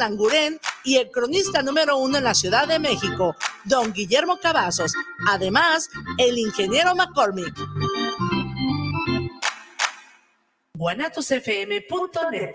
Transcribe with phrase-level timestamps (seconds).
[0.00, 4.94] Languren y el cronista número uno en la Ciudad de México, don Guillermo Cavazos.
[5.28, 7.54] Además, el ingeniero McCormick.
[10.74, 12.54] guanatosfm.net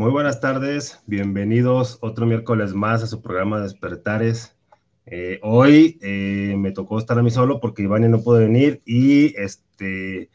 [0.00, 4.56] Muy buenas tardes, bienvenidos otro miércoles más a su programa Despertares.
[5.04, 9.38] Eh, hoy eh, me tocó estar a mí solo porque Iván no puede venir y
[9.38, 10.30] este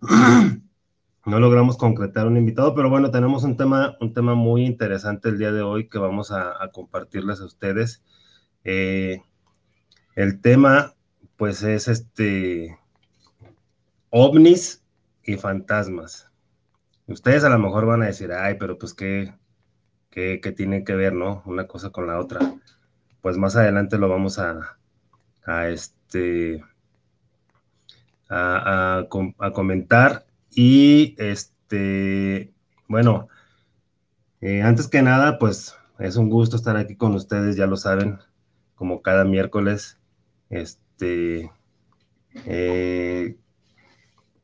[1.26, 5.38] no logramos concretar un invitado, pero bueno, tenemos un tema, un tema muy interesante el
[5.38, 8.04] día de hoy que vamos a, compartirles a ustedes.
[8.62, 9.20] Eh,
[10.14, 10.94] el tema,
[11.36, 12.78] pues, es este
[14.10, 14.84] ovnis
[15.24, 16.27] y fantasmas.
[17.08, 19.34] Ustedes a lo mejor van a decir, ay, pero pues qué,
[20.10, 21.42] qué, qué tiene que ver, ¿no?
[21.46, 22.40] Una cosa con la otra.
[23.22, 24.78] Pues más adelante lo vamos a,
[25.46, 26.62] a este,
[28.28, 28.98] a,
[29.38, 30.26] a, comentar.
[30.50, 32.52] Y este,
[32.88, 33.28] bueno,
[34.42, 38.18] eh, antes que nada, pues es un gusto estar aquí con ustedes, ya lo saben,
[38.74, 39.98] como cada miércoles.
[40.50, 41.50] Este,
[42.44, 43.38] eh,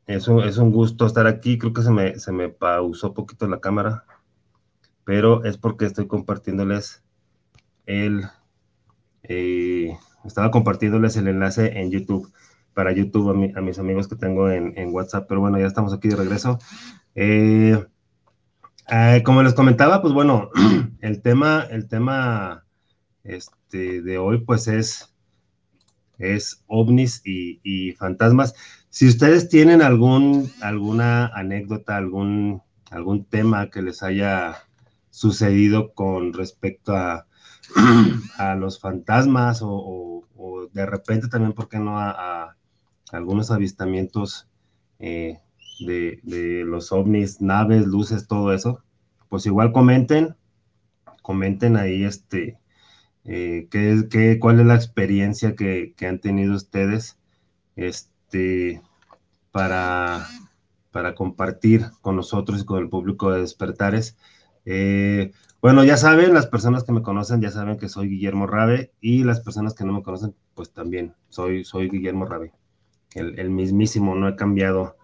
[0.06, 1.58] es un, es un gusto estar aquí.
[1.58, 4.04] Creo que se me, se me pausó poquito la cámara,
[5.04, 7.02] pero es porque estoy compartiéndoles
[7.86, 8.24] el...
[9.22, 12.32] Eh, estaba compartiéndoles el enlace en YouTube,
[12.74, 16.16] para YouTube a, mis amigos que tengo en, WhatsApp, pero bueno, ya estamos aquí de
[16.16, 16.58] regreso.
[17.14, 17.82] Eh,
[18.90, 20.50] eh, como les comentaba, pues bueno,
[21.00, 22.64] el tema, el tema
[23.22, 25.14] este, de hoy pues es,
[26.18, 28.54] es ovnis y, y fantasmas.
[28.94, 32.62] Si ustedes tienen algún, alguna anécdota, algún,
[32.92, 34.54] algún tema que les haya
[35.10, 37.26] sucedido con respecto a,
[38.38, 40.22] a los fantasmas o,
[40.72, 41.98] de repente también, ¿por qué no?
[41.98, 42.56] A,
[43.10, 44.48] algunos avistamientos
[45.00, 45.40] eh,
[45.80, 48.84] de, los ovnis, naves, luces, todo eso,
[49.28, 50.36] pues igual comenten,
[51.20, 52.60] comenten ahí este,
[53.24, 57.18] eh, qué, cuál es la experiencia que, que han tenido ustedes.
[57.74, 58.82] Este, este,
[59.52, 60.26] para,
[60.90, 64.16] para compartir con nosotros y con el público de Despertares.
[64.64, 65.30] Eh,
[65.62, 69.22] bueno, ya saben, las personas que me conocen ya saben que soy Guillermo Rabe y
[69.22, 72.52] las personas que no me conocen, pues también soy, soy Guillermo Rabe,
[73.14, 74.96] el, mismísimo, no he cambiado.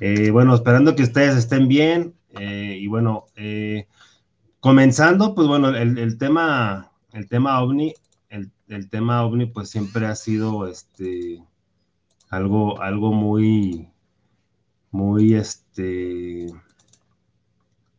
[0.00, 3.24] Eh, bueno, esperando que ustedes estén bien eh, y bueno,
[4.60, 7.94] comenzando, pues bueno, el, tema, el tema ovni,
[8.28, 11.42] el, el, tema ovni pues siempre ha sido este
[12.30, 13.88] algo, algo muy,
[14.90, 16.46] muy, este,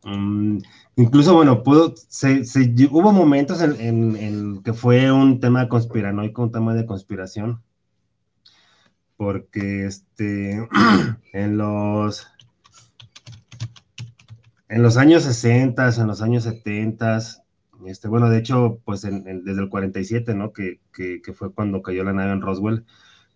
[0.04, 0.58] mm,
[0.96, 2.42] incluso, bueno, pudo, se,
[2.90, 7.62] hubo momentos en, en, que fue un tema conspiranoico, un tema de conspiración,
[9.16, 10.68] porque, este,
[11.32, 12.26] en los,
[14.68, 17.18] en los años 60, en los años 70,
[17.86, 20.52] este, bueno, de hecho, pues desde el 47, ¿no?
[20.52, 22.84] Que, que, fue cuando cayó la nave en Roswell,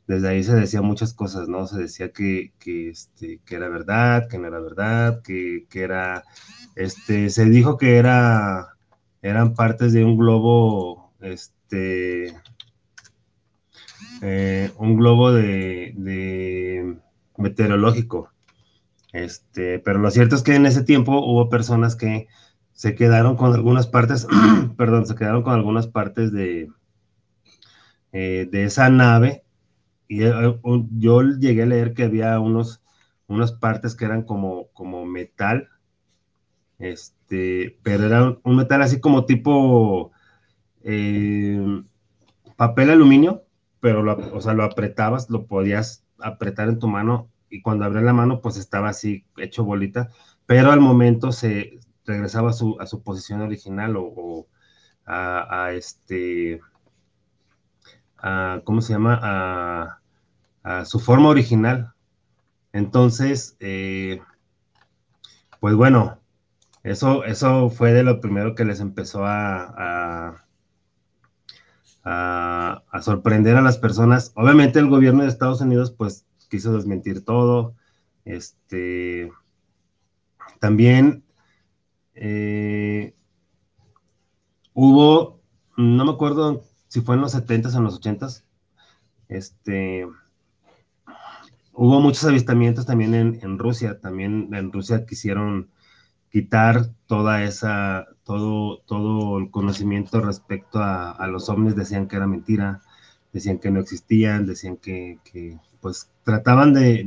[0.06, 1.66] desde ahí se decía muchas cosas, ¿no?
[1.66, 6.24] Se decía que, que, este, que era verdad, que no era verdad, que, que, era,
[6.76, 8.76] este, se dijo que era,
[9.22, 12.34] eran partes de un globo, este,
[14.22, 16.98] eh, un globo de, de,
[17.38, 18.30] meteorológico,
[19.12, 22.28] este, pero lo cierto es que en ese tiempo hubo personas que
[22.72, 24.26] se quedaron con algunas partes,
[24.76, 26.68] perdón, se quedaron con algunas partes de,
[28.12, 29.43] eh, de esa nave
[30.08, 30.60] y eh,
[30.92, 32.82] yo llegué a leer que había unos,
[33.26, 35.68] unas partes que eran como, como metal,
[36.78, 40.12] este, pero era un, metal así como tipo
[40.82, 41.82] eh,
[42.56, 43.44] papel aluminio,
[43.80, 48.02] pero lo, o sea, lo apretabas, lo podías apretar en tu mano y cuando abría
[48.02, 50.10] la mano, pues estaba así hecho bolita,
[50.46, 54.48] pero al momento se regresaba a su, a su posición original o,
[55.06, 56.60] a, este,
[58.64, 60.00] ¿cómo se llama?
[60.62, 61.92] A, su forma original.
[62.72, 64.22] Entonces, eh,
[65.60, 66.18] pues bueno,
[66.82, 70.40] eso, eso fue de lo primero que les empezó a,
[72.02, 74.32] a, a, sorprender a las personas.
[74.36, 77.74] Obviamente el gobierno de Estados Unidos pues quiso desmentir todo.
[78.24, 79.30] Este,
[80.60, 81.24] también
[82.14, 83.14] eh,
[84.72, 85.40] hubo,
[85.76, 88.44] no me acuerdo si fue en los 70s o en los 80s,
[89.28, 90.06] este,
[91.72, 95.70] hubo muchos avistamientos también en, Rusia, también en Rusia quisieron
[96.30, 102.80] quitar toda esa, todo, todo el conocimiento respecto a, los ovnis, decían que era mentira,
[103.32, 105.18] decían que no existían, decían que,
[105.80, 107.02] pues trataban de,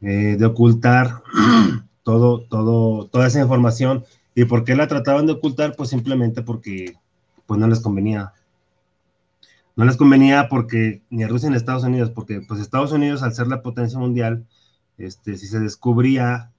[0.00, 1.24] de, eh, ocultar
[2.04, 4.04] todo, todo, toda esa información.
[4.36, 5.74] ¿Y por qué la trataban de ocultar?
[5.74, 6.94] Pues simplemente porque
[7.46, 8.32] pues no les convenía.
[9.76, 13.22] No les convenía porque ni a Rusia ni a Estados Unidos, porque pues Estados Unidos
[13.22, 14.46] al ser la potencia mundial,
[14.98, 16.52] este, si se descubría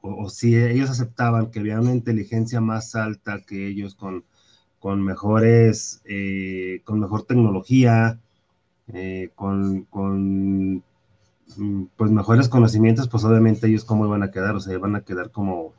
[0.00, 4.24] o, si ellos aceptaban que había una inteligencia más alta que ellos con,
[4.80, 8.20] con mejores, eh, con mejor tecnología,
[8.92, 10.82] eh, con, con,
[11.56, 15.02] mm, pues mejores conocimientos, pues obviamente ellos cómo iban a quedar, o sea, iban a
[15.02, 15.72] quedar como,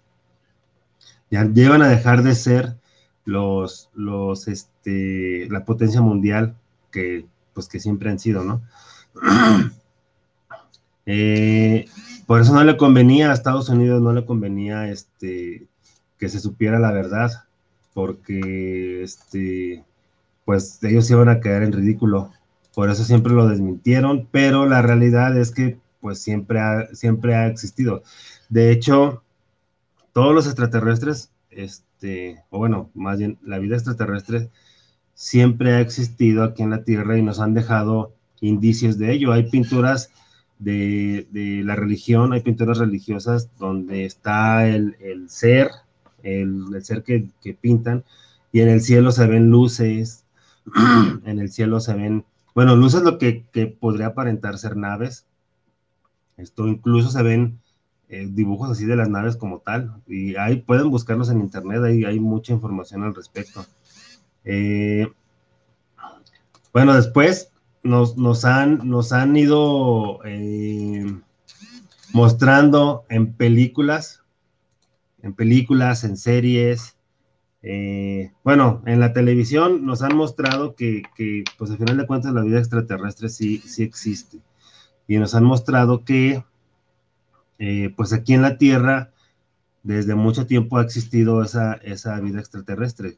[1.30, 2.78] ya, iban a dejar de ser
[3.26, 6.56] los, los, este, la potencia mundial
[6.92, 8.62] que, pues que siempre han sido, ¿no?
[11.06, 11.86] eh,
[12.26, 15.68] por eso no le convenía a Estados Unidos, no le convenía este,
[16.18, 17.32] que se supiera la verdad,
[17.94, 19.84] porque este,
[20.46, 22.32] pues ellos iban a quedar en ridículo.
[22.74, 27.48] Por eso siempre lo desmintieron, pero la realidad es que pues siempre ha, siempre ha
[27.48, 28.04] existido.
[28.50, 29.24] De hecho,
[30.12, 31.93] todos los extraterrestres, este,
[32.50, 34.50] o bueno, más bien la vida extraterrestre
[35.14, 39.32] siempre ha existido aquí en la Tierra y nos han dejado indicios de ello.
[39.32, 40.12] Hay pinturas
[40.60, 44.96] de, la religión, hay pinturas religiosas donde está el,
[45.28, 45.70] ser,
[46.24, 47.28] el, ser que,
[47.60, 48.04] pintan,
[48.52, 50.24] y en el cielo se ven luces,
[51.26, 53.46] en el cielo se ven, bueno, luces lo que,
[53.80, 55.26] podría aparentar ser naves,
[56.38, 57.60] esto incluso se ven
[58.14, 62.06] eh, dibujos así de las naves como tal, y ahí pueden buscarlos en internet, ahí
[62.06, 63.66] hay mucha información al respecto.
[64.44, 65.12] Eh,
[66.72, 67.52] bueno, después
[67.82, 71.12] nos, han, nos han ido eh,
[72.14, 74.22] mostrando en películas,
[75.24, 76.96] en películas, en series.
[78.44, 81.02] Bueno, en la televisión nos han mostrado que,
[81.58, 84.38] pues al final de cuentas, la vida extraterrestre sí, sí existe.
[85.08, 86.44] Y nos han mostrado que,
[87.66, 89.12] eh, pues aquí en la Tierra,
[89.84, 93.18] desde mucho tiempo ha existido esa, esa vida extraterrestre.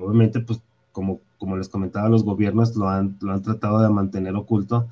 [0.00, 0.62] obviamente, pues
[0.92, 4.88] como, como les comentaba, los gobiernos lo han, lo han tratado de mantener oculto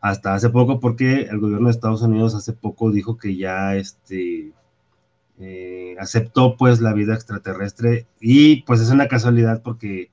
[0.00, 4.52] hasta hace poco, porque el gobierno de Estados Unidos hace poco dijo que ya este,
[5.38, 10.10] eh, aceptó pues la vida extraterrestre y pues es una casualidad porque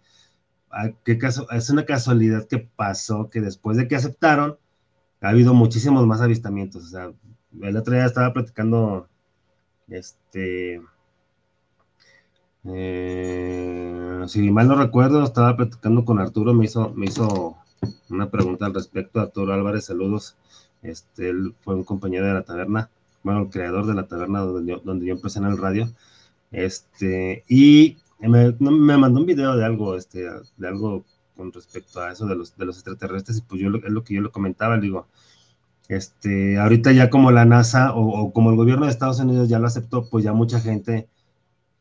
[0.72, 1.46] ah, ¿qué caso?
[1.52, 4.58] es una casualidad que pasó que después de que aceptaron
[5.22, 6.86] ha habido muchísimos más avistamientos.
[6.86, 7.12] O sea,
[7.62, 9.08] el otro día estaba platicando
[9.90, 10.82] este
[12.64, 17.58] eh, si mal no recuerdo, estaba platicando con Arturo, me hizo, me hizo
[18.10, 19.20] una pregunta al respecto.
[19.20, 20.38] Arturo Álvarez, saludos.
[20.84, 22.90] Este, él fue un compañero de la taberna,
[23.24, 25.92] bueno, el creador de la taberna donde yo, donde yo empecé en el radio.
[26.52, 28.52] Este, y me,
[28.98, 30.28] mandó un video de algo, este,
[30.58, 31.04] de algo
[31.36, 34.14] con respecto a eso de los, de los extraterrestres, y pues yo es lo que
[34.14, 35.08] yo le comentaba, le digo,
[35.92, 39.68] este, ahorita ya como la NASA o, como el gobierno de Estados Unidos ya lo
[39.68, 41.10] aceptó, pues ya mucha gente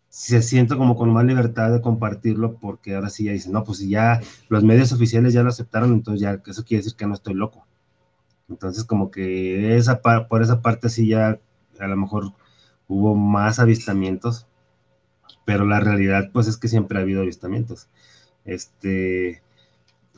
[0.08, 3.78] se siente como con más libertad de compartirlo porque ahora sí ya dicen, no, pues
[3.78, 7.14] si ya los medios oficiales ya lo aceptaron, entonces ya eso quiere decir que no
[7.14, 7.64] estoy loco.
[8.48, 11.38] Entonces como que esa por esa parte sí ya
[11.78, 12.32] a lo mejor
[12.88, 14.48] hubo más avistamientos,
[15.44, 17.88] pero la realidad pues es que siempre ha habido avistamientos.
[18.44, 19.40] Este,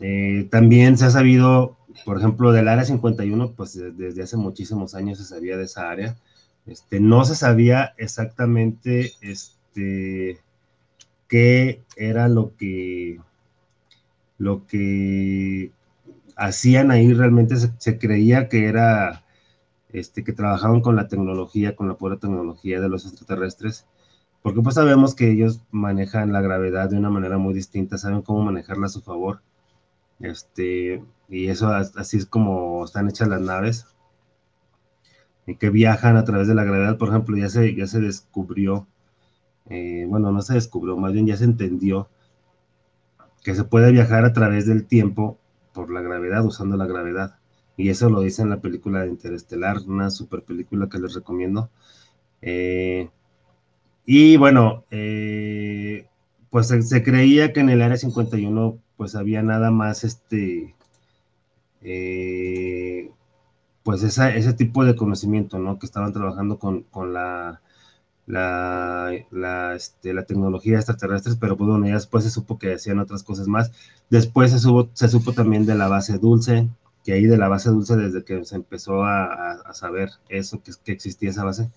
[0.00, 5.18] eh, también se ha sabido, por ejemplo, del área 51, pues desde hace muchísimos años
[5.18, 6.16] se sabía de esa área.
[6.66, 10.38] Este, no se sabía exactamente este,
[11.28, 13.20] qué era lo que,
[14.38, 15.72] lo que
[16.36, 19.24] hacían ahí, realmente se, creía que era,
[19.92, 23.86] este, que trabajaban con la tecnología, con la pura tecnología de los extraterrestres,
[24.42, 28.42] porque pues sabemos que ellos manejan la gravedad de una manera muy distinta, saben cómo
[28.42, 29.40] manejarla a su favor.
[30.22, 33.86] Este, y eso así es como están hechas las naves
[35.46, 38.86] y que viajan a través de la gravedad, por ejemplo, ya se, ya se descubrió,
[39.68, 42.08] eh, bueno, no se descubrió, más bien ya se entendió
[43.42, 45.38] que se puede viajar a través del tiempo
[45.72, 47.36] por la gravedad, usando la gravedad.
[47.76, 51.70] Y eso lo dice en la película de Interestelar, una super película que les recomiendo.
[52.40, 53.10] Eh,
[54.04, 56.06] y bueno, eh,
[56.50, 60.76] pues se, creía que en el área 51 pues había nada más este,
[61.80, 63.10] eh,
[63.82, 65.80] pues ese tipo de conocimiento, ¿no?
[65.80, 67.60] Que estaban trabajando con, la,
[68.26, 73.24] la, este, la, tecnología extraterrestre, pero pues bueno, ya después se supo que hacían otras
[73.24, 73.72] cosas más.
[74.08, 74.58] Después se,
[74.92, 76.68] se supo también de la base dulce,
[77.04, 80.92] que ahí de la base dulce, desde que se empezó a, saber eso, que, que,
[80.92, 81.72] existía esa base,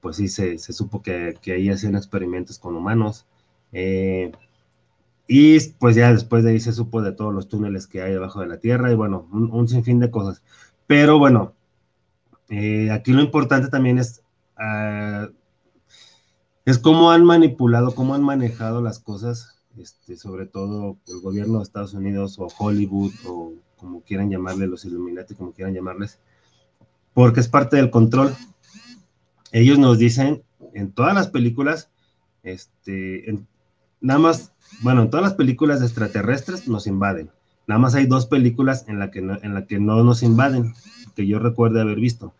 [0.00, 3.24] pues sí, se, supo que, ahí hacían experimentos con humanos.
[3.72, 4.32] Eh,
[5.28, 8.40] y pues ya después de ahí se supo de todos los túneles que hay debajo
[8.40, 10.42] de la Tierra y bueno, un, sinfín de cosas.
[10.86, 11.54] Pero bueno,
[12.48, 14.22] eh, aquí lo importante también es,
[14.58, 15.32] uh,
[16.64, 21.64] es cómo han manipulado, cómo han manejado las cosas, este, sobre todo el gobierno de
[21.64, 26.18] Estados Unidos o Hollywood o como quieran llamarle, los Illuminati, como quieran llamarles,
[27.14, 28.34] porque es parte del control.
[29.52, 30.42] Ellos nos dicen
[30.72, 31.90] en todas las películas,
[32.42, 33.28] este,
[34.00, 37.30] nada más, bueno, en todas las películas de extraterrestres nos invaden.
[37.66, 40.74] Nada más hay dos películas en la que no, en la que no nos invaden,
[41.14, 42.34] que yo recuerde haber visto.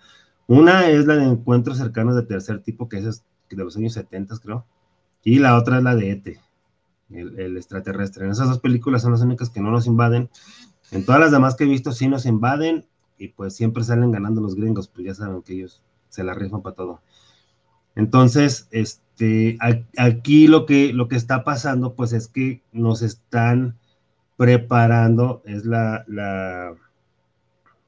[0.46, 4.36] Una es la de Encuentros Cercanos de Tercer Tipo, que es de los años 70,
[4.38, 4.64] creo,
[5.24, 6.40] y la otra es la de ET,
[7.10, 8.24] el, el extraterrestre.
[8.24, 10.30] En esas dos películas son las únicas que no nos invaden
[10.92, 12.84] en todas las demás que he visto sí nos invaden
[13.18, 16.62] y pues siempre salen ganando los gringos, pues ya saben que ellos se la rifan
[16.62, 17.00] para todo.
[17.96, 19.58] Entonces, este,
[19.96, 23.76] aquí lo que, lo que está pasando pues es que nos están
[24.36, 26.04] preparando, es la,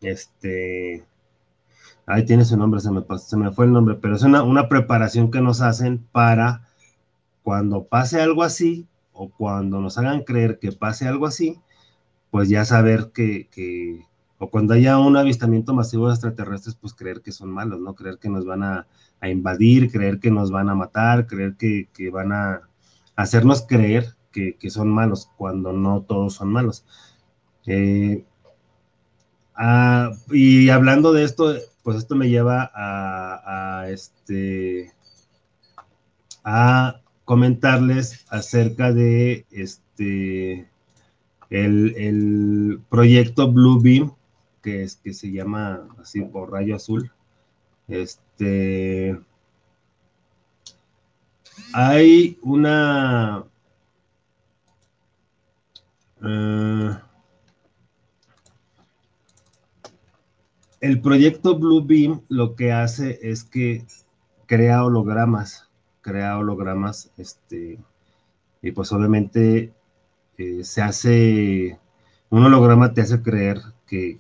[0.01, 1.05] este,
[2.07, 4.69] ahí tiene su nombre, se me, se me fue el nombre, pero es una, una
[4.69, 6.67] preparación que nos hacen para
[7.43, 11.61] cuando pase algo así o cuando nos hagan creer que pase algo así,
[12.31, 14.07] pues ya saber que,
[14.39, 17.95] o cuando haya un avistamiento masivo de extraterrestres, pues creer que son malos, ¿no?
[17.95, 18.87] Creer que nos van a,
[19.23, 22.63] invadir, creer que nos van a matar, creer que, van a
[23.17, 26.85] hacernos creer que, son malos, cuando no todos son malos.
[27.67, 28.25] Eh,
[29.57, 34.93] ah, y hablando de esto, pues esto me lleva a, a, este
[36.45, 40.71] a comentarles acerca de este
[41.51, 44.13] el, proyecto Blue Beam,
[44.69, 47.11] que, es, que se llama así por rayo azul,
[47.89, 49.19] este,
[51.73, 53.45] hay una...
[56.23, 56.99] Eh,
[60.81, 63.87] el proyecto Blue Beam lo que hace es que
[64.47, 65.71] crea hologramas,
[66.03, 67.79] crea hologramas, este,
[68.61, 69.73] y pues obviamente
[70.37, 71.79] eh, se hace,
[72.29, 74.19] un holograma te hace creer que,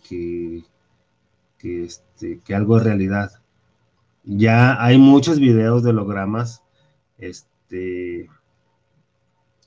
[1.58, 3.30] que, este, que algo es realidad.
[4.24, 6.62] Ya hay muchos videos de hologramas.
[7.18, 8.28] Este,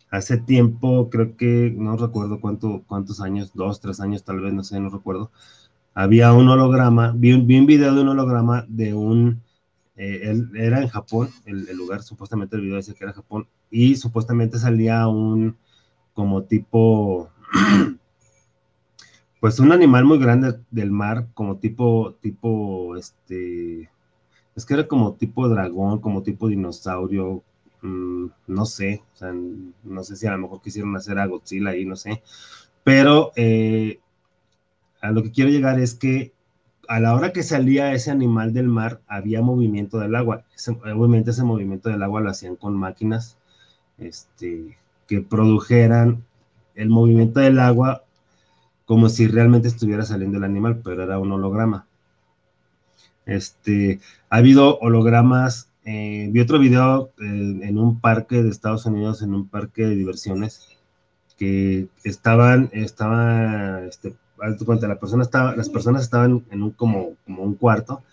[0.09, 4.63] hace tiempo, creo que, no recuerdo cuánto, cuántos años, dos, tres años tal vez, no
[4.63, 5.31] sé, no recuerdo.
[5.93, 9.41] Había un holograma, vi un, vi un video de un holograma de un,
[9.95, 13.95] eh, era en Japón, el, el, lugar, supuestamente el video decía que era Japón, y
[13.95, 15.57] supuestamente salía un,
[16.13, 17.29] como tipo,
[19.41, 23.89] pues un animal muy grande del mar, como tipo, tipo, este,
[24.55, 27.43] es que era como tipo dragón, como tipo dinosaurio,
[27.81, 31.71] mm, no sé, o sea, no sé si a lo mejor quisieron hacer a Godzilla
[31.71, 32.21] ahí, no sé,
[32.83, 33.99] pero eh,
[35.01, 36.33] a lo que quiero llegar es que
[36.87, 40.45] a la hora que salía ese animal del mar, había movimiento del agua.
[40.95, 43.37] obviamente ese movimiento del agua lo hacían con máquinas,
[43.97, 46.23] este, que produjeran
[46.75, 48.03] el movimiento del agua
[48.91, 51.87] como si realmente estuviera saliendo el animal, pero era un holograma.
[53.25, 59.21] Este, ha habido hologramas, eh, vi otro video eh, en un parque de Estados Unidos,
[59.21, 60.67] en un parque de diversiones,
[61.37, 64.13] que estaban, estaban, este,
[64.65, 68.03] cuenta, la persona estaba, las personas estaban en un como, como un cuarto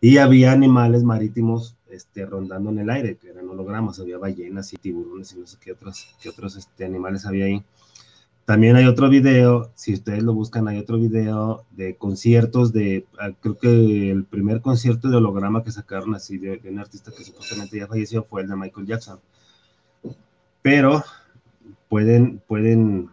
[0.00, 4.76] y había animales marítimos este, rondando en el aire, que eran hologramas, había ballenas y
[4.76, 7.64] tiburones y no sé qué otros, qué otros este, animales había ahí.
[8.48, 13.28] También hay otro video, si ustedes lo buscan, hay otro video de conciertos de, ah,
[13.38, 17.76] creo que el primer concierto de holograma que sacaron así de, un artista que supuestamente
[17.76, 19.20] ya falleció fue el de Michael Jackson.
[20.62, 21.04] Pero
[21.90, 23.10] pueden, pueden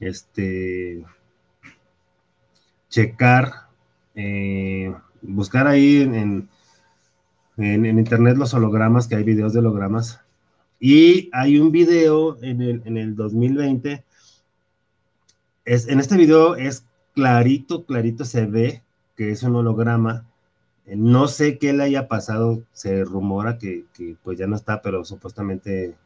[0.00, 1.04] este,
[2.88, 3.68] checar,
[4.16, 6.48] eh, buscar ahí en,
[7.56, 10.18] en, internet los hologramas, que hay videos de hologramas.
[10.80, 14.02] Y hay un video en el, en el 2020.
[15.64, 18.82] Es, en este video es clarito, clarito se ve
[19.16, 20.26] que es un holograma.
[20.86, 23.86] No sé qué le haya pasado, se rumora que,
[24.22, 25.96] pues ya no está, pero supuestamente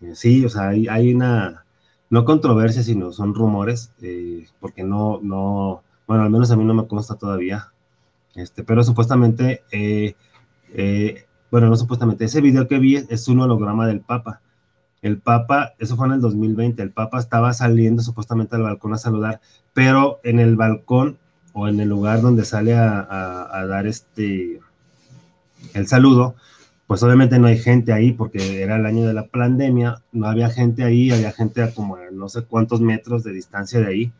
[0.00, 1.64] eh, sí, o sea, hay, una,
[2.10, 6.74] no controversia, sino son rumores, eh, porque no, no, bueno, al menos a mí no
[6.74, 7.72] me consta todavía,
[8.36, 10.14] este, pero supuestamente eh,
[10.74, 14.42] eh, bueno, no supuestamente, ese video que vi es un holograma del Papa.
[15.02, 18.98] El Papa, eso fue en el 2020, el Papa estaba saliendo supuestamente al balcón a
[18.98, 19.40] saludar,
[19.72, 21.18] pero en el balcón
[21.52, 24.60] o en el lugar donde sale a, dar este
[25.74, 26.34] el saludo,
[26.86, 30.50] pues obviamente no hay gente ahí porque era el año de la pandemia, no había
[30.50, 34.12] gente ahí, había gente a como no sé cuántos metros de distancia de ahí.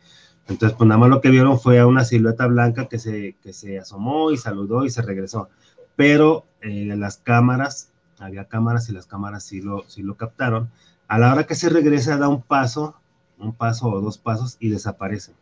[0.47, 3.53] Entonces, pues nada más lo que vieron fue a una silueta blanca que se, que
[3.53, 5.49] se asomó y saludó y se regresó
[5.99, 7.89] pero eh, las cámaras,
[8.21, 10.69] había cámaras y las cámaras sí lo, sí lo captaron.
[11.07, 12.95] A la hora que se regresa, da un paso,
[13.37, 15.33] un paso o dos pasos y desaparece.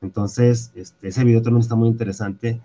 [0.00, 2.60] Entonces, este, ese video también está muy interesante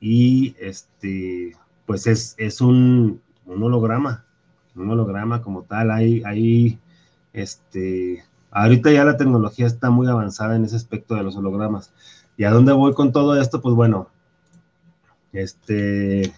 [0.00, 4.24] y este, pues es, es un, un holograma,
[4.76, 5.90] un holograma como tal.
[5.90, 6.78] Hay, hay,
[7.32, 11.92] este, ahorita ya la tecnología está muy avanzada en ese aspecto de los hologramas.
[12.36, 13.60] ¿Y a dónde voy con todo esto?
[13.60, 14.08] Pues bueno,
[15.32, 16.32] este,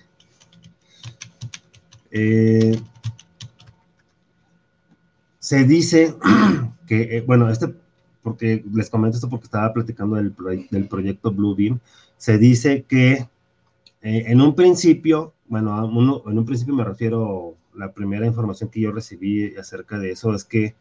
[2.11, 2.79] eh,
[5.39, 6.15] se dice
[6.87, 7.75] que, eh, bueno, este,
[8.23, 10.35] porque les comento esto porque estaba platicando del,
[10.71, 11.35] del proyecto
[12.17, 13.13] se dice que
[14.03, 15.85] eh, en un principio, bueno,
[16.27, 20.45] en un principio me refiero, la primera información que yo recibí acerca de eso es
[20.45, 20.75] que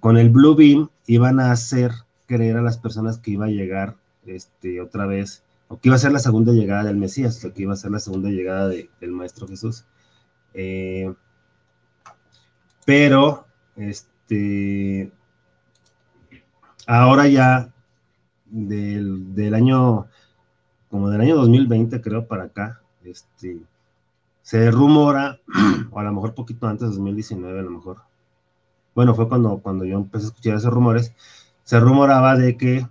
[0.00, 1.90] con el Bluebeam iban a hacer
[2.26, 5.98] creer a las personas que iba a llegar este, otra vez o que iba a
[5.98, 9.12] ser la segunda llegada del Mesías, o que iba a ser la segunda llegada del
[9.12, 9.84] Maestro Jesús.
[10.54, 11.12] Eh,
[12.84, 15.10] pero, este,
[16.86, 17.72] ahora ya,
[18.46, 20.06] del, año,
[20.88, 23.60] como del año 2020, creo, para acá, este,
[24.42, 25.40] se rumora,
[25.90, 27.98] o a lo mejor poquito antes, 2019, a lo mejor.
[28.94, 31.12] Bueno, fue cuando, cuando yo empecé a escuchar esos rumores,
[31.64, 32.86] se rumoraba de que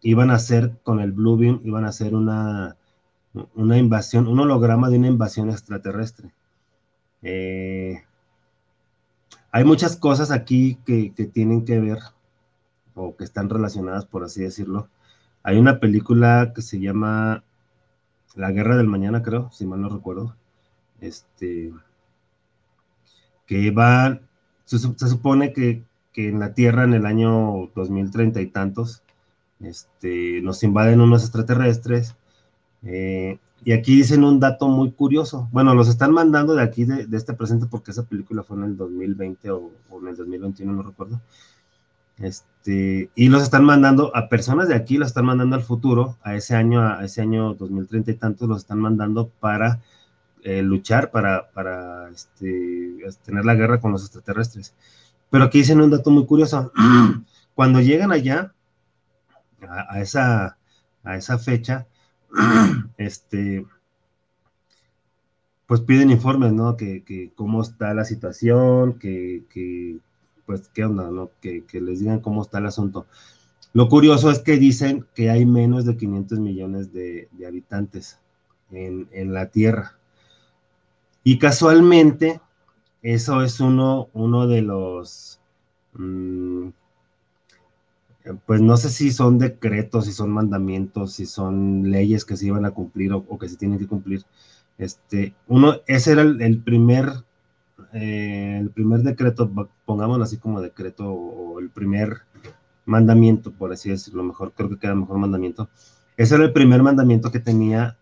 [0.00, 2.76] iban a hacer con el Bluebeam, iban a hacer una,
[3.54, 6.32] una invasión, un holograma de una invasión extraterrestre.
[7.22, 8.02] Eh,
[9.50, 11.98] hay muchas cosas aquí que, tienen que ver
[12.94, 14.88] o que están relacionadas, por así decirlo.
[15.42, 17.44] Hay una película que se llama
[18.34, 20.36] La Guerra del Mañana, creo, si mal no recuerdo.
[21.00, 21.72] Este,
[23.46, 24.20] que va,
[24.64, 29.02] se, supone que, que, en la Tierra en el año 2030 y tantos,
[29.60, 32.14] este, nos invaden unos extraterrestres.
[32.82, 35.48] Eh, y aquí dicen un dato muy curioso.
[35.52, 38.76] Bueno, los están mandando de aquí, de, este presente, porque esa película fue en el
[38.76, 41.20] 2020 o, en el 2021, no recuerdo.
[42.18, 46.34] Este, y los están mandando a personas de aquí, los están mandando al futuro, a
[46.34, 49.80] ese año, a ese año 2030 y tantos, los están mandando para
[50.42, 54.74] eh, luchar, para, para este, tener la guerra con los extraterrestres.
[55.30, 56.72] Pero aquí dicen un dato muy curioso.
[57.54, 58.52] Cuando llegan allá,
[59.66, 60.58] a, esa,
[61.04, 61.86] a esa fecha,
[62.98, 63.66] este,
[65.68, 66.76] pues piden informes, ¿no?
[66.76, 70.00] Que, cómo está la situación, que,
[70.46, 71.30] pues qué onda, ¿no?
[71.42, 73.06] Que, les digan cómo está el asunto.
[73.74, 78.18] Lo curioso es que dicen que hay menos de 500 millones de, habitantes
[78.70, 79.98] en, la Tierra.
[81.22, 82.40] Y casualmente,
[83.02, 85.38] eso es uno, uno de los,
[85.92, 86.68] mm,
[88.34, 92.64] pues no sé si son decretos, si son mandamientos, si son leyes que se iban
[92.64, 94.24] a cumplir o, que se tienen que cumplir.
[94.76, 97.10] Este, uno, ese era el, primer,
[97.92, 99.50] eh, el primer decreto,
[99.84, 102.22] pongámoslo así como decreto, o, el primer
[102.84, 105.68] mandamiento, por así decirlo, mejor, creo que queda mejor mandamiento.
[106.16, 107.96] Ese era el primer mandamiento que tenía,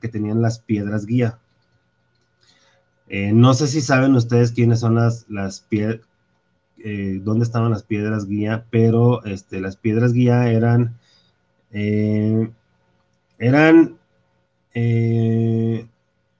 [0.00, 1.38] que tenían las piedras guía.
[3.08, 6.00] Eh, no sé si saben ustedes quiénes son las, las piedras,
[6.78, 10.98] eh, dónde estaban las piedras guía, pero este, las piedras guía eran,
[11.70, 12.50] eh,
[13.38, 13.98] eran
[14.74, 15.86] eh,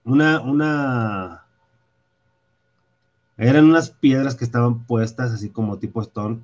[0.05, 1.47] una, una,
[3.37, 6.41] eran unas piedras que estaban puestas así como tipo Stone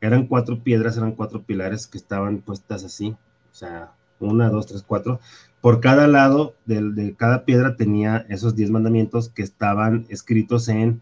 [0.00, 3.16] eran cuatro piedras, eran cuatro pilares que estaban puestas así,
[3.50, 5.20] o sea, una, dos, tres, cuatro.
[5.60, 11.00] Por cada lado de, de cada piedra tenía esos diez mandamientos que estaban escritos en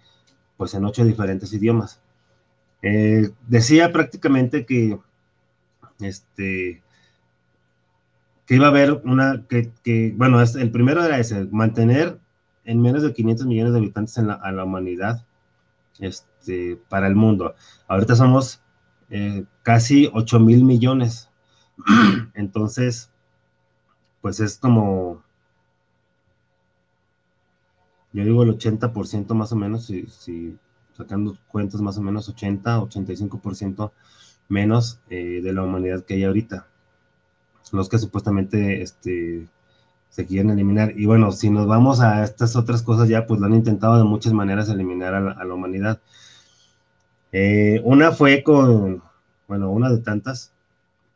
[0.57, 2.01] pues en ocho diferentes idiomas.
[2.83, 4.99] Eh, decía prácticamente que,
[6.01, 6.83] este,
[8.47, 12.19] que iba a haber una, que, bueno, el primero era ese, mantener
[12.65, 15.25] en menos de 500 millones de habitantes en la, a la humanidad
[15.99, 17.55] este, para el mundo.
[17.89, 18.61] Ahorita somos
[19.11, 21.31] eh, casi 8 mil millones.
[22.35, 23.11] Entonces,
[24.21, 25.23] pues es como,
[28.17, 30.57] yo digo el 80% más o menos, si, si,
[30.97, 33.91] sacando cuentas más o menos 80, 85%
[34.49, 36.67] menos eh, de la humanidad que hay ahorita.
[37.73, 39.47] Los que supuestamente este,
[40.09, 40.95] se quieren eliminar.
[40.97, 44.05] Y bueno, si nos vamos a estas otras cosas ya, pues lo han intentado de
[44.05, 46.01] muchas maneras eliminar a la, humanidad.
[47.33, 49.03] Eh, una fue con,
[49.47, 50.53] bueno, una de tantas,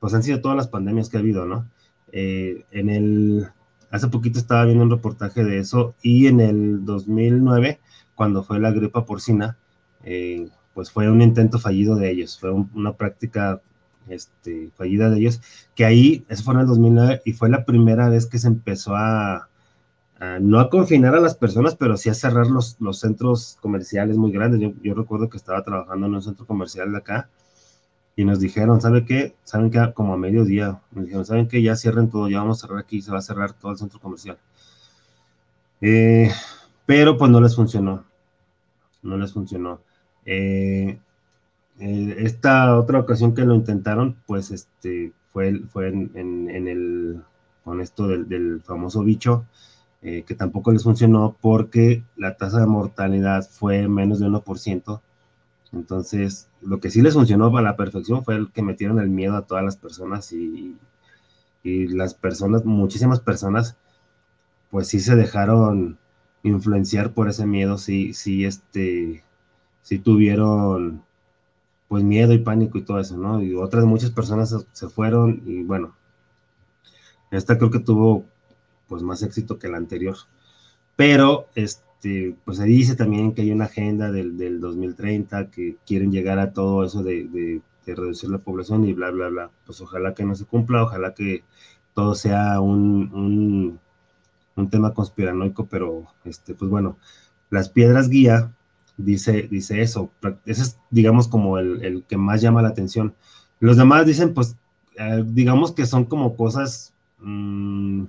[0.00, 1.66] pues han sido todas las pandemias que ha habido, ¿no?
[2.12, 3.48] Eh, en el,
[3.90, 7.80] hace poquito estaba viendo un reportaje de eso y en el 2009,
[8.14, 9.56] cuando fue la gripa porcina,
[10.04, 13.60] eh, pues fue un intento fallido de ellos, fue una práctica
[14.08, 15.40] este, fallida de ellos,
[15.74, 18.94] que ahí, eso fue en el 2009 y fue la primera vez que se empezó
[18.94, 19.48] a,
[20.40, 24.60] no a confinar a las personas, pero sí a cerrar los, centros comerciales muy grandes.
[24.60, 27.30] Yo, yo, recuerdo que estaba trabajando en un centro comercial de acá
[28.20, 29.34] y nos dijeron, ¿sabe qué?
[29.44, 29.92] ¿Saben qué?
[29.94, 31.62] Como a mediodía, nos dijeron, ¿saben qué?
[31.62, 33.98] Ya cierren todo, ya vamos a cerrar aquí, se va a cerrar todo el centro
[33.98, 34.36] comercial.
[35.80, 36.30] Eh,
[36.84, 38.04] pero pues no les funcionó,
[39.02, 39.80] no les funcionó.
[40.26, 40.98] Eh,
[41.78, 47.22] eh, esta otra ocasión que lo intentaron, pues este, fue, fue en, el,
[47.64, 49.46] con esto del, famoso bicho,
[50.02, 55.00] que tampoco les funcionó porque la tasa de mortalidad fue menos de 1%.
[55.72, 59.36] Entonces, lo que sí les funcionó a la perfección fue el que metieron el miedo
[59.36, 60.76] a todas las personas y,
[61.62, 63.76] y las personas, muchísimas personas,
[64.70, 65.98] pues sí se dejaron
[66.42, 69.22] influenciar por ese miedo, sí, sí, este,
[69.82, 71.02] sí tuvieron
[71.88, 73.42] pues miedo y pánico y todo eso, ¿no?
[73.42, 75.96] Y otras muchas personas se, fueron y bueno,
[77.32, 78.24] esta creo que tuvo
[78.88, 80.16] pues más éxito que la anterior.
[80.94, 81.82] Pero, este,
[82.44, 86.52] pues se dice también que hay una agenda del, del 2030 que quieren llegar a
[86.52, 89.50] todo eso de, de, reducir la población y bla, bla, bla.
[89.66, 91.42] Pues ojalá que no se cumpla, ojalá que
[91.92, 93.80] todo sea un, un,
[94.54, 96.96] un tema conspiranoico, pero, este, pues bueno,
[97.50, 98.52] las piedras guía
[98.96, 100.10] dice, dice eso.
[100.46, 103.14] Ese es, digamos, como el, que más llama la atención.
[103.58, 104.56] Los demás dicen, pues,
[104.96, 108.04] eh, digamos que son como cosas mm,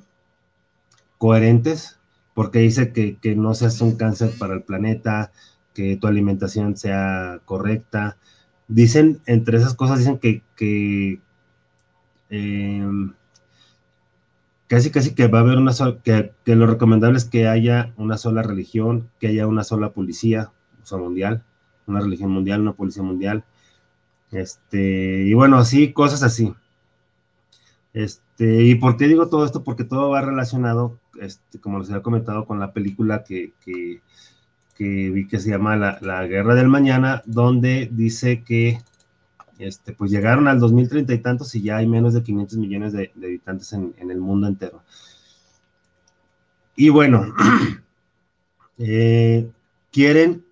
[1.18, 2.00] coherentes,
[2.34, 5.32] porque dice que, no se hace un cáncer para el planeta,
[5.74, 8.18] que tu alimentación sea correcta.
[8.68, 11.20] Dicen, entre esas cosas, dicen que, que
[12.30, 13.14] em,
[14.68, 17.94] casi casi que va a haber una sola, que, que, lo recomendable es que haya
[17.98, 20.52] una sola religión, que haya una sola policía,
[20.92, 21.44] mundial,
[21.88, 23.44] una religión mundial, una policía mundial.
[24.32, 26.54] Este, y bueno, así, cosas así.
[27.94, 29.64] Este, ¿y por qué digo todo esto?
[29.64, 34.02] Porque todo va relacionado, este, como les había comentado, con la película que, que,
[34.78, 38.80] vi que se llama la, Guerra del Mañana, donde dice que
[39.60, 43.12] este, pues llegaron al 2030 y tantos y ya hay menos de 500 millones de,
[43.16, 44.84] habitantes en, el mundo entero.
[46.76, 47.26] Y bueno,
[48.80, 49.52] eh,
[49.92, 50.44] quieren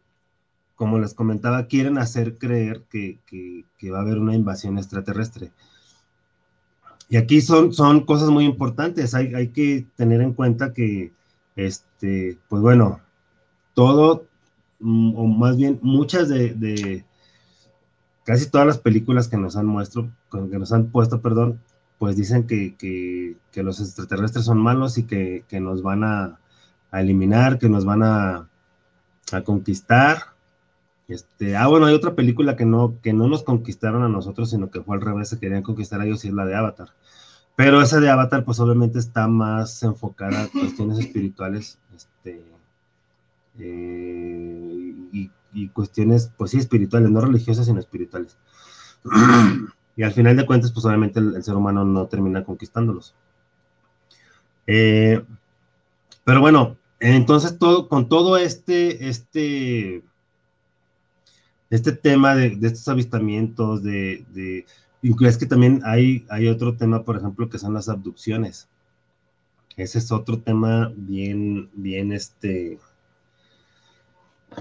[0.80, 3.20] como les comentaba, quieren hacer creer que,
[3.92, 5.52] va a haber una invasión extraterrestre.
[7.10, 9.16] Y aquí son, son cosas muy importantes.
[9.16, 11.12] Hay, hay que tener en cuenta que,
[11.56, 13.02] este, pues bueno,
[13.74, 14.28] todo,
[14.80, 17.04] mm, o más bien muchas de,
[18.24, 21.60] casi todas las películas que nos han muestro, que nos han puesto, perdón,
[21.98, 26.40] pues dicen que, los extraterrestres son malos y que, nos van a,
[26.92, 28.50] eliminar, que nos van a,
[29.32, 30.20] a conquistar
[31.10, 34.70] este, ah, bueno, hay otra película que no, que no nos conquistaron a nosotros, sino
[34.70, 36.90] que fue al revés, se querían conquistar a ellos y es la de Avatar.
[37.56, 42.46] Pero esa de Avatar, pues obviamente está más enfocada a cuestiones espirituales, este,
[43.58, 44.96] eh,
[45.52, 48.38] y, cuestiones, pues sí, espirituales, no religiosas, sino espirituales.
[49.98, 53.16] y al final de cuentas, pues obviamente el, ser humano no termina conquistándolos.
[54.68, 55.24] Eh,
[56.24, 60.04] pero bueno, entonces todo, con todo este, este
[61.70, 64.66] este tema de, estos avistamientos, de,
[65.02, 68.68] es que también hay, hay otro tema, por ejemplo, que son las abducciones.
[69.78, 72.80] Ese es otro tema bien, bien, este,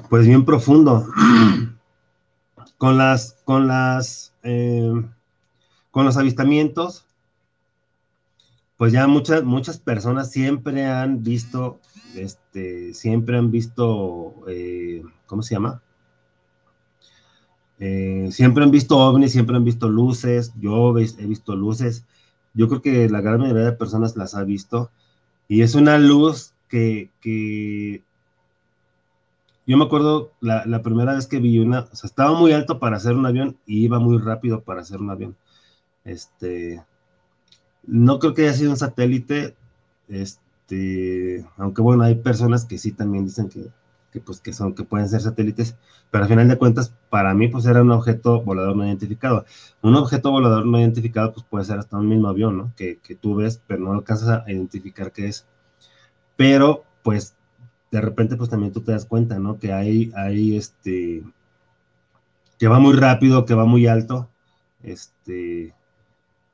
[0.09, 1.07] pues bien profundo.
[2.79, 4.92] con las, con las, eh,
[5.90, 7.07] con los avistamientos,
[8.77, 11.81] pues ya muchas, muchas personas siempre han visto,
[12.14, 15.83] este, siempre han visto, eh, ¿cómo se llama?
[17.81, 22.05] Eh, siempre han visto ovnis, siempre han visto luces, yo he visto luces,
[22.55, 24.91] yo creo que la gran mayoría de personas las ha visto,
[25.47, 27.11] y es una luz que,
[29.67, 32.79] yo me acuerdo la, la, primera vez que vi una, o sea, estaba muy alto
[32.79, 35.37] para hacer un avión y iba muy rápido para hacer un avión.
[36.05, 36.83] Este,
[37.87, 39.57] no creo que haya sido un satélite,
[40.09, 43.69] este, aunque bueno, hay personas que sí también dicen que,
[44.12, 45.77] que, pues que son, que pueden ser satélites,
[46.11, 49.44] pero al final de cuentas, para mí, pues era un objeto volador no identificado.
[49.83, 52.73] Un objeto volador no identificado, pues puede ser hasta un mismo avión, ¿no?
[52.77, 55.47] Que, que tú ves, pero no alcanzas a identificar qué es.
[56.37, 57.37] Pero, pues,
[57.90, 59.59] de repente, pues también tú te das cuenta, ¿no?
[59.59, 61.23] Que hay, hay este,
[62.59, 64.29] que va muy rápido, que va muy alto,
[64.83, 65.75] este,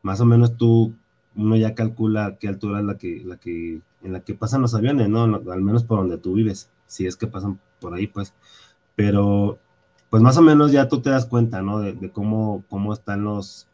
[0.03, 0.95] más o menos tú,
[1.37, 4.75] uno ya calcula qué altura es la que, la que, en la que pasan los
[4.75, 5.25] aviones, ¿no?
[5.25, 8.33] Al menos por donde tú vives si es que pasan por ahí, pues.
[8.95, 9.59] Pero,
[10.11, 11.81] pues más o menos ya tú te das cuenta, ¿no?
[11.81, 13.67] De, cómo, cómo están los,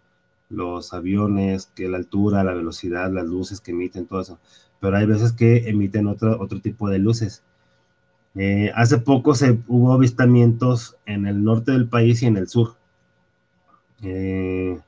[0.48, 4.38] los aviones, que la altura, la velocidad, las luces que emiten, todo eso.
[4.80, 7.42] Pero hay veces que emiten otro, otro tipo de luces.
[8.36, 12.76] Eh, hace poco se, hubo avistamientos en el norte del país y en el sur.
[14.02, 14.80] Eh,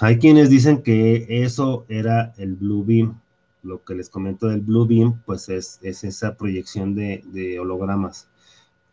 [0.00, 3.20] hay quienes dicen que eso era el Blue Beam,
[3.66, 8.28] lo que les comento del Blue Beam, pues es, esa proyección de, hologramas.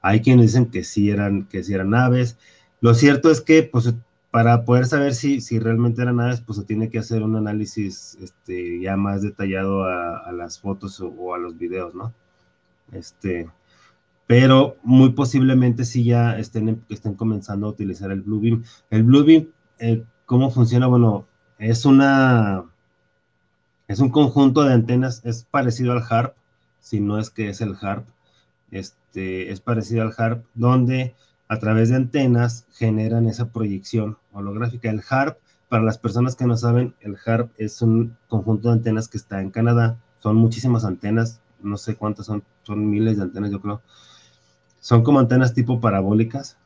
[0.01, 2.38] Hay quienes dicen que sí eran, que sí eran naves.
[2.81, 3.93] Lo cierto es que, pues,
[4.31, 8.17] para poder saber si, si realmente eran naves, pues se tiene que hacer un análisis
[8.21, 12.13] este, ya más detallado a, las fotos o, a los videos, ¿no?
[12.91, 13.47] Este,
[14.25, 18.63] pero muy posiblemente sí ya estén, estén comenzando a utilizar el Blue Beam.
[18.89, 19.47] El Blue Beam,
[19.79, 20.88] eh, ¿cómo funciona?
[20.88, 21.27] Bueno,
[21.59, 22.65] es una
[23.87, 26.35] es un conjunto de antenas, es parecido al HARP,
[26.79, 28.07] si no es que es el HARP,
[28.71, 31.15] este, es parecido al HARP, donde
[31.47, 34.89] a través de antenas generan esa proyección holográfica.
[34.89, 35.37] El HARP,
[35.69, 39.41] para las personas que no saben, el HARP es un conjunto de antenas que está
[39.41, 43.81] en Canadá, son muchísimas antenas, no sé cuántas son, son miles de antenas yo creo.
[44.79, 46.57] Son como antenas tipo parabólicas,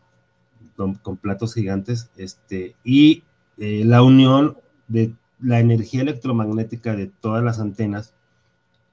[0.75, 3.23] con, platos gigantes, este, y
[3.57, 8.13] eh, la unión de la energía electromagnética de todas las antenas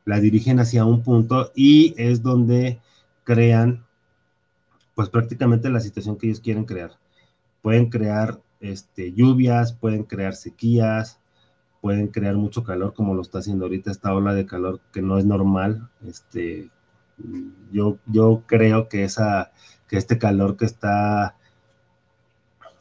[0.04, 2.80] la dirigen hacia un punto y es donde
[3.24, 3.84] crean
[4.94, 6.92] pues prácticamente la situación que ellos quieren crear.
[7.62, 11.18] Pueden crear este, lluvias, pueden crear sequías,
[11.80, 15.18] pueden crear mucho calor como lo está haciendo ahorita esta ola de calor que no
[15.18, 15.88] es normal.
[16.06, 16.70] Este,
[17.72, 19.52] yo, yo creo que, esa,
[19.88, 21.36] que este calor que está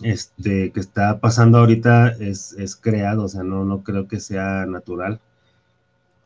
[0.03, 5.19] este, que está pasando ahorita es, creado, o sea, no, no creo que sea natural.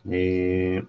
[0.10, 0.84] Eh,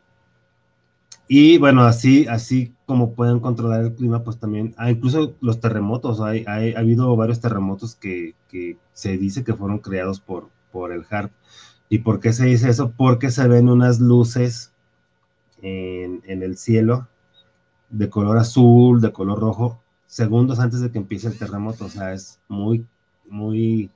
[1.28, 6.44] y bueno, así, así como pueden controlar el clima, pues también, incluso los terremotos, hay,
[6.46, 8.34] ha habido varios terremotos que,
[8.92, 11.30] se dice que fueron creados por, por el HARP.
[11.90, 12.92] ¿Y por qué se dice eso?
[12.96, 14.72] Porque se ven unas luces
[15.62, 17.08] en, en el cielo
[17.90, 21.84] de color azul, de color rojo, segundos antes de que empiece el terremoto.
[21.84, 22.84] O sea, es muy,
[23.28, 23.90] muy,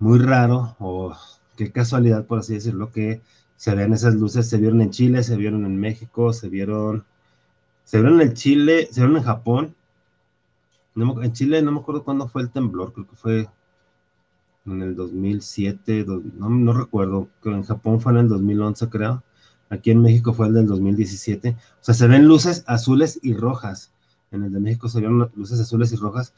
[0.00, 1.14] muy raro, o
[1.56, 3.20] qué casualidad, por así decirlo, que
[3.56, 4.48] se vean esas luces.
[4.48, 7.04] Se vieron en Chile, se vieron en México, se vieron,
[7.84, 9.74] se vieron en Chile, se vieron en Japón.
[10.96, 13.48] en Chile no me acuerdo cuándo fue el temblor, creo que fue
[14.66, 16.04] en el 2007,
[16.36, 19.22] no, no recuerdo, que en Japón fue en el 2011, creo.
[19.70, 21.50] Aquí en México fue el del 2017.
[21.50, 23.92] O sea, se ven luces azules y rojas
[24.30, 26.32] en el de México se vieron luces azules y rojas.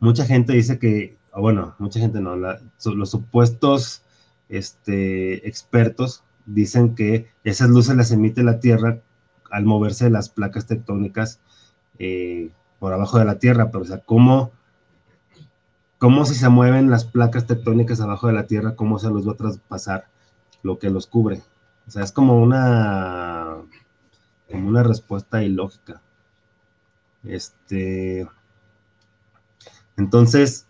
[0.00, 4.02] Mucha gente dice que, bueno, mucha gente no, los supuestos
[4.48, 9.00] este, expertos dicen que esas luces las emite la Tierra
[9.50, 11.40] al moverse las placas tectónicas
[11.98, 14.50] eh, por abajo de la Tierra, pero o sea, ¿cómo,
[15.98, 19.32] cómo si se mueven las placas tectónicas abajo de la Tierra, cómo se los va
[19.32, 20.08] a traspasar
[20.62, 21.42] lo que los cubre?
[21.86, 23.58] O sea, es como una,
[24.50, 26.02] como una respuesta ilógica.
[27.24, 28.26] Este,
[29.96, 30.66] entonces,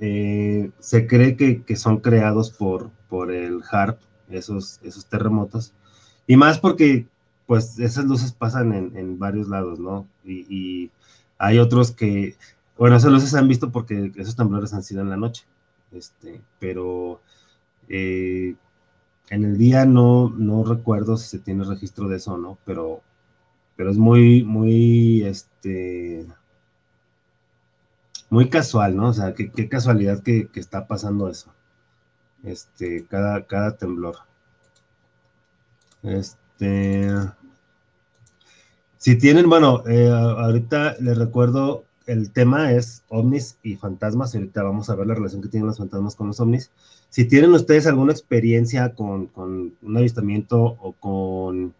[0.00, 5.72] eh, se cree que, son creados por, por el HARP, esos, esos terremotos,
[6.26, 7.06] y más porque
[7.46, 10.06] pues esas luces pasan en, varios lados, ¿no?
[10.24, 10.90] Y,
[11.36, 12.36] hay otros que,
[12.78, 15.44] bueno, esas luces se han visto porque esos temblores han sido en la noche,
[15.92, 17.20] este, pero
[17.88, 18.54] eh,
[19.30, 23.02] en el día no, no recuerdo si se tiene registro de eso o no, pero
[23.76, 26.26] pero es muy, muy, este,
[28.30, 29.08] muy casual, ¿no?
[29.08, 31.52] O sea, qué, casualidad que, está pasando eso.
[32.44, 34.16] Este, cada, cada temblor.
[36.02, 37.08] Este,
[38.98, 44.34] Si tienen, bueno, eh, ahorita les recuerdo, el tema es ovnis y fantasmas.
[44.34, 46.70] Ahorita vamos a ver la relación que tienen los fantasmas con los ovnis.
[47.10, 51.74] Si tienen ustedes alguna experiencia con, con un avistamiento o con,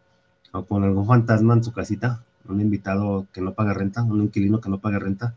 [0.54, 4.60] o con algún fantasma en su casita, un invitado que no paga renta, un inquilino
[4.60, 5.34] que no paga renta,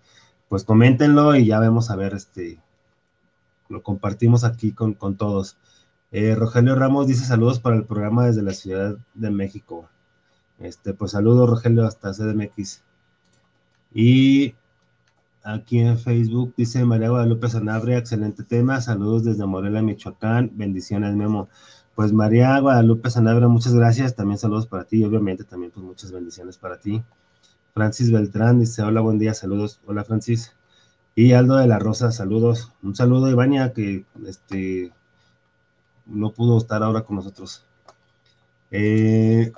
[0.48, 2.60] pues coméntenlo y ya vemos a ver, este,
[3.68, 5.58] lo compartimos aquí con, con todos.
[6.12, 9.90] Eh, Rogelio Ramos dice saludos para el programa desde la Ciudad de México.
[10.60, 12.84] Este, pues saludos, Rogelio, hasta CDMX.
[13.94, 14.54] Y
[15.44, 18.82] aquí en Facebook dice María Guadalupe Sanabria, excelente tema.
[18.82, 20.52] Saludos desde Morelia, Michoacán.
[20.54, 21.50] Bendiciones, Memo.
[21.98, 24.16] Pues María Guadalupe Sanabria, muchas gracias.
[24.16, 25.00] También saludos para ti.
[25.00, 27.02] Y obviamente también pues muchas bendiciones para ti.
[27.74, 29.80] Francis Beltrán dice, hola, buen día, saludos.
[29.88, 30.54] Hola, Francis.
[31.16, 32.72] Y Aldo de la Rosa, saludos.
[32.84, 34.94] Un saludo, Ivania, que este,
[36.06, 37.66] no pudo estar ahora con nosotros.
[38.70, 39.52] Eh,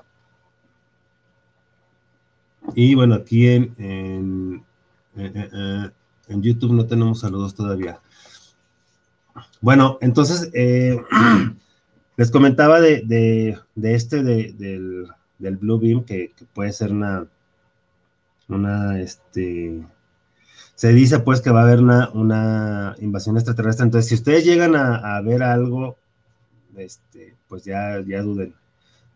[2.74, 4.64] y bueno, aquí en, en,
[5.18, 5.90] eh, eh,
[6.30, 8.00] YouTube no tenemos saludos todavía.
[9.60, 10.50] Bueno, entonces
[12.20, 17.30] les comentaba de, este, del, del, Blue Beam, que, puede ser una,
[19.00, 19.82] este,
[20.76, 23.86] se dice pues que va a haber una, una invasión extraterrestre.
[23.86, 25.96] Entonces, si ustedes llegan a, ver algo,
[26.76, 28.54] este, pues ya, ya duden,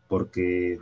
[0.08, 0.80] porque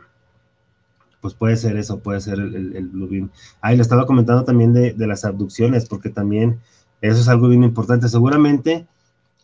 [1.21, 3.31] pues puede ser eso, puede ser el, el, Blue Beam.
[3.61, 6.59] Ah, le estaba comentando también de, las abducciones, porque también
[7.01, 8.07] eso es algo bien importante.
[8.09, 8.85] Seguramente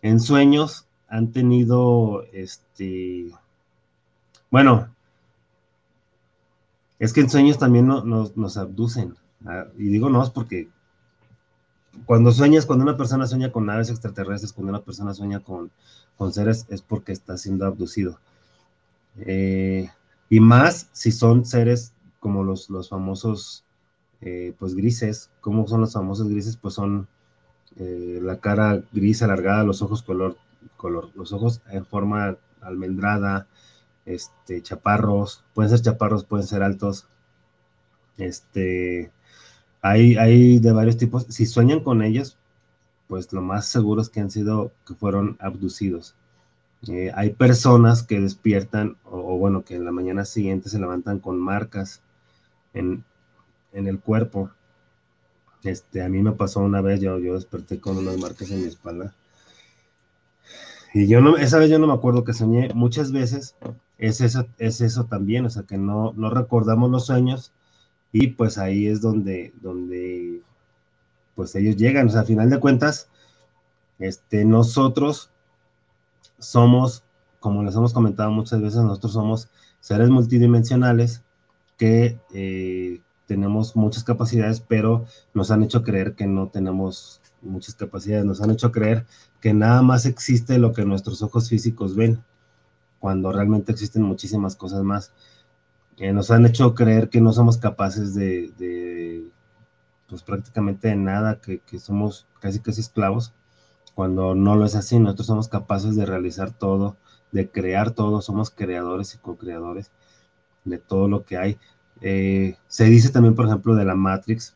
[0.03, 3.31] en sueños han tenido, este,
[4.51, 4.89] bueno,
[6.99, 9.15] es que en sueños también nos, abducen.
[9.45, 10.67] Ah, y digo no, es porque
[12.05, 15.71] cuando sueñas, cuando una persona sueña con naves extraterrestres, cuando una persona sueña con,
[16.17, 18.19] con seres, es porque está siendo abducido.
[19.19, 19.89] Eh,
[20.29, 23.63] y más si son seres como los, los famosos,
[24.21, 25.29] eh, pues grises.
[25.41, 26.57] ¿Cómo son los famosos grises?
[26.57, 27.07] Pues son
[27.77, 30.37] eh, la cara gris alargada, los ojos color,
[30.75, 33.47] color, los ojos en forma almendrada,
[34.05, 37.07] este, chaparros, pueden ser chaparros, pueden ser altos.
[38.17, 39.11] Este,
[39.81, 41.25] hay, hay de varios tipos.
[41.29, 42.37] Si sueñan con ellos,
[43.07, 46.15] pues lo más seguro es que han sido, que fueron abducidos.
[46.87, 51.39] Eh, hay personas que despiertan, o, bueno, que en la mañana siguiente se levantan con
[51.39, 52.01] marcas
[52.73, 53.03] en,
[53.73, 54.51] el cuerpo.
[55.63, 58.67] Este, a mí me pasó una vez, yo, yo desperté con unas marcas en mi
[58.67, 59.13] espalda.
[60.93, 62.69] Y yo no, esa vez yo no me acuerdo que soñé.
[62.73, 63.55] Muchas veces
[63.97, 67.51] es eso, es eso también, o sea, que no, no recordamos los sueños
[68.11, 70.41] y pues ahí es donde, donde
[71.35, 72.07] pues ellos llegan.
[72.07, 73.09] O sea, a final de cuentas,
[73.99, 75.29] este, nosotros
[76.39, 77.03] somos,
[77.39, 81.23] como les hemos comentado muchas veces, nosotros somos seres multidimensionales
[81.77, 88.25] que eh, tenemos muchas capacidades, pero nos han hecho creer que no tenemos muchas capacidades,
[88.25, 89.05] nos han hecho creer
[89.41, 92.23] que nada más existe lo que nuestros ojos físicos ven,
[92.99, 95.11] cuando realmente existen muchísimas cosas más.
[95.97, 99.23] Eh, nos han hecho creer que no somos capaces de,
[100.07, 103.33] pues prácticamente de nada, que, que somos casi casi esclavos
[103.97, 106.97] cuando no lo es así, nosotros somos capaces de realizar todo,
[107.31, 109.89] de crear todo, somos creadores y co-creadores
[110.65, 111.57] de todo lo que hay.
[112.01, 114.55] Eh, se dice también, por ejemplo, de la Matrix,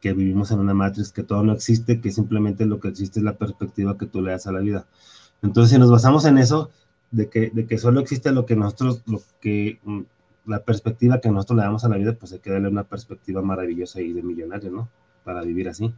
[0.00, 3.24] que vivimos en una Matrix, que todo no existe, que simplemente lo que existe es
[3.24, 4.86] la perspectiva que tú le das a la vida.
[5.42, 6.70] Entonces, si nos basamos en eso,
[7.10, 10.00] de que, de que solo existe lo que nosotros, lo que, mm,
[10.46, 13.42] la perspectiva que nosotros le damos a la vida, pues hay que darle una perspectiva
[13.42, 14.88] maravillosa y de millonario, ¿no?
[15.24, 15.92] Para vivir así.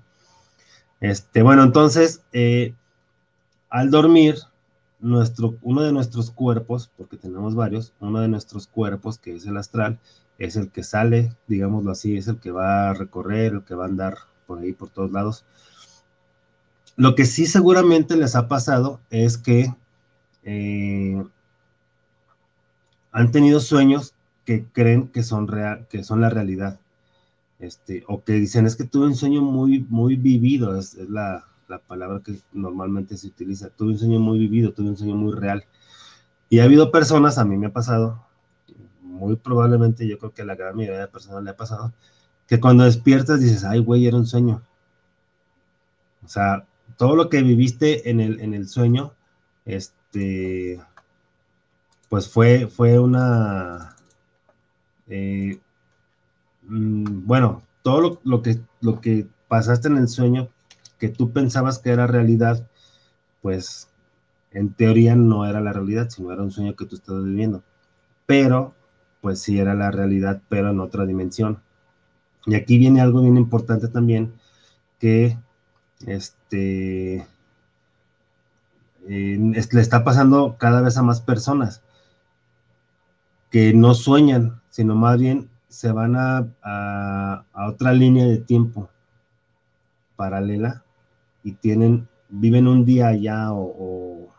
[1.00, 2.74] Este, bueno, entonces, eh,
[3.70, 4.36] al dormir,
[5.00, 9.56] nuestro, uno de nuestros cuerpos, porque tenemos varios, uno de nuestros cuerpos, que es el
[9.56, 9.98] astral,
[10.46, 13.84] es el que sale, digámoslo así, es el que va a recorrer, el que va
[13.84, 15.44] a andar por ahí, por todos lados.
[16.96, 19.72] Lo que sí seguramente les ha pasado es que
[20.42, 21.24] eh,
[23.12, 26.80] han tenido sueños que creen que son, real, que son la realidad.
[27.60, 31.44] Este, o que dicen es que tuve un sueño muy, muy vivido, es, la,
[31.86, 35.64] palabra que normalmente se utiliza, tuve un sueño muy vivido, tuve un sueño muy real.
[36.50, 38.26] Y ha habido personas, a mí me ha pasado,
[39.26, 41.92] muy probablemente yo creo que a la gran mayoría de personas le ha pasado,
[42.46, 44.62] que cuando despiertas dices, ay, güey, era un sueño.
[46.24, 46.66] O sea,
[46.96, 49.14] todo lo que viviste en el, en el sueño,
[49.64, 50.80] este,
[52.08, 53.96] pues fue, fue una,
[55.08, 55.60] eh,
[56.62, 60.48] Mm, bueno, todo lo, que, lo que pasaste en el sueño,
[60.98, 62.68] que tú pensabas que era realidad,
[63.42, 63.88] pues
[64.52, 67.62] en teoría no era la realidad, sino era un sueño que tú estabas viviendo.
[68.26, 68.74] Pero
[69.22, 71.62] pues sí era la realidad, pero en otra dimensión.
[72.44, 74.34] Y aquí viene algo bien importante también,
[74.98, 75.38] que
[76.06, 77.26] este,
[79.06, 81.82] le está pasando cada vez a más personas
[83.50, 88.90] que no sueñan, sino más bien se van a, otra línea de tiempo
[90.16, 90.82] paralela
[91.44, 94.31] y tienen, viven un día allá o,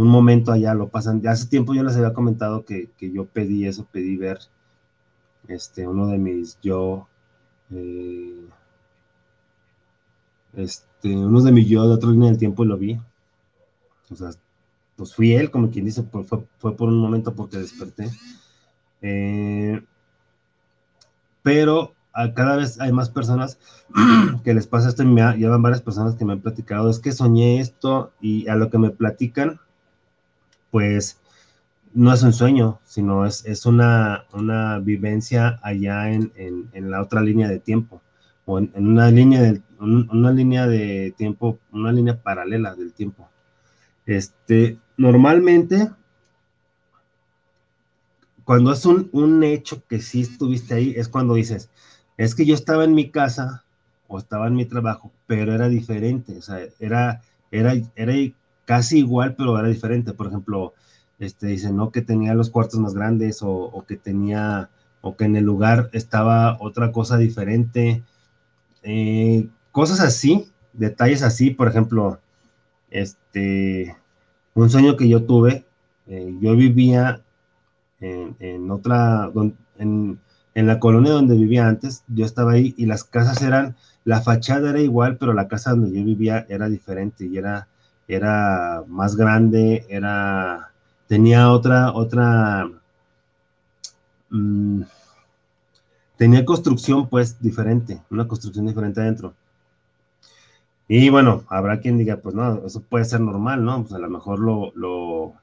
[0.00, 1.22] un momento allá, lo pasan.
[1.22, 4.38] Ya hace tiempo yo les había comentado que, yo pedí eso, pedí ver
[5.48, 7.08] este, uno de mis yo,
[7.70, 8.46] eh,
[10.54, 13.00] este, uno de mis yo de otra línea del tiempo y lo vi.
[14.10, 14.30] O sea,
[14.96, 16.24] pues fui él, como quien dice, fue,
[16.58, 18.10] fue por un momento porque desperté.
[19.00, 19.82] Eh,
[21.42, 23.58] pero a cada vez hay más personas
[24.44, 27.12] que les pasa esto y me llevan varias personas que me han platicado, es que
[27.12, 29.60] soñé esto y a lo que me platican,
[30.70, 31.20] pues
[31.96, 37.22] no es un sueño, sino es, es una, una vivencia allá en, en, la otra
[37.22, 38.02] línea de tiempo
[38.44, 43.28] o en, una, línea de, una línea de tiempo, una línea paralela del tiempo.
[44.04, 45.90] Este, normalmente,
[48.44, 51.70] cuando es un, un, hecho que sí estuviste ahí, es cuando dices,
[52.18, 53.64] es que yo estaba en mi casa
[54.06, 58.12] o estaba en mi trabajo, pero era diferente, o sea, era, era, era
[58.66, 60.12] casi igual, pero era diferente.
[60.12, 60.74] Por ejemplo,
[61.18, 61.90] este, dicen, ¿no?
[61.90, 64.68] Que tenía los cuartos más grandes o, que tenía,
[65.00, 68.02] o que en el lugar estaba otra cosa diferente.
[68.82, 72.20] Eh, cosas así, detalles así, por ejemplo,
[72.90, 73.96] este,
[74.54, 75.64] un sueño que yo tuve,
[76.06, 77.22] eh, yo vivía
[78.00, 79.30] en, otra,
[79.78, 80.18] en,
[80.54, 84.70] en, la colonia donde vivía antes, yo estaba ahí y las casas eran, la fachada
[84.70, 87.68] era igual, pero la casa donde yo vivía era diferente y era,
[88.08, 90.70] era más grande, era,
[91.08, 92.70] tenía otra, otra,
[94.30, 94.82] mm,
[96.16, 99.34] tenía construcción pues diferente, una construcción diferente adentro.
[100.88, 103.82] Y bueno, habrá quien diga, pues no, eso puede ser normal, ¿no?
[103.82, 105.34] Pues a lo mejor lo, lo,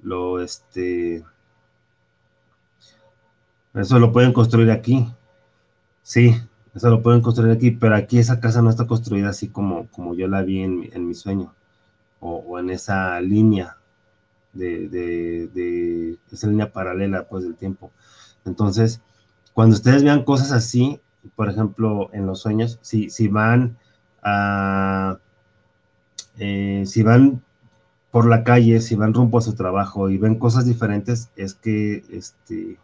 [0.00, 1.24] lo, este,
[3.74, 5.06] eso lo pueden construir aquí.
[6.02, 6.36] Sí,
[6.74, 10.14] eso lo pueden construir aquí, pero aquí esa casa no está construida así como, como
[10.14, 11.54] yo la vi en, mi sueño,
[12.22, 13.76] o, en esa línea
[14.54, 17.90] de, de, esa línea paralela, pues, del tiempo.
[18.44, 19.02] Entonces,
[19.52, 21.00] cuando ustedes vean cosas así,
[21.36, 23.76] por ejemplo, en los sueños, si, si van
[26.38, 27.42] eh, si van
[28.10, 32.04] por la calle, si van rumbo a su trabajo y ven cosas diferentes, es que,
[32.10, 32.78] este,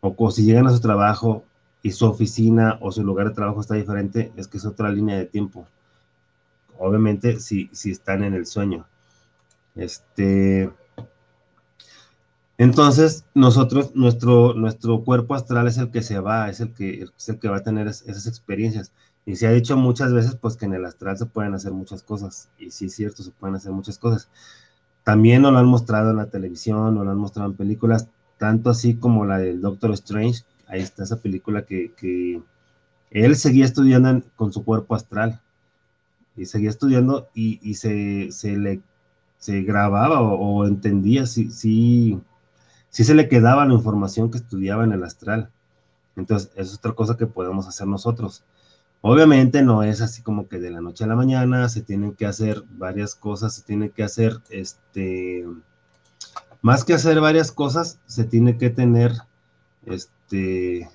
[0.00, 1.44] o, si llegan a su trabajo
[1.82, 5.16] y su oficina o su lugar de trabajo está diferente, es que es otra línea
[5.16, 5.66] de tiempo.
[6.78, 8.86] Obviamente, si, están en el sueño.
[9.74, 10.70] Este,
[12.56, 17.28] entonces, nosotros, nuestro, nuestro cuerpo astral es el que se va, es el que, es
[17.28, 18.92] el que va a tener esas experiencias.
[19.26, 22.02] Y se ha dicho muchas veces, pues, que en el astral se pueden hacer muchas
[22.02, 22.48] cosas.
[22.58, 24.28] Y sí es cierto, se pueden hacer muchas cosas.
[25.04, 28.08] También nos lo han mostrado en la televisión, nos lo han mostrado en películas,
[28.38, 30.42] tanto así como la del Doctor Strange.
[30.66, 32.42] Ahí está esa película que,
[33.10, 35.40] él seguía estudiando con su cuerpo astral.
[36.38, 38.80] Y seguía estudiando y, se, le
[39.38, 42.20] se grababa o, entendía si, si,
[42.90, 45.50] si se le quedaba la información que estudiaba en el astral.
[46.16, 48.44] Entonces, es otra cosa que podemos hacer nosotros.
[49.00, 52.26] Obviamente no es así como que de la noche a la mañana, se tienen que
[52.26, 55.46] hacer varias cosas, se tiene que hacer, este,
[56.62, 59.12] más que hacer varias cosas, se tiene que tener,
[59.86, 60.90] este,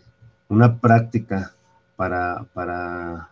[0.50, 1.54] una práctica
[1.96, 3.30] para, para,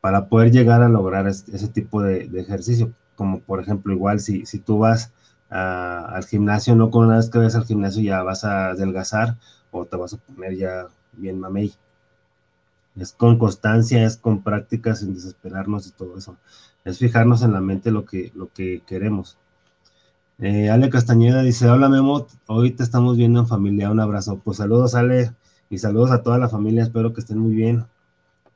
[0.00, 2.92] para poder llegar a lograr ese tipo de, ejercicio.
[3.16, 5.12] Como por ejemplo, igual si, si tú vas
[5.50, 9.36] al gimnasio, no con una vez que vayas al gimnasio ya vas a adelgazar
[9.72, 11.74] o te vas a poner ya bien mamey
[12.96, 16.36] es con constancia, es con práctica, sin desesperarnos y todo eso.
[16.84, 19.38] Es fijarnos en la mente lo que, lo que queremos.
[20.38, 24.40] Eh, Ale Castañeda dice, hola Memo, hoy te estamos viendo en familia, un abrazo.
[24.42, 25.32] Pues saludos Ale
[25.68, 27.84] y saludos a toda la familia, espero que estén muy bien.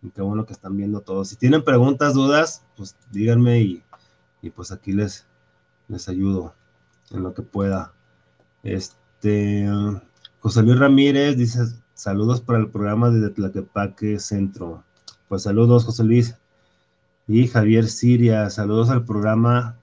[0.04, 1.28] Y qué bueno que están viendo todos.
[1.28, 3.82] Si tienen preguntas, dudas, pues díganme y,
[4.42, 5.26] y pues aquí les,
[5.88, 6.54] les ayudo
[7.10, 7.92] en lo que pueda.
[8.62, 9.66] Este,
[10.40, 14.82] José Luis Ramírez dice, Saludos para el programa desde Tlaquepaque Centro.
[15.28, 16.36] Pues saludos, José Luis.
[17.28, 19.78] Y Javier Siria, saludos al programa.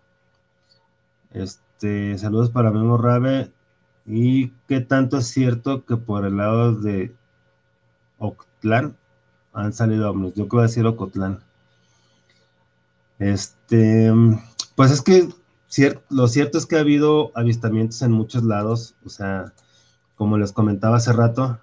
[1.32, 3.52] Este, saludos para Memo Rabe.
[4.06, 7.16] ¿Y qué tanto es cierto que por el lado de
[8.20, 8.98] Octlán
[9.54, 10.34] han salido ovnis?
[10.36, 11.40] Yo quiero decir Ocotlán.
[13.20, 14.12] Este,
[14.76, 15.30] pues es que
[16.10, 19.54] lo cierto es que ha habido avistamientos en muchos lados, o sea,
[20.16, 21.60] como les comentaba hace rato,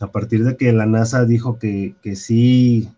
[0.00, 2.90] a partir de que la NASA dijo que, que sí,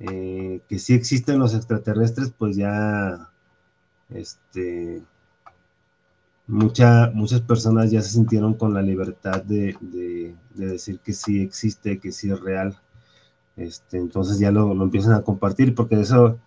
[0.00, 3.30] eh, que sí existen los extraterrestres, pues ya,
[4.10, 5.02] este,
[6.46, 12.30] muchas personas ya se sintieron con la libertad de, decir que sí existe, que sí
[12.30, 12.78] es real.
[13.56, 16.38] Este, entonces ya lo, empiezan a compartir, porque eso,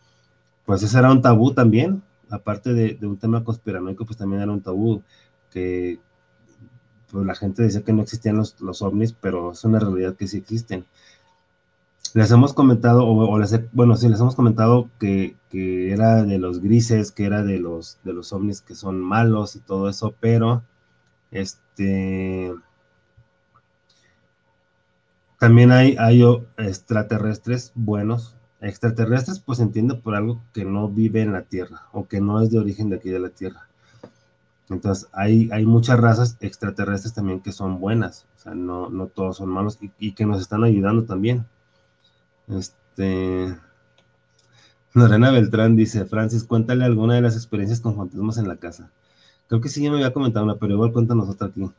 [0.66, 4.62] pues ese era un tabú también, aparte de, un tema conspiranoico, pues también era un
[4.62, 5.04] tabú,
[5.52, 6.00] que
[7.12, 10.38] pues, la gente decía que no existían los, ovnis, pero es una realidad que sí
[10.38, 10.86] existen.
[12.14, 17.12] Les hemos comentado, o, les bueno, sí, les hemos comentado que, era de los grises,
[17.12, 20.64] que era de los, de los ovnis que son malos y todo eso, pero
[21.32, 22.54] este
[25.46, 25.96] también hay,
[26.58, 28.36] extraterrestres buenos.
[28.62, 32.50] Extraterrestres, pues entiendo por algo que no vive en la Tierra o que no es
[32.50, 33.68] de origen de aquí de la Tierra.
[34.70, 39.78] Entonces, hay, muchas razas extraterrestres también que son buenas, o sea, no, todos son malos
[40.00, 41.46] y que nos están ayudando también.
[42.48, 43.56] Este.
[44.94, 48.90] Lorena Beltrán dice: Francis, cuéntale alguna de las experiencias con fantasmas en la casa.
[49.48, 51.70] Creo que sí, ya me había comentado una, pero igual cuéntanos otra aquí.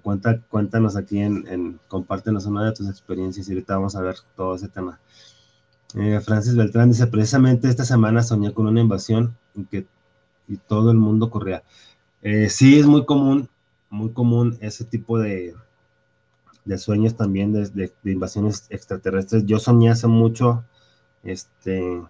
[0.00, 4.16] Cuenta, cuéntanos aquí en, en compártenos una de tus experiencias y ahorita vamos a ver
[4.36, 5.00] todo ese tema.
[5.94, 9.86] Eh, Francis Beltrán dice: precisamente esta semana soñé con una invasión en que
[10.48, 11.62] y todo el mundo corría.
[12.22, 13.48] Eh, sí, es muy común,
[13.90, 15.54] muy común ese tipo de,
[16.64, 19.46] de sueños también, de, invasiones extraterrestres.
[19.46, 20.64] Yo soñé hace mucho,
[21.22, 22.02] este,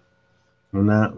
[0.71, 1.13] una,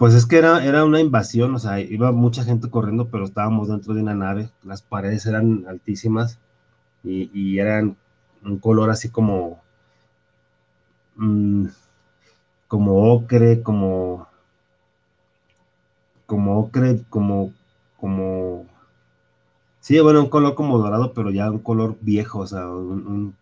[0.00, 3.68] pues es que era, era una invasión, o sea, iba mucha gente corriendo, pero estábamos
[3.68, 6.38] dentro de una nave, las paredes eran altísimas
[7.04, 7.98] y, eran
[8.42, 9.60] un color así como,
[11.16, 11.66] mm,
[12.66, 14.26] como ocre, como,
[16.26, 17.52] como ocre, como,
[17.98, 18.66] como
[19.80, 23.34] Sí, bueno, un color como dorado, pero ya un color viejo, o sea, un,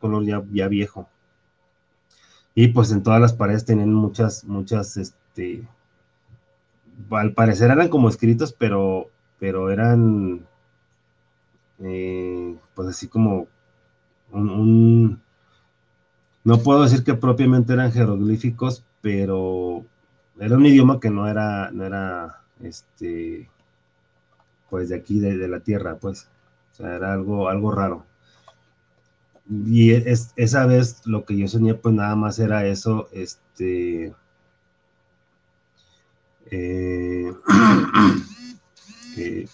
[0.00, 1.08] color ya, ya viejo.
[2.54, 5.23] Y pues en todas las paredes tenían muchas, muchas, este,
[7.10, 10.46] al parecer eran como escritos, pero, pero eran,
[11.80, 13.48] eh, pues así como
[14.32, 15.20] un,
[16.44, 19.84] no puedo decir que propiamente eran jeroglíficos, pero
[20.38, 23.48] era un idioma que no era, no era, este,
[24.68, 26.28] pues de aquí, de, la tierra, pues.
[26.72, 28.04] O sea, era algo, algo raro.
[29.48, 34.14] Y es, esa vez lo que yo soñé, pues nada más era eso, este...
[39.16, 39.46] Eh,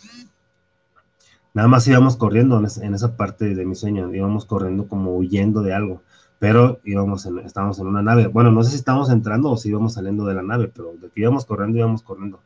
[1.53, 5.75] nada más íbamos corriendo en, esa parte de mi sueño, íbamos corriendo como huyendo de
[5.75, 6.03] algo,
[6.39, 8.29] pero íbamos en, estábamos en una nave.
[8.29, 11.11] Bueno, no sé si estábamos entrando o si íbamos saliendo de la nave, pero de
[11.11, 12.41] que íbamos corriendo, íbamos corriendo.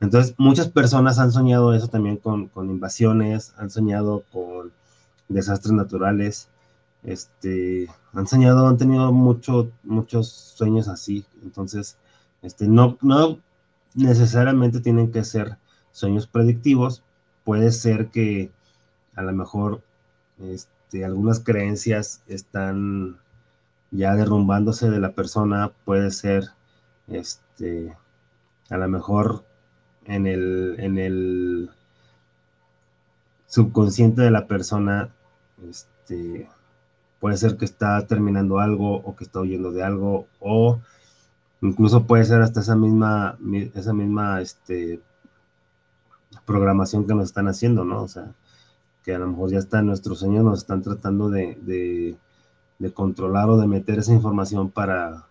[0.00, 4.72] Entonces, muchas personas han soñado eso también con, invasiones, han soñado con
[5.28, 6.48] desastres naturales,
[7.02, 11.24] este, han soñado, han tenido mucho, muchos sueños así.
[11.42, 11.96] Entonces,
[12.42, 13.38] este, no, no
[13.94, 15.56] necesariamente tienen que ser
[15.92, 17.02] sueños predictivos,
[17.44, 18.50] puede ser que
[19.14, 19.82] a lo mejor
[20.40, 23.18] este, algunas creencias están
[23.90, 26.50] ya derrumbándose de la persona, puede ser,
[27.06, 27.96] este,
[28.70, 29.44] a lo mejor
[30.04, 31.70] en el, en el
[33.46, 35.10] subconsciente de la persona,
[35.70, 36.48] este,
[37.20, 40.80] puede ser que está terminando algo o que está huyendo de algo o
[41.64, 43.38] incluso puede ser hasta esa misma,
[43.74, 45.00] esa misma, este,
[46.44, 48.02] programación que nos están haciendo, ¿no?
[48.02, 48.34] O sea,
[49.02, 51.56] que a lo mejor ya está en nuestros sueños, nos están tratando de,
[52.78, 55.24] de, controlar o de meter esa información para,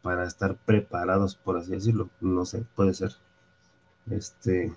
[0.00, 2.08] para estar preparados, por así decirlo.
[2.22, 3.12] No sé, puede ser.
[4.10, 4.74] Este,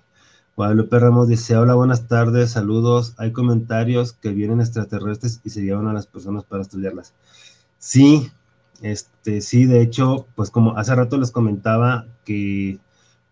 [0.54, 3.14] Guadalupe Ramos dice, hola, buenas tardes, saludos.
[3.16, 7.14] Hay comentarios que vienen extraterrestres y se llevan a las personas para estudiarlas.
[7.78, 8.30] Sí,
[8.82, 12.78] este, sí, de hecho, pues como hace rato les comentaba que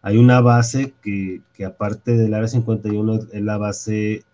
[0.02, 4.24] hay una base que, que aparte del área 51 es la base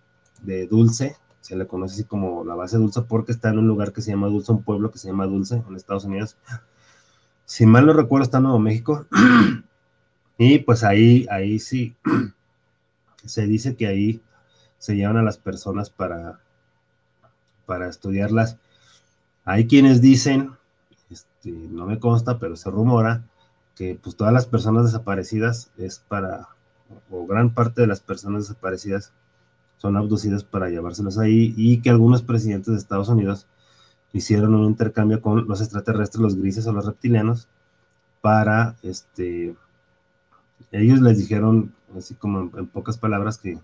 [0.43, 3.93] de Dulce, se le conoce así como la base Dulce porque está en un lugar
[3.93, 6.37] que se llama Dulce, un pueblo que se llama Dulce en Estados Unidos.
[7.45, 9.07] Si mal no recuerdo, está en Nuevo México.
[10.37, 11.95] Y pues ahí, ahí sí,
[13.25, 14.21] se dice que ahí
[14.79, 16.41] se llevan a las personas para,
[17.67, 18.59] para estudiarlas.
[19.45, 20.51] Hay quienes dicen,
[21.15, 23.25] este, no me consta, pero se rumora,
[23.75, 26.49] que pues todas las personas desaparecidas es para,
[27.11, 29.13] o gran parte de las personas desaparecidas
[29.79, 33.47] son abducidas para llevárselos ahí y que algunos presidentes de Estados Unidos
[34.13, 37.49] hicieron un intercambio con los extraterrestres, los grises o los reptilianos
[38.21, 39.57] para este
[40.73, 43.59] ellos les dijeron, así como en, pocas palabras, que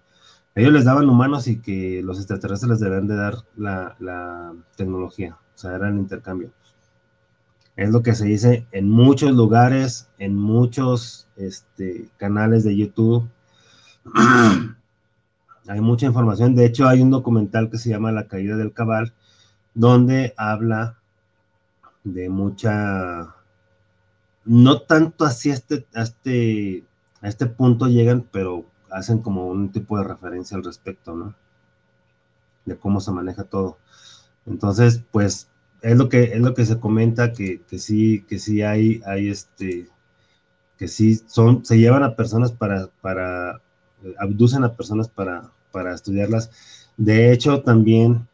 [0.55, 5.59] ellos les daban humanos y que los extraterrestres les debían de dar la, tecnología, o
[5.59, 6.51] sea, era el intercambio.
[7.81, 13.27] Es lo que se dice en muchos lugares, en muchos este, canales de YouTube.
[15.67, 16.55] hay mucha información.
[16.55, 19.15] De hecho, hay un documental que se llama La caída del cabal,
[19.73, 20.99] donde habla
[22.05, 23.35] de mucha,
[24.45, 26.85] no tanto así este, este,
[27.23, 31.35] a este punto llegan, pero hacen como un tipo de referencia al respecto, ¿no?
[32.67, 33.79] De cómo se maneja todo.
[34.45, 35.50] Entonces, pues,
[35.83, 39.89] es lo que, es lo que se comenta, que, sí, que sí hay, hay este,
[40.79, 43.61] que sí son, se llevan a personas para, para,
[44.19, 46.51] abducen a personas para, para estudiarlas.
[46.97, 48.27] De hecho, también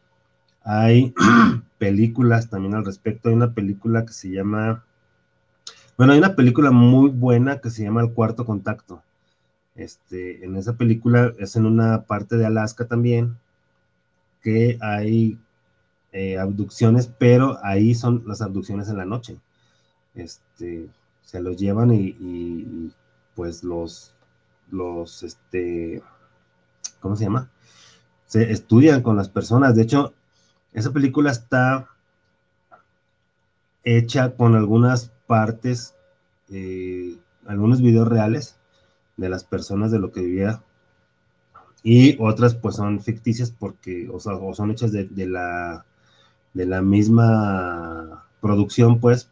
[0.63, 1.13] hay
[1.77, 3.29] películas también al respecto.
[3.29, 4.83] Hay una película que se llama,
[5.97, 9.01] bueno, hay una película muy buena que se llama El Cuarto Contacto.
[9.75, 13.37] Este, en esa película es en una parte de Alaska también,
[14.41, 15.39] que hay
[16.17, 19.37] eh, abducciones, pero ahí son las abducciones en la noche.
[20.15, 20.89] Este,
[21.21, 22.91] se los llevan y,
[23.35, 24.15] pues los,
[24.71, 26.01] los, este,
[27.01, 27.51] ¿cómo se llama?
[28.25, 29.75] Se estudian con las personas.
[29.75, 30.15] De hecho,
[30.73, 31.87] esa película está
[33.83, 35.93] hecha con algunas partes,
[36.49, 37.15] eh,
[37.45, 38.55] algunos videos reales
[39.17, 40.63] de las personas de lo que vivía
[41.83, 45.85] y otras pues son ficticias porque o, son hechas de, la
[46.57, 49.29] de la misma producción pues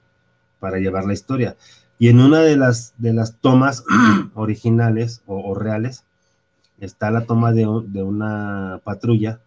[0.59, 1.57] para llevar la historia.
[1.97, 3.83] Y en una de las de las tomas
[4.35, 6.05] originales o, reales
[6.79, 9.39] está la toma de, de, una patrulla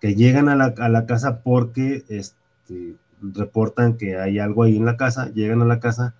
[0.00, 4.86] que llegan a la, a la casa porque este, reportan que hay algo ahí en
[4.86, 6.14] la casa llegan a la casa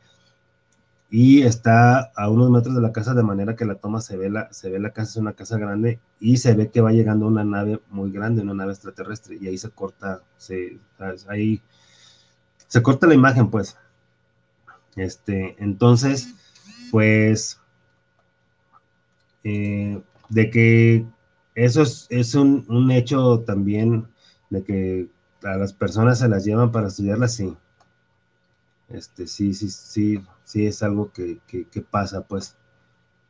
[1.15, 4.31] y está a unos metros de la casa de manera que la toma se ve
[4.31, 7.27] la, se ve la casa, es una casa grande y se ve que va llegando
[7.27, 10.79] una nave muy grande, una nave extraterrestre y ahí se corta, se,
[11.29, 11.61] ahí
[12.67, 13.77] se corta la imagen pues.
[14.97, 16.35] Este, entonces,
[16.91, 17.61] pues,
[19.45, 20.01] eh,
[20.31, 21.05] de que
[21.55, 24.09] eso es, es un, un, hecho también
[24.49, 25.09] de que
[25.43, 27.55] a las personas se las llevan para estudiarlas, sí.
[28.93, 31.41] Este, sí, sí, sí, sí es algo que,
[31.91, 32.57] pasa, pues,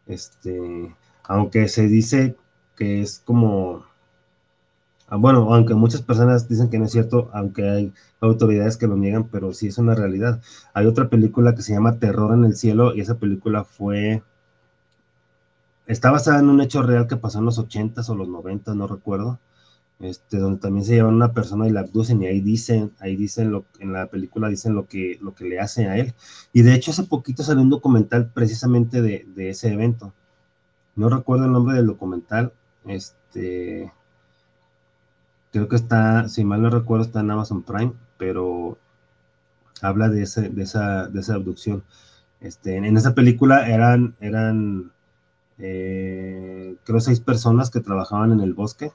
[0.06, 0.94] este,
[1.24, 2.36] aunque se dice
[2.76, 3.84] que es como,
[5.08, 8.96] ah, bueno, aunque muchas personas dicen que no es cierto, aunque hay autoridades que lo
[8.96, 10.42] niegan, pero sí es una realidad.
[10.74, 14.22] Hay otra película que se llama Terror en el Cielo y esa película fue,
[15.86, 18.88] está basada en un hecho real que pasó en los 80s o los 90, no
[18.88, 19.38] recuerdo
[20.03, 23.53] este, donde también se llevan una persona y la abducen y ahí dicen, ahí dicen
[23.53, 26.14] lo, en la película dicen lo que, lo que le hacen a él.
[26.53, 30.12] Y de hecho hace poquito salió un documental precisamente de, ese evento.
[30.96, 32.53] No recuerdo el nombre del documental,
[32.84, 33.92] este,
[35.53, 38.78] creo que está, si mal no recuerdo, está en Amazon Prime, pero
[39.82, 41.84] habla de, ese, de, esa, de esa abducción.
[42.40, 44.90] Este, en, esa película eran, eran
[45.59, 48.92] eh, creo, seis personas que trabajaban en el bosque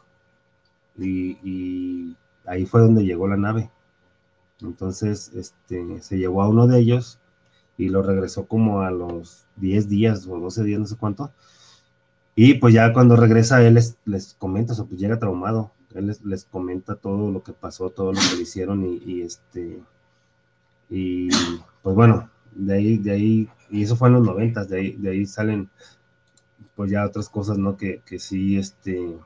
[0.97, 3.69] y, ahí fue donde llegó la nave.
[4.61, 7.19] Entonces, este, se llevó a uno de ellos
[7.77, 11.31] y lo regresó como a los 10 días o 12 días, no sé cuánto.
[12.35, 15.71] Y pues ya cuando regresa, él les, les comenta, o sea, pues llega traumado.
[15.95, 19.81] Él les, comenta todo lo que pasó, todo lo que le hicieron y, este,
[20.89, 21.29] y
[21.81, 25.09] pues bueno, de ahí, de ahí, y eso fue en los noventas, de ahí, de
[25.11, 25.69] ahí salen
[26.75, 27.77] pues ya otras cosas, ¿no?
[27.77, 29.17] Que, que sí, este,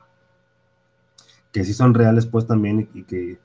[1.52, 3.38] que sí son reales pues también y, que,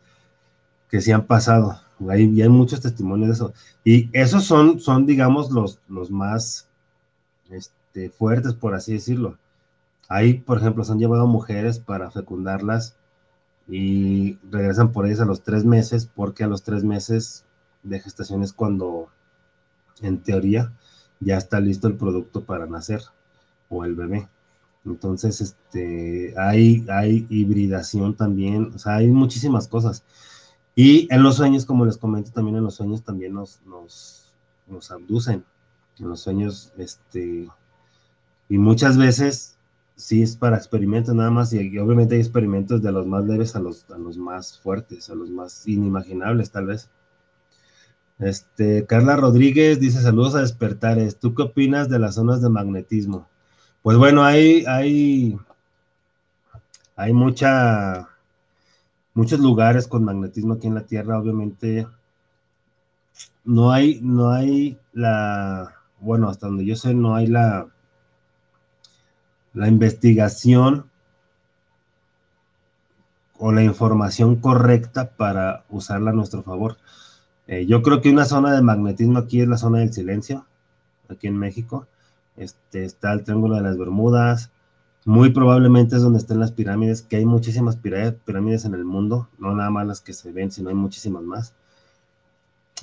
[0.89, 1.79] que sí han pasado.
[2.09, 3.53] Hay, hay muchos testimonios de eso.
[3.83, 6.69] Y esos son, son digamos, los, los más
[7.49, 9.37] este, fuertes, por así decirlo.
[10.09, 12.95] Ahí, por ejemplo, se han llevado mujeres para fecundarlas
[13.67, 17.45] y regresan por ellas a los tres meses, porque a los tres meses
[17.83, 19.09] de gestación es cuando,
[20.01, 20.71] en teoría,
[21.19, 23.01] ya está listo el producto para nacer
[23.69, 24.29] o el bebé.
[24.87, 30.03] Entonces, este, hay, hay hibridación también, o sea, hay muchísimas cosas.
[30.75, 34.33] Y en los sueños, como les comento, también en los sueños también nos, nos,
[34.67, 35.43] nos abducen.
[35.99, 37.49] En los sueños, este,
[38.49, 39.57] y muchas veces
[39.95, 43.59] sí es para experimentos nada más, y, obviamente hay experimentos de los más leves a
[43.59, 46.89] los, a los más fuertes, a los más inimaginables, tal vez.
[48.19, 51.19] Este, Carla Rodríguez dice: Saludos a despertares.
[51.19, 53.27] ¿Tú qué opinas de las zonas de magnetismo?
[53.87, 55.39] Pues bueno, hay, hay,
[56.97, 58.09] hay mucha,
[59.13, 61.87] muchos lugares con magnetismo aquí en la Tierra, obviamente.
[63.45, 67.67] No hay, no hay la, bueno, hasta donde yo sé, no hay la,
[69.53, 70.89] la investigación
[73.37, 76.75] o la información correcta para usarla a nuestro favor.
[77.47, 80.45] Eh, yo creo que una zona de magnetismo aquí es la zona del silencio,
[81.07, 81.87] aquí en México.
[82.37, 84.51] Este, está el Triángulo de las Bermudas,
[85.07, 89.55] muy probablemente es donde estén las pirámides, que hay muchísimas pirámides en el mundo, no
[89.55, 91.53] nada más las que se ven, sino hay muchísimas más.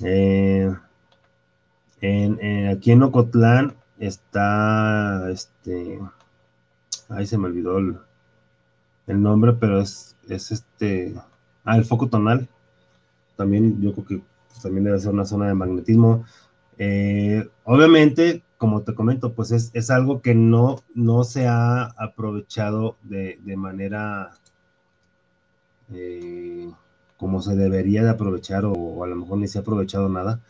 [0.01, 0.73] Eh,
[2.01, 5.99] en, aquí en Ocotlán está, este,
[7.09, 7.95] ahí se me olvidó el,
[9.07, 11.13] nombre, pero es, es este,
[11.63, 12.49] ah, el foco tonal.
[13.35, 14.21] También yo creo que
[14.63, 16.25] también debe ser una zona de magnetismo.
[16.79, 23.37] Eh, obviamente, como te comento, pues es, algo que no, no se ha aprovechado de,
[23.57, 24.31] manera
[25.93, 26.71] eh,
[27.17, 30.41] como se debería de aprovechar o, a lo mejor ni se ha aprovechado nada,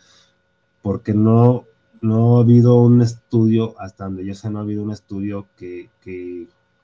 [0.81, 1.65] porque no,
[2.01, 5.89] no ha habido un estudio, hasta donde yo sé, no ha habido un estudio que,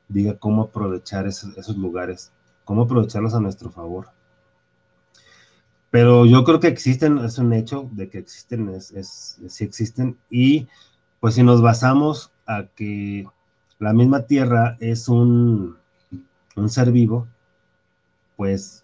[0.09, 2.31] diga cómo aprovechar esos, esos lugares,
[2.65, 4.07] cómo aprovecharlos a nuestro favor.
[5.89, 10.17] Pero yo creo que existen, es un hecho de que existen, es, es, sí existen,
[10.29, 10.67] y
[11.21, 13.25] pues si nos basamos a que
[13.79, 15.77] la misma Tierra es un,
[16.55, 17.27] un ser vivo,
[18.35, 18.83] pues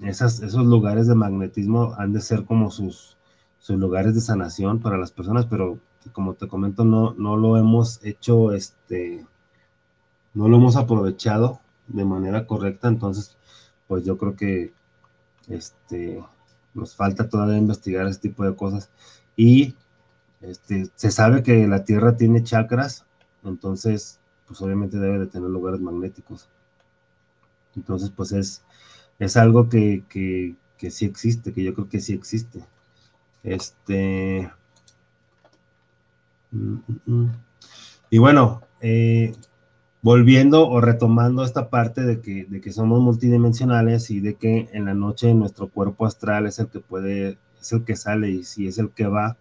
[0.00, 3.16] esos lugares de magnetismo han de ser como sus,
[3.58, 5.78] sus lugares de sanación para las personas, pero
[6.12, 9.24] como te comento, no, no lo hemos hecho, este,
[10.34, 13.36] no lo hemos aprovechado de manera correcta, entonces,
[13.88, 14.74] pues yo creo que
[15.48, 16.22] este,
[16.74, 18.90] nos falta todavía investigar ese tipo de cosas.
[19.36, 19.74] Y
[20.42, 23.06] este, se sabe que la Tierra tiene chakras,
[23.44, 26.48] entonces, pues obviamente debe de tener lugares magnéticos.
[27.76, 28.62] Entonces, pues es,
[29.18, 32.64] es algo que, que, que sí existe, que yo creo que sí existe.
[33.42, 34.50] Este.
[36.50, 37.30] Mm, mm, mm.
[38.10, 39.32] Y bueno, eh,
[40.02, 44.84] volviendo o retomando esta parte de que, de que somos multidimensionales y de que en
[44.84, 48.66] la noche nuestro cuerpo astral es el que puede, es el que sale y si
[48.66, 49.38] es el que va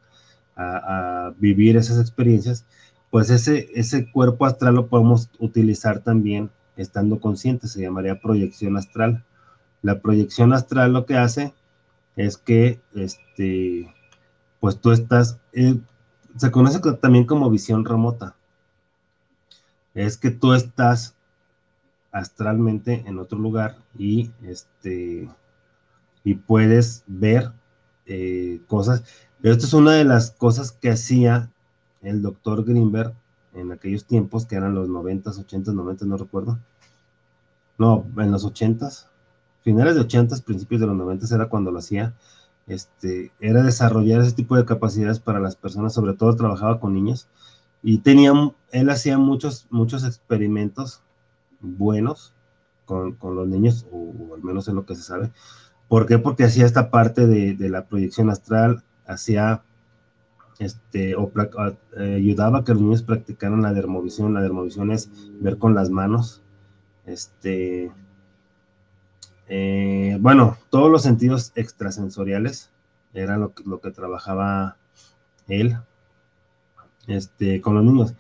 [0.68, 2.66] a, vivir esas experiencias,
[3.10, 9.24] pues ese, ese cuerpo astral lo podemos utilizar también estando conscientes, se llamaría proyección astral.
[9.82, 11.54] La proyección astral lo que hace
[12.16, 13.94] es que, este,
[14.60, 15.80] pues tú estás, eh,
[16.38, 18.36] se conoce también como visión remota
[19.94, 21.16] es que tú estás
[22.12, 25.30] astralmente en otro lugar y este
[26.24, 27.52] y puedes ver
[28.06, 29.04] eh, cosas.
[29.44, 31.50] Esto es una de las cosas que hacía
[32.02, 33.14] el doctor Greenberg
[33.54, 36.60] en aquellos tiempos, que eran los 90s, 80s, 90 no recuerdo.
[37.78, 39.08] No, en los 80s,
[39.64, 42.14] finales de 80s, principios de los 90s era cuando lo hacía.
[42.68, 47.28] Este, era desarrollar ese tipo de capacidades para las personas, sobre todo trabajaba con niños
[47.84, 48.32] y tenía,
[48.72, 51.02] él hacía muchos, muchos experimentos
[51.60, 52.34] buenos
[52.86, 55.32] con, los niños, o, al menos es lo que se sabe.
[55.88, 56.20] ¿Por qué?
[56.20, 59.64] Porque hacía esta parte de, la proyección astral, hacía,
[60.60, 61.32] este, o
[61.98, 64.34] eh, ayudaba a que los niños practicaran la dermovisión.
[64.34, 65.10] La dermovisión es
[65.40, 66.42] ver con las manos,
[67.06, 67.92] este,
[69.48, 72.72] eh, bueno, todos los sentidos extrasensoriales
[73.14, 74.78] era lo lo que trabajaba
[75.48, 75.78] él
[77.08, 78.16] este, con los niños.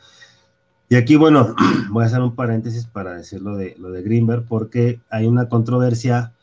[0.90, 1.56] Y aquí, bueno,
[1.90, 5.48] voy a hacer un paréntesis para decir lo de, lo de Greenberg, porque hay una
[5.48, 6.34] controversia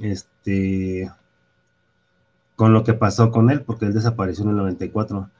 [0.00, 1.10] este,
[2.60, 5.30] con lo que pasó con él, porque él desapareció en el 94.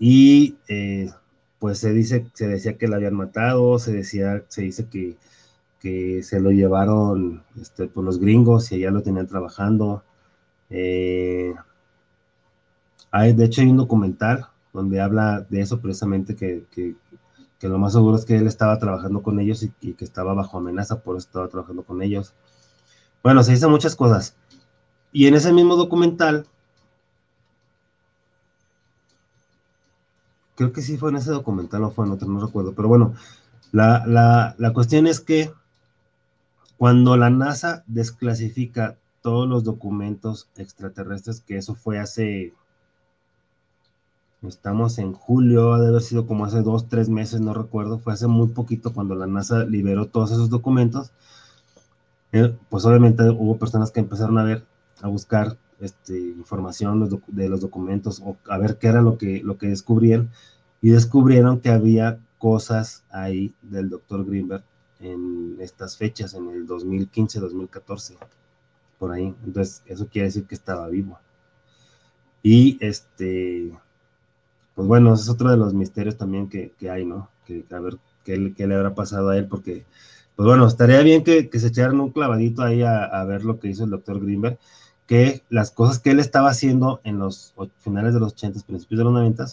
[0.00, 1.12] Y eh,
[1.60, 5.16] pues se dice, se decía que lo habían matado, se decía, se dice que,
[5.78, 10.02] que se lo llevaron este, por los gringos y allá lo tenían trabajando.
[10.70, 11.54] Eh,
[13.12, 16.96] de hecho, hay un documental donde habla de eso precisamente, que,
[17.62, 21.00] lo más seguro es que él estaba trabajando con ellos y, que estaba bajo amenaza,
[21.00, 22.34] por eso estaba trabajando con ellos.
[23.22, 24.34] Bueno, se dicen muchas cosas.
[25.18, 26.46] Y en ese mismo documental,
[30.54, 33.14] creo que sí fue en ese documental o fue en otro, no recuerdo, pero bueno,
[33.72, 35.52] la, la cuestión es que
[36.76, 42.54] cuando la NASA desclasifica todos los documentos extraterrestres, que eso fue hace
[44.46, 48.12] Estamos en julio, ha de haber sido como hace dos, tres meses, no recuerdo, fue
[48.12, 51.10] hace muy poquito cuando la NASA liberó todos esos documentos.
[52.30, 54.64] Eh, pues obviamente hubo personas que empezaron a ver,
[55.02, 59.58] a buscar este, información de los documentos o a ver qué era lo que, lo
[59.58, 60.30] que descubrían
[60.80, 64.64] y descubrieron que había cosas ahí del doctor Greenberg
[65.00, 68.16] en estas fechas, en el 2015, 2014,
[68.98, 69.34] por ahí.
[69.44, 71.18] Entonces, eso quiere decir que estaba vivo.
[72.42, 73.72] Y este,
[74.74, 77.28] pues bueno, ese es otro de los misterios también que, hay, ¿no?
[77.44, 79.84] Que a ver qué, le habrá pasado a él, porque
[80.36, 83.84] pues bueno, estaría bien que, se echaran un clavadito ahí a, ver lo que hizo
[83.84, 84.58] el doctor Greenberg,
[85.08, 89.04] que las cosas que él estaba haciendo en los finales de los 80, principios de
[89.04, 89.46] los 90,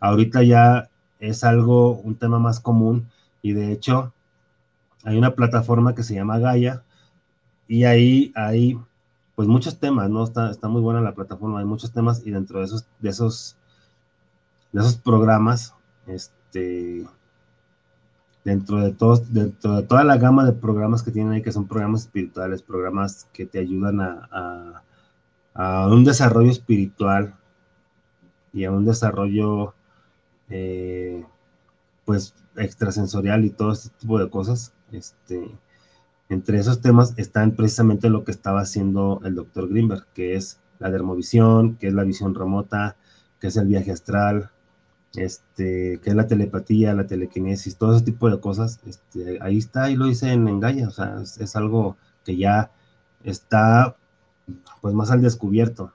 [0.00, 0.88] ahorita ya
[1.18, 3.08] es algo, un tema más común
[3.42, 4.14] y de hecho
[5.04, 6.84] hay una plataforma que se llama Gaia
[7.66, 8.78] y ahí hay
[9.34, 10.22] pues muchos temas, ¿no?
[10.22, 13.56] Está, está muy buena la plataforma, hay muchos temas y dentro de esos, de esos,
[14.70, 15.74] de esos programas,
[16.06, 17.04] este,
[18.44, 21.66] dentro de todos, dentro de toda la gama de programas que tienen ahí, que son
[21.66, 24.82] programas espirituales, programas que te ayudan a, a,
[25.54, 27.34] un desarrollo espiritual
[28.52, 29.74] y a un desarrollo
[30.48, 31.24] eh,
[32.04, 34.72] pues extrasensorial y todo este tipo de cosas.
[34.90, 35.50] Este,
[36.28, 40.90] entre esos temas están precisamente lo que estaba haciendo el doctor Greenberg, que es la
[40.90, 42.96] dermovisión, que es la visión remota,
[43.40, 44.50] que es el viaje astral,
[45.14, 49.90] este, que es la telepatía, la telequinesis, todo ese tipo de cosas, este, ahí está,
[49.90, 50.88] y lo hice en Engaya,
[51.20, 52.70] es, algo que ya
[53.24, 53.96] está
[54.80, 55.92] pues más al descubierto.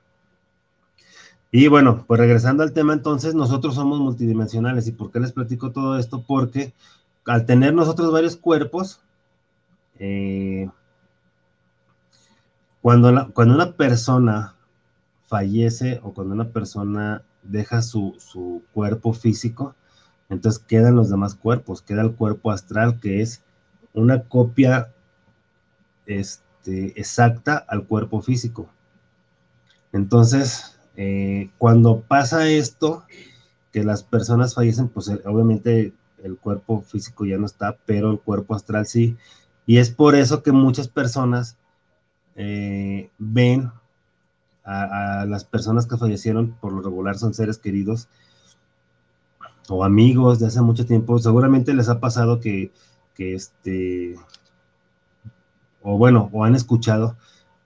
[1.52, 4.88] Y bueno, pues regresando al tema, entonces nosotros somos multidimensionales.
[4.88, 6.24] ¿Y por qué les platico todo esto?
[6.28, 6.74] Porque
[7.26, 9.02] al tener nosotros varios cuerpos,
[10.00, 10.70] eh,
[12.82, 14.56] cuando, cuando una persona
[15.28, 19.76] fallece o cuando una persona deja su, cuerpo físico,
[20.30, 23.42] entonces quedan los demás cuerpos, queda el cuerpo astral que es
[23.94, 24.94] una copia
[26.68, 28.70] este, exacta al cuerpo físico.
[29.94, 33.04] Entonces, eh, cuando pasa esto,
[33.72, 35.94] que las personas fallecen, pues eh, obviamente
[36.24, 39.16] el cuerpo físico ya no está, pero el cuerpo astral sí.
[39.66, 41.58] Y es por eso que muchas personas
[42.36, 43.72] eh, ven
[44.66, 48.10] a, las personas que fallecieron, por lo regular son seres queridos
[49.70, 52.72] o amigos de hace mucho tiempo, seguramente les ha pasado que,
[53.18, 54.16] este,
[55.90, 57.16] o bueno, o han escuchado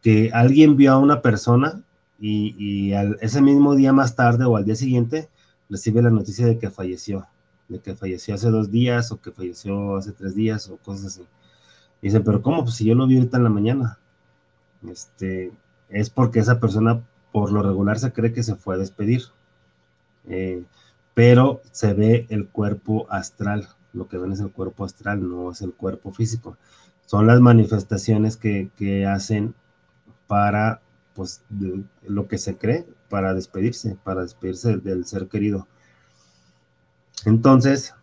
[0.03, 1.81] que alguien vio a una persona
[2.19, 5.27] y, ese mismo día más tarde o al día siguiente
[5.71, 7.25] recibe la noticia de que falleció,
[7.67, 11.21] de que falleció hace dos días o que falleció hace tres días o cosas así.
[12.03, 12.63] Y dicen, pero ¿cómo?
[12.63, 13.97] Pues si yo lo vi ahorita en la mañana.
[14.87, 15.51] Este,
[15.89, 17.01] es porque esa persona
[17.31, 19.23] por lo regular se cree que se fue a despedir.
[20.27, 20.63] Eh,
[21.15, 25.63] pero se ve el cuerpo astral, lo que ven es el cuerpo astral, no es
[25.63, 26.55] el cuerpo físico.
[27.11, 29.53] Son las manifestaciones que, hacen
[30.27, 30.81] para,
[31.13, 31.43] pues,
[32.07, 35.67] lo que se cree, para despedirse, para despedirse del ser querido.
[37.25, 37.93] Entonces,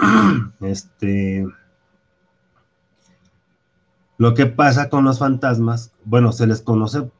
[0.60, 1.46] este,
[4.16, 7.10] lo que pasa con los fantasmas, bueno, se les conoce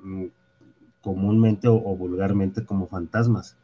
[0.00, 0.26] mm,
[1.02, 3.56] comúnmente o, vulgarmente como fantasmas,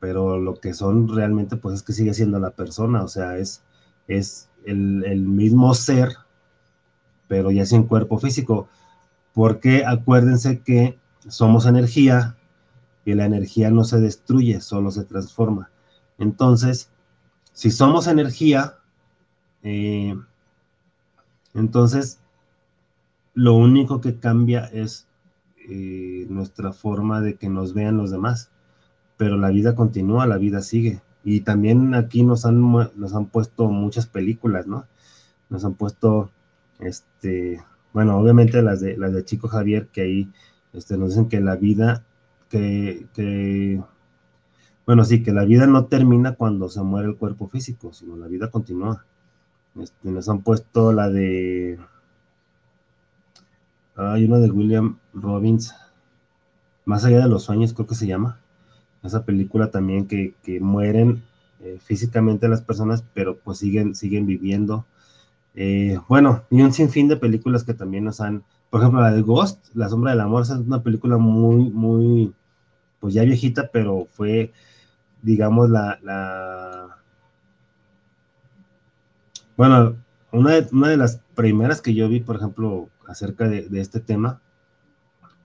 [0.00, 3.62] pero lo que son realmente, pues es que sigue siendo la persona, o sea, es,
[4.08, 6.16] es el, mismo ser,
[7.28, 8.68] pero ya sin cuerpo físico,
[9.32, 10.98] porque acuérdense que
[11.28, 12.36] somos energía
[13.04, 15.70] y la energía no se destruye, solo se transforma.
[16.18, 16.90] Entonces,
[17.52, 18.78] si somos energía,
[19.62, 20.14] eh,
[21.54, 22.20] entonces,
[23.34, 25.06] lo único que cambia es
[25.68, 28.50] eh, nuestra forma de que nos vean los demás,
[29.16, 31.00] pero la vida continúa, la vida sigue.
[31.24, 34.86] Y también aquí nos han, nos han puesto muchas películas, ¿no?
[35.50, 36.30] Nos han puesto,
[36.80, 37.62] este,
[37.92, 40.32] bueno, obviamente las de, las de Chico Javier, que ahí
[40.72, 42.04] este, nos dicen que la vida,
[42.48, 43.80] que, que,
[44.86, 48.26] bueno, sí, que la vida no termina cuando se muere el cuerpo físico, sino la
[48.26, 49.04] vida continúa.
[49.80, 51.78] Este, nos han puesto la de.
[53.94, 55.74] Hay una de William Robbins,
[56.84, 58.41] Más allá de los sueños, creo que se llama.
[59.02, 61.22] Esa película también que, mueren
[61.60, 64.84] eh, físicamente las personas, pero pues siguen, siguen viviendo.
[65.54, 68.44] Eh, bueno, y un sinfín de películas que también nos han.
[68.70, 72.32] Por ejemplo, la de Ghost, La Sombra del Amor, es una película muy, muy,
[73.00, 74.52] pues ya viejita, pero fue,
[75.22, 75.98] digamos, la
[79.56, 79.96] Bueno,
[80.32, 84.40] una de, una de las primeras que yo vi, por ejemplo, acerca de, este tema,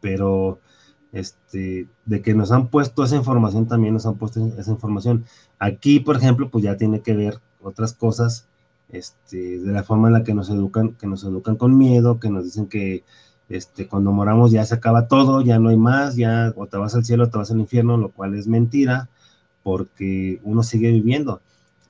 [0.02, 0.60] pero
[1.12, 5.26] este, de que nos han puesto esa información, también nos han puesto esa información.
[5.60, 8.48] Aquí, por ejemplo, pues ya tiene que ver otras cosas,
[8.90, 12.30] este, de la forma en la que nos educan, que nos educan con miedo, que
[12.30, 13.04] nos dicen que
[13.50, 16.96] este, cuando moramos ya se acaba todo, ya no hay más, ya o te vas
[16.96, 19.10] al cielo o te vas al infierno, lo cual es mentira,
[19.64, 21.42] porque uno sigue viviendo.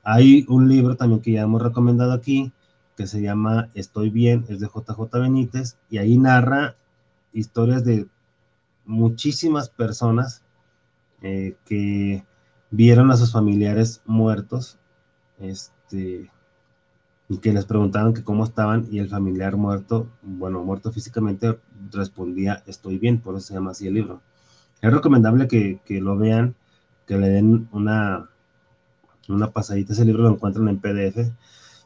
[0.03, 2.51] Hay un libro también que ya hemos recomendado aquí,
[2.95, 6.76] que se llama Estoy bien, es de JJ Benítez, y ahí narra
[7.34, 8.07] historias de
[8.88, 10.42] muchísimas personas
[11.22, 12.26] eh, que
[12.72, 14.80] vieron a sus familiares muertos,
[15.40, 16.32] este,
[17.30, 21.60] y que les preguntaban que cómo estaban y el familiar muerto, bueno, muerto físicamente,
[21.92, 24.22] respondía, estoy bien, por eso se llama así el libro.
[24.82, 26.56] Es recomendable que, que lo vean,
[27.06, 28.30] que le den una,
[29.28, 31.32] una pasadita, ese libro lo encuentran en PDF,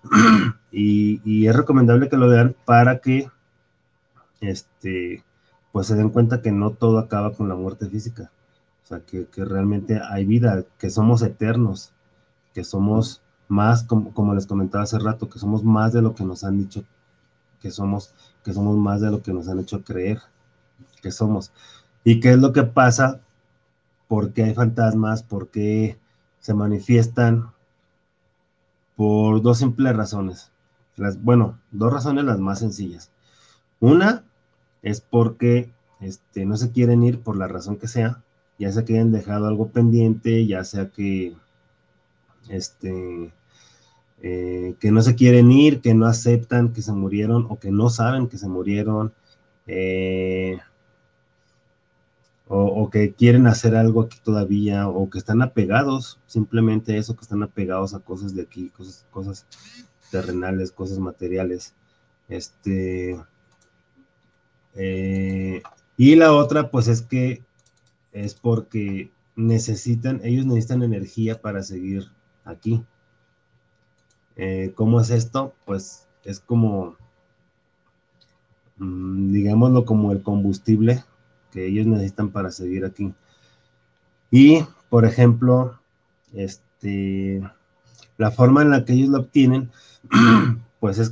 [0.72, 3.30] y, y, es recomendable que lo vean para que,
[4.42, 5.24] este,
[5.72, 8.32] pues se den cuenta que no todo acaba con la muerte física,
[8.84, 11.94] o sea, que, que realmente hay vida, que somos eternos,
[12.54, 16.24] que somos más, como, como, les comentaba hace rato, que somos más de lo que
[16.24, 16.84] nos han dicho
[17.62, 18.14] que somos,
[18.44, 20.20] que somos más de lo que nos han hecho creer
[21.02, 21.52] que somos.
[22.04, 23.22] ¿Y qué es lo que pasa?
[24.08, 25.24] ¿Por qué hay fantasmas?
[25.24, 26.00] ¿Por qué
[26.40, 27.52] se manifiestan?
[28.96, 30.52] Por dos simples razones.
[30.98, 33.12] Las, bueno, dos razones las más sencillas.
[33.80, 34.26] Una
[34.82, 38.24] es porque este, no se quieren ir por la razón que sea,
[38.58, 41.36] ya sea que hayan dejado algo pendiente, ya sea que
[42.50, 43.32] este,
[44.22, 47.90] eh, que no se quieren ir, que no aceptan que se murieron o que no
[47.90, 49.14] saben que se murieron,
[49.68, 50.60] eh,
[52.54, 57.44] o, que quieren hacer algo aquí todavía, o que están apegados, simplemente eso, que están
[57.44, 59.46] apegados a cosas de aquí, cosas, cosas
[60.12, 61.74] terrenales, cosas materiales.
[62.28, 63.18] Este,
[64.76, 65.62] eh,
[65.98, 67.44] y la otra, pues es que
[68.12, 72.08] es porque necesitan, ellos necesitan energía para seguir
[72.44, 72.84] aquí.
[74.36, 75.54] Eh, ¿Cómo es esto?
[75.66, 76.96] Pues es como,
[78.78, 81.04] mm, digámoslo, como el combustible
[81.52, 83.14] que ellos necesitan para seguir aquí.
[84.32, 85.80] Y, por ejemplo,
[86.34, 87.42] este,
[88.18, 89.70] la forma en la que ellos lo obtienen,
[90.80, 91.10] pues es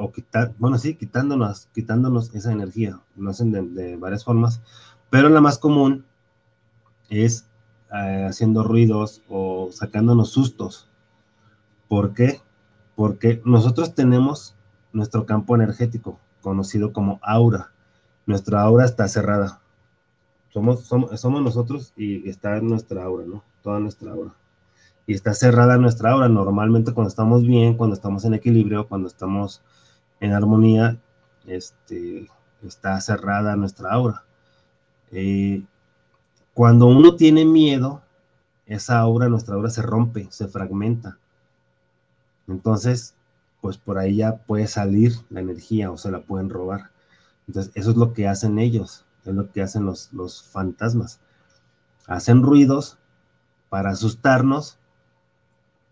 [0.00, 3.00] o quitar, bueno, sí, quitándonos, quitándonos esa energía.
[3.16, 4.62] Lo hacen de, varias formas,
[5.10, 6.04] pero la más común
[7.10, 7.46] es
[7.92, 10.88] eh, haciendo ruidos o sacándonos sustos.
[11.88, 12.40] ¿Por qué?
[12.96, 14.56] Porque nosotros tenemos
[14.92, 17.72] nuestro campo energético, conocido como aura.
[18.26, 19.60] Nuestra aura está cerrada.
[20.50, 23.44] Somos, somos, somos nosotros y está en nuestra aura, ¿no?
[23.62, 24.34] Toda nuestra aura.
[25.06, 26.28] Y está cerrada nuestra aura.
[26.28, 29.62] Normalmente cuando estamos bien, cuando estamos en equilibrio, cuando estamos
[30.20, 30.98] en armonía,
[31.46, 32.28] este,
[32.62, 34.24] está cerrada nuestra aura.
[35.12, 35.62] Eh,
[36.54, 38.02] cuando uno tiene miedo,
[38.66, 41.18] esa aura, nuestra aura se rompe, se fragmenta.
[42.48, 43.14] Entonces,
[43.60, 46.90] pues por ahí ya puede salir la energía o se la pueden robar.
[47.46, 51.20] Entonces, eso es lo que hacen ellos, es lo que hacen los, los fantasmas.
[52.06, 52.98] Hacen ruidos
[53.68, 54.78] para asustarnos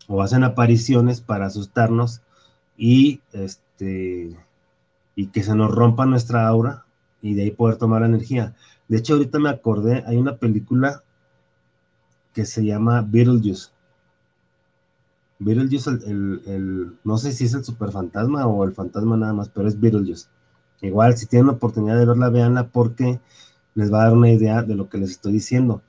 [0.09, 2.23] o hacen apariciones para asustarnos
[2.77, 4.37] y este
[5.15, 6.85] y que se nos rompa nuestra aura
[7.21, 8.55] y de ahí poder tomar energía.
[8.89, 11.03] De hecho, ahorita me acordé, hay una película
[12.33, 13.71] que se llama Beetlejuice.
[15.39, 19.69] Beetlejuice, el, el, no sé si es el superfantasma o el fantasma nada más, pero
[19.69, 20.29] es Beetlejuice.
[20.81, 23.21] Igual, si tienen la oportunidad de verla, véanla porque
[23.75, 25.83] les va a dar una idea de lo que les estoy diciendo.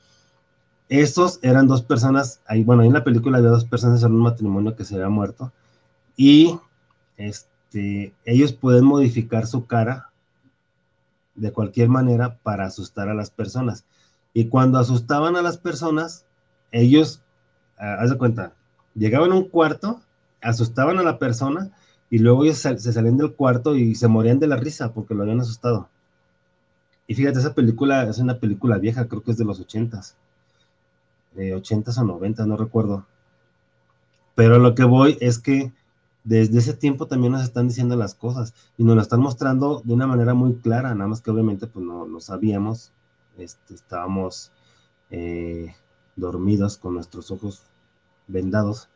[0.94, 4.22] Estos eran dos personas, ahí, bueno, ahí en la película había dos personas en un
[4.22, 5.52] matrimonio que se había muerto
[6.16, 6.60] y
[7.18, 10.12] este, ellos pueden modificar su cara
[11.34, 13.86] de cualquier manera para asustar a las personas.
[14.36, 16.26] Y cuando asustaban a las personas,
[16.72, 17.24] ellos,
[17.80, 18.54] uh, haz de cuenta,
[18.94, 20.00] llegaban a un cuarto,
[20.44, 21.72] asustaban a la persona
[22.12, 25.24] y luego ellos se salían del cuarto y se morían de la risa porque lo
[25.24, 25.90] habían asustado.
[27.08, 30.18] Y fíjate, esa película es una película vieja, creo que es de los ochentas,
[31.36, 33.06] de ochentas o noventas, no recuerdo.
[34.36, 35.72] Pero lo que voy es que
[36.24, 39.94] desde ese tiempo también nos están diciendo las cosas y nos lo están mostrando de
[39.94, 42.92] una manera muy clara, nada más que obviamente pues no lo sabíamos,
[43.38, 44.52] este, estábamos
[45.12, 45.76] eh,
[46.16, 47.64] dormidos con nuestros ojos
[48.28, 48.90] vendados,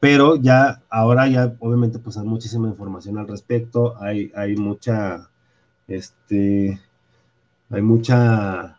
[0.00, 5.28] pero ya ahora ya obviamente pues hay muchísima información al respecto, hay, hay mucha,
[5.88, 6.80] este,
[7.70, 8.78] hay mucha,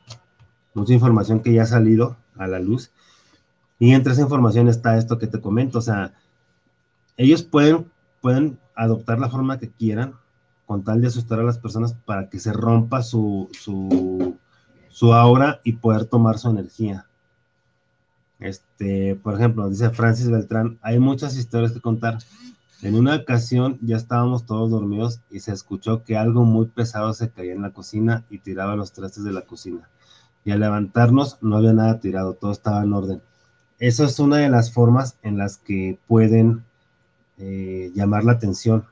[0.74, 2.92] mucha información que ya ha salido a la luz
[3.80, 6.14] y entre esa información está esto que te comento, o sea,
[7.18, 7.90] ellos pueden,
[8.22, 10.14] pueden adoptar la forma que quieran
[10.66, 14.38] con tal de asustar a las personas para que se rompa su, su,
[14.90, 17.08] su aura y poder tomar su energía.
[18.40, 22.20] Este, por ejemplo, dice Francis Beltrán, hay muchas historias que contar.
[22.82, 27.32] En una ocasión ya estábamos todos dormidos y se escuchó que algo muy pesado se
[27.32, 29.90] caía en la cocina y tiraba los trastes de la cocina.
[30.46, 33.22] Y al levantarnos no había nada tirado, todo estaba en orden.
[33.80, 36.64] Eso es una de las formas en las que pueden
[37.38, 38.86] eh, llamar la atención.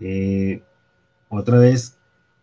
[0.00, 0.62] Eh,
[1.30, 1.96] otra vez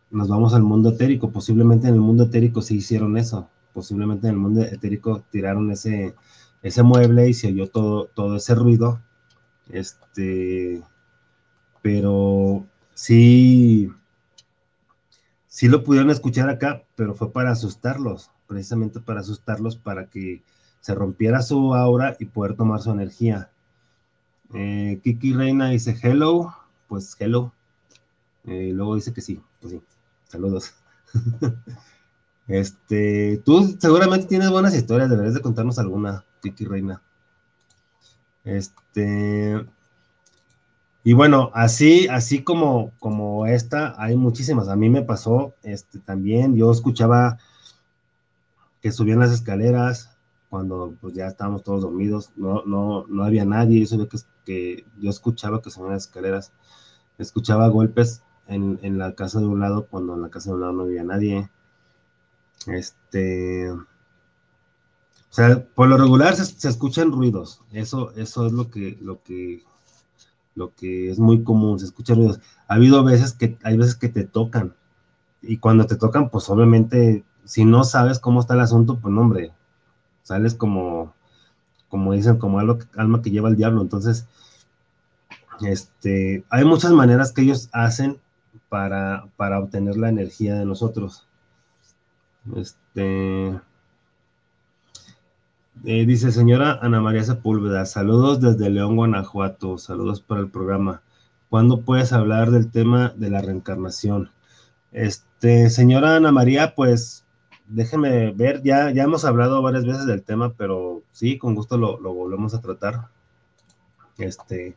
[0.09, 1.31] nos vamos al mundo etérico.
[1.31, 3.49] Posiblemente en el mundo etérico se hicieron eso.
[3.73, 6.15] Posiblemente en el mundo etérico tiraron ese,
[6.63, 9.01] ese mueble y se oyó todo, todo ese ruido
[9.69, 10.81] Este,
[11.81, 13.91] pero sí,
[15.47, 20.43] sí lo pudieron escuchar acá, pero fue para asustarlos, precisamente para asustarlos, para que
[20.81, 23.49] se rompiera su aura y poder tomar su energía.
[24.53, 26.53] Eh, Kiki Reina dice hello,
[26.89, 27.53] pues hello.
[28.43, 29.81] Eh, luego dice que sí, pues sí,
[30.27, 30.73] saludos.
[32.49, 37.01] este, tú seguramente tienes buenas historias, deberías de contarnos alguna, Kiki Reina.
[38.43, 39.65] Este,
[41.05, 44.67] y bueno, así, así como, como esta, hay muchísimas.
[44.67, 47.37] A mí me pasó este, también, yo escuchaba
[48.81, 50.17] que subían las escaleras
[50.49, 55.09] cuando pues ya estábamos todos dormidos, no, no, no había nadie, yo que, que yo
[55.09, 56.51] escuchaba que subían las escaleras,
[57.17, 60.61] escuchaba golpes en, en, la casa de un lado cuando en la casa de un
[60.61, 61.49] lado no había nadie.
[62.67, 63.71] Este,
[65.31, 67.61] o sea, por lo regular se, escuchan ruidos.
[67.71, 69.63] Eso, eso es lo que, lo que,
[70.55, 72.41] lo que es muy común, se escuchan ruidos.
[72.67, 74.75] Ha habido veces que, hay veces que te tocan.
[75.41, 79.21] Y cuando te tocan, pues obviamente, si no sabes cómo está el asunto, pues no,
[79.21, 79.51] hombre,
[80.23, 81.13] sales como,
[81.89, 83.81] como dicen, como algo, alma que lleva el diablo.
[83.81, 84.27] Entonces,
[85.61, 88.19] este, hay muchas maneras que ellos hacen
[88.69, 91.27] para, para obtener la energía de nosotros.
[92.55, 93.59] Este,
[95.83, 101.01] eh, dice señora Ana María Sepúlveda, saludos desde León, Guanajuato, saludos para el programa.
[101.49, 104.31] ¿Cuándo puedes hablar del tema de la reencarnación?
[104.91, 107.20] Este, señora Ana María, pues
[107.71, 111.97] déjeme ver, ya, ya hemos hablado varias veces del tema, pero sí, con gusto lo,
[111.97, 113.07] volvemos a tratar.
[114.17, 114.75] Este,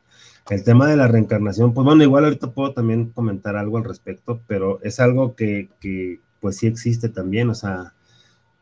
[0.49, 4.41] el tema de la reencarnación, pues bueno, igual ahorita puedo también comentar algo al respecto,
[4.47, 5.69] pero es algo que,
[6.41, 7.95] pues sí existe también, o sea,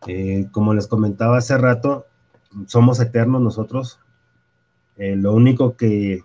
[0.07, 2.07] eh, como les comentaba hace rato,
[2.67, 4.01] somos eternos nosotros.
[4.97, 6.25] Eh, lo único que,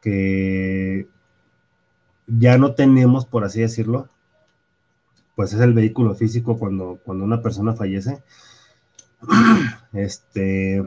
[0.00, 1.06] que
[2.26, 4.08] ya no tenemos, por así decirlo,
[5.42, 8.22] pues es el vehículo físico cuando, cuando una persona fallece.
[9.92, 10.82] Este,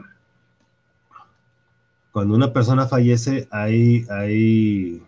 [2.10, 5.02] cuando una persona fallece, hay, hay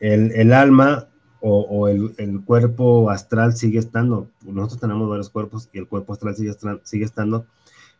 [0.00, 1.06] el, el alma
[1.40, 4.28] o, el, cuerpo astral sigue estando.
[4.44, 6.52] Nosotros tenemos varios cuerpos y el cuerpo astral sigue,
[6.82, 7.46] sigue estando.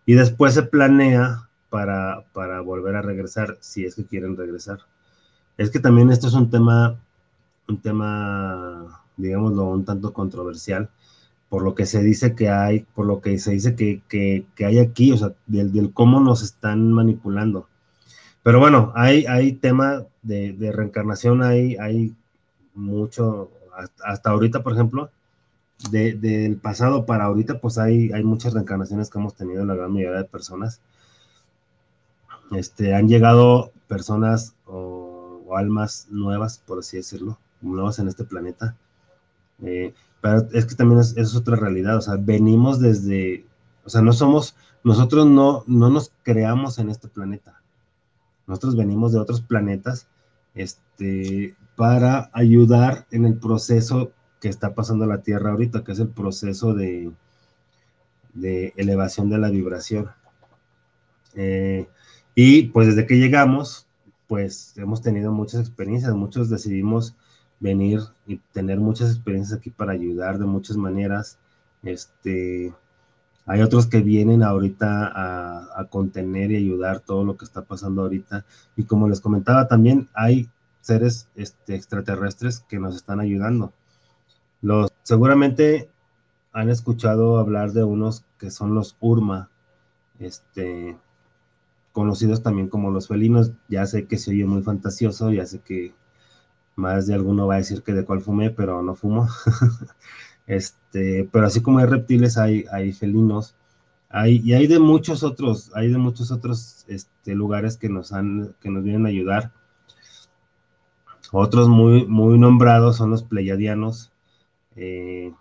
[0.06, 4.80] Y después se planea para, para volver a regresar, si es que quieren regresar.
[5.56, 6.98] Es que también esto es un tema,
[7.72, 10.90] un tema, digámoslo, un tanto controversial,
[11.48, 14.64] por lo que se dice que hay, por lo que se dice que, que, que
[14.66, 17.68] hay aquí, o sea, del, del, cómo nos están manipulando.
[18.42, 22.14] Pero bueno, hay, hay tema de, de reencarnación, hay, hay
[22.74, 23.50] mucho,
[24.04, 25.10] hasta, ahorita, por ejemplo,
[25.90, 30.18] del pasado para ahorita, pues hay, hay muchas reencarnaciones que hemos tenido la gran mayoría
[30.18, 30.80] de personas.
[32.52, 38.76] Este, han llegado personas o, almas nuevas, por así decirlo, nuevas en este planeta.
[39.62, 43.44] Eh, pero es que también es, otra realidad, o sea, venimos desde,
[43.84, 47.60] o sea, no somos, nosotros no, no nos creamos en este planeta.
[48.46, 50.06] Nosotros venimos de otros planetas,
[50.54, 56.08] este, para ayudar en el proceso que está pasando la Tierra ahorita, que es el
[56.08, 57.12] proceso de,
[58.34, 60.10] de elevación de la vibración.
[61.34, 61.88] Eh,
[62.34, 63.86] y pues desde que llegamos,
[64.26, 67.14] pues hemos tenido muchas experiencias, muchos decidimos
[67.62, 71.38] venir y tener muchas experiencias aquí para ayudar de muchas maneras.
[71.82, 72.74] Este,
[73.46, 78.02] hay otros que vienen ahorita a, a, contener y ayudar todo lo que está pasando
[78.02, 78.44] ahorita.
[78.76, 83.72] Y como les comentaba también, hay seres este, extraterrestres que nos están ayudando.
[84.60, 85.88] Los, seguramente
[86.52, 89.48] han escuchado hablar de unos que son los Urma,
[90.18, 90.96] este,
[91.92, 93.52] conocidos también como los felinos.
[93.68, 95.94] Ya sé que se oye muy fantasioso, ya sé que
[96.76, 99.28] más de alguno va a decir que de cuál fumé, pero no fumo.
[100.46, 103.54] este, pero así como hay reptiles, hay, hay felinos.
[104.08, 108.54] Hay, y hay de muchos otros, hay de muchos otros este, lugares que nos han,
[108.60, 109.52] que nos vienen a ayudar.
[111.32, 114.12] Otros muy, muy nombrados son los pleiadianos.
[114.76, 115.32] Eh,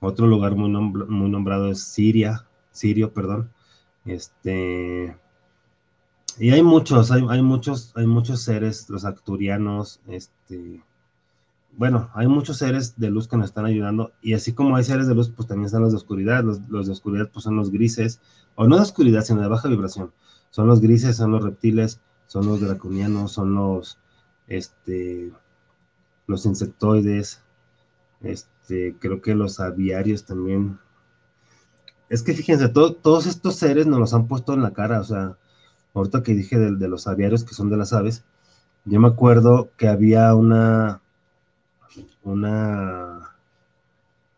[0.00, 3.50] otro lugar muy, muy nombrado es Siria, Sirio, perdón.
[4.04, 5.16] Este,
[6.38, 10.82] y hay muchos, hay, hay, muchos, hay muchos seres, los acturianos, este,
[11.76, 15.06] bueno, hay muchos seres de luz que nos están ayudando, y así como hay seres
[15.08, 17.70] de luz, pues también están los de oscuridad, los, los de oscuridad pues son los
[17.70, 18.20] grises,
[18.54, 20.12] o no de oscuridad, sino de baja vibración,
[20.50, 23.98] son los grises, son los reptiles, son los draconianos, son los,
[24.46, 25.32] este,
[26.26, 27.42] los insectoides,
[28.20, 30.78] este, creo que los aviarios también.
[32.08, 35.36] Es que fíjense, todos estos seres nos los han puesto en la cara, o sea,
[35.98, 38.24] ahorita que dije de, de los aviarios que son de las aves,
[38.84, 41.02] yo me acuerdo que había una,
[42.22, 43.34] una,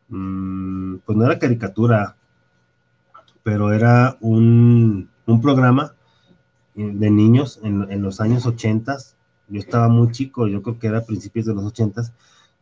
[0.08, 2.16] mm, pues no era caricatura,
[3.42, 5.94] pero era un, un programa
[6.74, 8.96] de niños en, en, los años 80.
[9.48, 12.02] Yo estaba muy chico, yo creo que era a principios de los 80.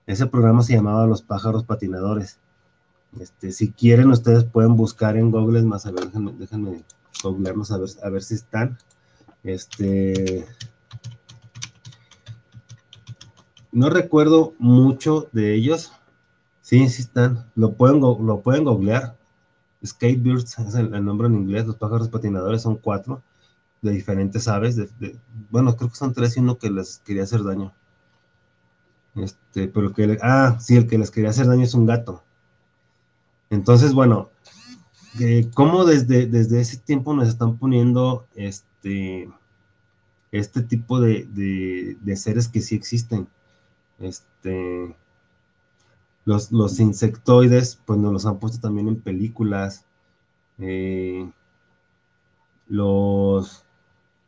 [0.06, 2.38] Ese programa se llamaba Los pájaros patinadores.
[3.18, 6.82] Este, si quieren, ustedes pueden buscar en Google, más a ver, déjenme, déjenme
[7.22, 8.78] googlearnos a ver, a ver si están.
[9.44, 10.46] Este,
[13.72, 15.92] no recuerdo mucho de ellos.
[16.62, 17.46] Sí, sí están.
[17.54, 19.16] Lo pueden, lo pueden googlear.
[19.84, 21.66] Skatebirds es el, nombre en inglés.
[21.66, 23.22] Los pájaros patinadores son cuatro
[23.80, 24.76] de diferentes aves.
[25.50, 27.72] bueno, creo que son tres y uno que les quería hacer daño.
[29.14, 32.22] Este, pero que ah, sí, el que les quería hacer daño es un gato.
[33.50, 34.30] Entonces, bueno,
[35.20, 39.28] eh, ¿cómo desde, desde ese tiempo nos están poniendo este,
[40.32, 43.28] este tipo de, de seres que sí existen?
[43.98, 44.94] Este,
[46.24, 49.86] los, los insectoides, pues nos los han puesto también en películas.
[50.58, 51.30] Eh,
[52.68, 53.64] los,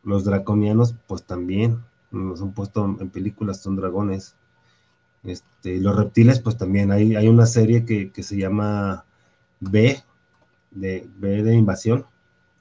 [0.03, 4.35] los draconianos, pues también nos han puesto en películas, son dragones.
[5.23, 9.05] Este, los reptiles, pues también hay, hay una serie que, se llama
[9.61, 10.03] B,
[10.71, 12.07] de, B de invasión,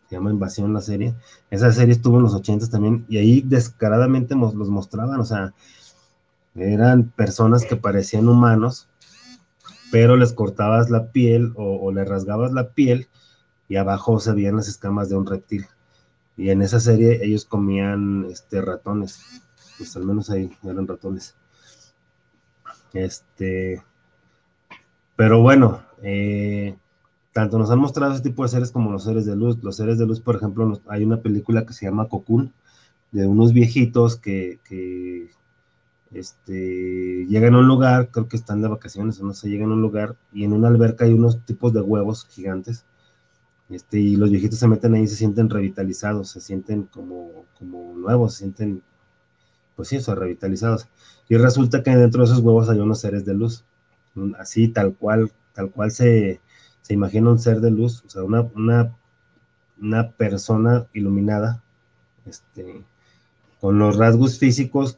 [0.10, 1.14] se llama Invasión la serie.
[1.52, 5.54] Esa serie estuvo en los 80 también y ahí descaradamente los mostraban, o sea,
[6.56, 8.88] eran personas que parecían humanos,
[9.92, 13.08] pero les cortabas la piel o, le rasgabas la piel
[13.68, 15.68] y abajo se veían las escamas de un reptil.
[16.38, 19.22] Y en esa serie ellos comían este, ratones,
[19.78, 21.36] pues al menos ahí eran ratones.
[22.94, 23.84] Este,
[25.16, 26.76] pero bueno, eh,
[27.40, 29.58] tanto nos han mostrado ese tipo de seres como los seres de luz.
[29.64, 32.52] Los seres de luz, por ejemplo, hay una película que se llama Cocoon,
[33.14, 34.60] de unos viejitos que,
[36.12, 39.76] este, llegan a un lugar, creo que están de vacaciones o no sé, llegan a
[39.76, 42.84] un lugar y en una alberca hay unos tipos de huevos gigantes.
[43.70, 47.94] Este, y los viejitos se meten ahí y se sienten revitalizados, se sienten como, como
[47.96, 48.84] nuevos, se sienten,
[49.78, 50.90] pues sí, eso, revitalizados.
[51.30, 53.64] Y resulta que dentro de esos huevos hay unos seres de luz,
[54.38, 56.42] así tal cual, tal cual se,
[56.90, 58.96] se imagina un ser de luz, o sea, una, una,
[59.80, 61.62] una persona iluminada,
[62.26, 62.84] este,
[63.62, 64.98] con los rasgos físicos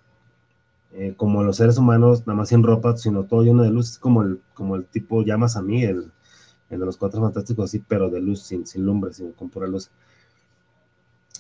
[0.94, 4.00] eh, como los seres humanos, nada más sin ropa, sino todo lleno de luz, es
[4.00, 6.14] como el, como el tipo llamas a mí, el,
[6.70, 9.92] de los cuatro fantásticos, sí, pero de luz, sin, sin lumbre, sin con pura luz.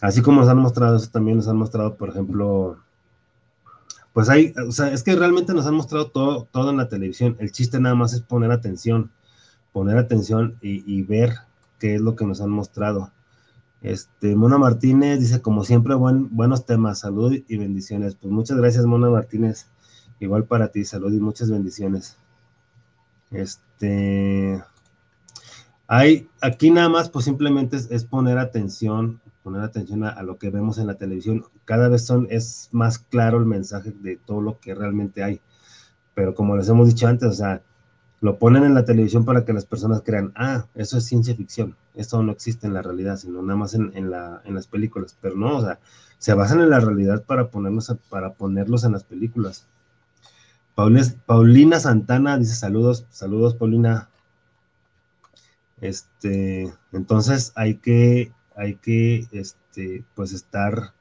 [0.01, 2.77] Así como nos han mostrado eso, también nos han mostrado, por ejemplo,
[4.11, 7.37] pues hay, o sea, es que realmente nos han mostrado todo, todo en la televisión.
[7.39, 9.11] El chiste nada más es poner atención,
[9.73, 11.33] poner atención y, ver
[11.79, 13.11] qué es lo que nos han mostrado.
[13.81, 18.15] Este, Mona Martínez dice, como siempre, buenos temas, salud y bendiciones.
[18.15, 19.67] Pues muchas gracias, Mona Martínez.
[20.19, 22.17] Igual para ti, salud y muchas bendiciones.
[23.31, 24.61] Este,
[25.87, 30.77] hay, aquí nada más, pues simplemente es, poner atención, poner atención a, lo que vemos
[30.77, 31.45] en la televisión.
[31.65, 35.41] Cada vez son, es más claro el mensaje de todo lo que realmente hay.
[36.13, 37.61] Pero como les hemos dicho antes, o sea,
[38.21, 41.75] lo ponen en la televisión para que las personas crean, ah, eso es ciencia ficción,
[41.95, 45.61] esto no existe en la realidad, sino nada más en, las películas, pero no, o
[45.61, 45.79] sea,
[46.19, 49.65] se basan en la realidad para, ponernos para ponerlos en las películas.
[51.25, 54.09] Paulina Santana dice saludos, saludos Paulina.
[55.81, 60.93] Este, entonces hay que, hay que, este, pues estar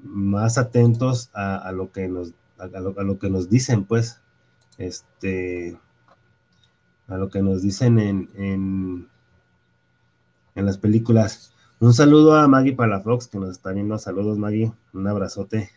[0.00, 4.20] más atentos a, lo que nos, a lo que nos dicen, pues,
[4.76, 5.78] este,
[7.08, 9.08] a lo que nos dicen en, en,
[10.54, 11.52] las películas.
[11.80, 13.96] Un saludo a Maggie Palafox, que nos está viendo.
[13.98, 14.72] Saludos, Maggie.
[14.92, 15.70] Un abrazote.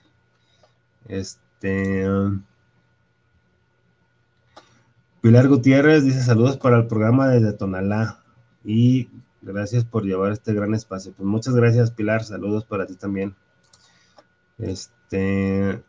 [1.07, 2.07] Este.
[5.21, 8.23] Pilar Gutiérrez dice saludos para el programa desde Tonalá
[8.65, 9.07] y
[9.43, 11.13] gracias por llevar este gran espacio.
[11.13, 12.23] Pues muchas gracias, Pilar.
[12.23, 13.35] Saludos para ti también.
[14.57, 15.83] Este.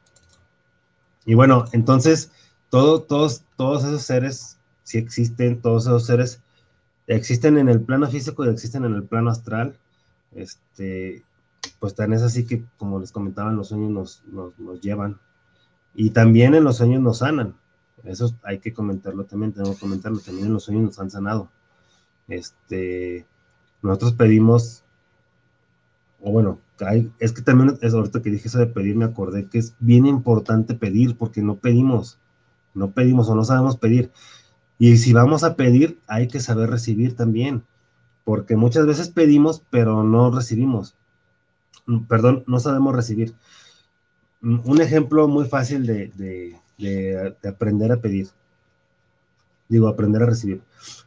[1.25, 2.31] Y bueno, entonces,
[2.69, 6.41] todo, todos, todos esos seres si existen todos esos seres,
[7.07, 9.77] existen en el plano físico y existen en el plano astral.
[10.33, 11.25] Este,
[11.79, 15.19] pues tan es así que, como les comentaba, los sueños nos, nos, llevan.
[15.95, 17.55] Y también en los sueños nos sanan.
[18.05, 20.19] Eso hay que comentarlo también, tengo que comentarlo.
[20.19, 21.51] También en los sueños nos han sanado.
[22.29, 23.27] Este,
[23.83, 24.85] nosotros pedimos,
[26.21, 26.61] o bueno,
[27.19, 30.07] es que también es ahorita que dije eso de pedir, me acordé que es bien
[30.07, 32.19] importante pedir, porque no pedimos,
[32.75, 34.11] no pedimos o no sabemos pedir.
[34.83, 37.63] Y si vamos a pedir, hay que saber recibir también,
[38.25, 40.97] porque muchas veces pedimos, pero no recibimos.
[41.87, 43.33] mm, perdón, no sabemos recibir.
[44.41, 46.61] Mm, un ejemplo muy fácil de,
[47.49, 48.31] aprender a pedir.
[49.69, 50.63] Digo, aprender a recibir.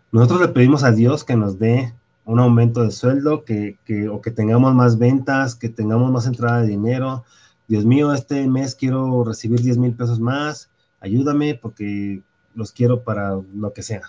[0.09, 1.93] Nosotros le pedimos a Dios que nos dé
[2.23, 3.77] un aumento de sueldo, que,
[4.09, 7.25] o que tengamos más ventas, que tengamos más entrada de dinero.
[7.67, 10.69] Dios mío, este mes quiero recibir 10 mil pesos más,
[11.01, 12.23] ayúdame porque
[12.55, 14.01] los quiero para lo que sea.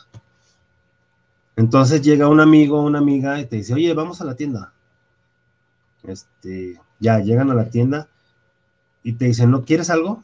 [1.56, 4.73] Entonces llega un amigo, una amiga y te dice, oye, vamos a la tienda.
[6.02, 8.09] Este, ya llegan a la tienda
[9.02, 10.23] y te dicen, ¿no quieres algo?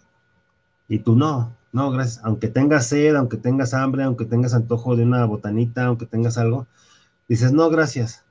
[0.89, 2.23] Y tú no, no, gracias.
[2.25, 6.67] Aunque tengas sed, aunque tengas hambre, aunque tengas antojo de una botanita, aunque tengas algo,
[7.29, 8.25] dices, no, gracias.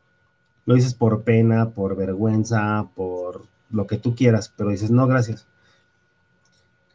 [0.66, 5.48] Lo dices por pena, por vergüenza, por lo que tú quieras, pero dices, no, gracias.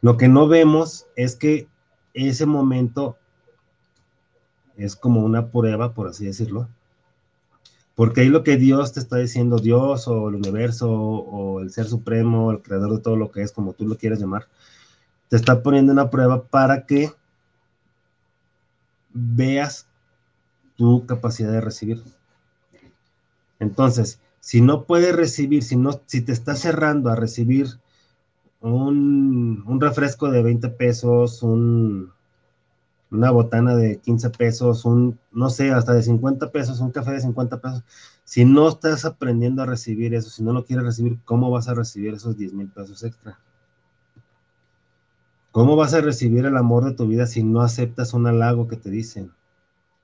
[0.01, 1.67] Lo que no vemos es que
[2.13, 3.17] ese momento
[4.75, 6.69] es como una prueba, por así decirlo,
[7.95, 11.87] porque ahí lo que Dios te está diciendo, Dios o el universo o el ser
[11.87, 14.47] supremo, el creador de todo lo que es, como tú lo quieras llamar,
[15.29, 17.11] te está poniendo una prueba para que
[19.13, 19.87] veas
[20.75, 22.03] tu capacidad de recibir.
[23.59, 27.79] Entonces, si no puedes recibir, si, no, si te estás cerrando a recibir
[28.61, 32.11] un, un refresco de 20 pesos, un,
[33.11, 37.21] una botana de 15 pesos, un, no sé, hasta de 50 pesos, un café de
[37.21, 37.83] 50 pesos.
[38.23, 41.73] Si no estás aprendiendo a recibir eso, si no lo quieres recibir, ¿cómo vas a
[41.73, 43.39] recibir esos 10 mil pesos extra?
[45.51, 48.75] ¿Cómo vas a recibir el amor de tu vida si no aceptas un halago que
[48.75, 49.31] te dicen?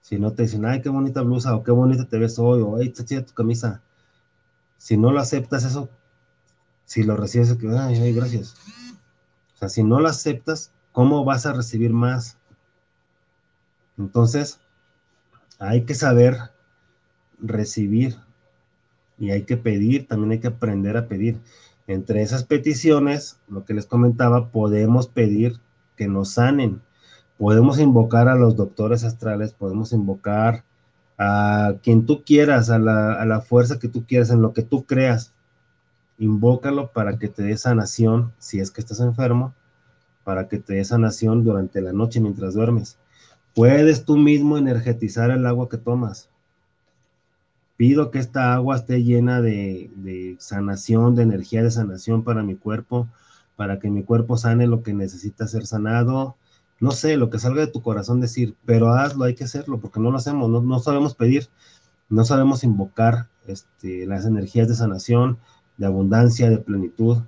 [0.01, 2.77] Si no te dicen, ay, qué bonita blusa, o qué bonita te ves hoy, o
[2.77, 3.81] ay, está chida tu camisa.
[4.77, 5.89] Si no lo aceptas eso,
[6.85, 8.55] si lo recibes, ay, gracias.
[9.55, 12.37] O sea, si no lo aceptas, ¿cómo vas a recibir más?
[13.97, 14.59] Entonces,
[15.59, 16.37] hay que saber
[17.39, 18.17] recibir
[19.17, 21.39] y hay que pedir, también hay que aprender a pedir.
[21.87, 25.59] Entre esas peticiones, lo que les comentaba, podemos pedir
[25.97, 26.81] que nos sanen,
[27.37, 30.63] podemos invocar a los doctores astrales, podemos invocar
[31.17, 34.63] a quien tú quieras, a la, a la fuerza que tú quieras, en lo que
[34.63, 35.32] tú creas.
[36.17, 39.53] Invócalo para que te dé sanación si es que estás enfermo,
[40.23, 42.97] para que te dé sanación durante la noche mientras duermes
[43.55, 46.29] Puedes tú mismo energetizar el agua que tomas.
[47.77, 53.07] Pido que esta agua esté llena de, sanación, de energía de sanación para mi cuerpo,
[53.55, 56.35] para que mi cuerpo sane lo que necesita ser sanado.
[56.79, 59.99] No sé, lo que salga de tu corazón decir, pero hazlo, hay que hacerlo, porque
[59.99, 61.47] no lo hacemos, no, sabemos pedir,
[62.09, 65.37] no sabemos invocar este, las energías de sanación,
[65.77, 67.19] de abundancia, de plenitud.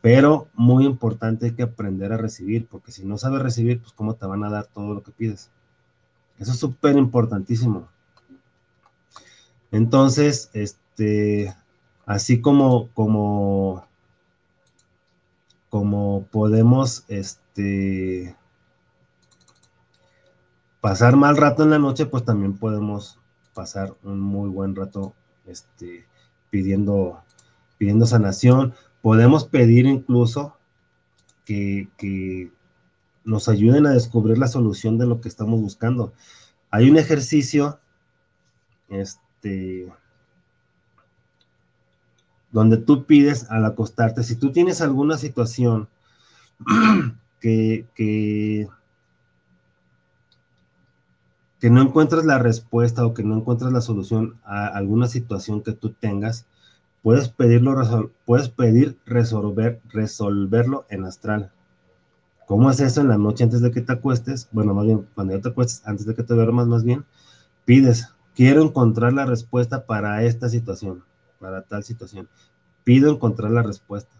[0.00, 4.14] Pero muy importante hay que aprender a recibir, porque si no sabes recibir, pues cómo
[4.14, 5.50] te van a dar todo lo que pides.
[6.38, 7.88] Eso es súper importantísimo.
[9.70, 11.54] Entonces, este,
[12.04, 13.86] así como, como,
[15.70, 18.36] como podemos, este,
[20.82, 23.18] pasar mal rato en la noche, pues también podemos
[23.54, 25.14] pasar un muy buen rato,
[25.46, 26.06] este,
[26.50, 27.22] pidiendo,
[27.82, 30.56] pidiendo sanación podemos pedir incluso
[31.44, 32.52] que,
[33.24, 36.12] nos ayuden a descubrir la solución de lo que estamos buscando.
[36.70, 37.80] Hay un ejercicio,
[38.88, 39.92] este,
[42.52, 45.88] donde tú pides al acostarte, si tú tienes alguna situación
[47.40, 48.68] que, que,
[51.58, 55.72] que no encuentras la respuesta o que no encuentras la solución a alguna situación que
[55.72, 56.46] tú tengas,
[57.02, 61.50] Puedes, pedirlo, puedes pedir resolver, resolverlo en astral.
[62.46, 64.48] ¿Cómo es eso en la noche antes de que te acuestes?
[64.52, 67.04] Bueno, más bien, cuando ya te acuestes, antes de que te duermas, más bien,
[67.64, 71.02] pides, quiero encontrar la respuesta para esta situación,
[71.40, 72.28] para tal situación.
[72.84, 74.14] Pido encontrar la respuesta.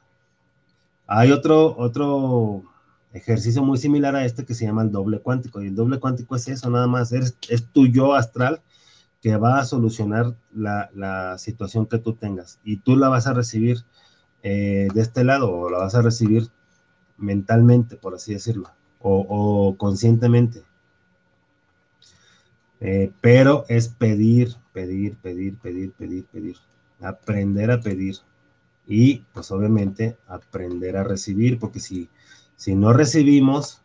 [1.07, 2.65] Hay otro, otro
[3.13, 5.63] ejercicio muy similar a este que se llama el doble cuántico.
[5.63, 8.61] Y el doble cuántico es eso, nada más, es, es tu yo astral
[9.23, 12.59] que va a solucionar la, situación que tú tengas.
[12.65, 13.85] Y tú la vas a recibir
[14.43, 16.49] eh, de este lado o la vas a recibir
[17.17, 20.65] mentalmente, por así decirlo, o, conscientemente.
[22.81, 26.57] Eh, pero es pedir, pedir, pedir, pedir, pedir, pedir,
[27.01, 28.17] aprender a pedir.
[28.89, 32.11] Y pues obviamente aprender a recibir, porque si,
[32.57, 33.83] si no recibimos,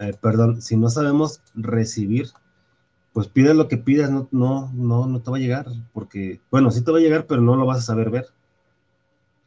[0.00, 2.32] eh, perdón, si no sabemos recibir,
[3.12, 6.70] pues pides lo que pidas, no, no, no, no te va a llegar, porque, bueno,
[6.70, 8.26] sí te va a llegar, pero no lo vas a saber ver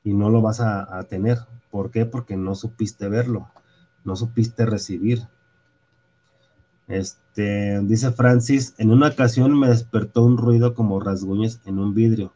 [0.04, 1.40] y no lo vas a, tener.
[1.72, 2.06] ¿Por qué?
[2.06, 3.50] Porque no supiste verlo,
[4.04, 5.28] no supiste recibir.
[6.88, 12.34] Este, dice Francis, en una ocasión me despertó un ruido como rasguños en un vidrio.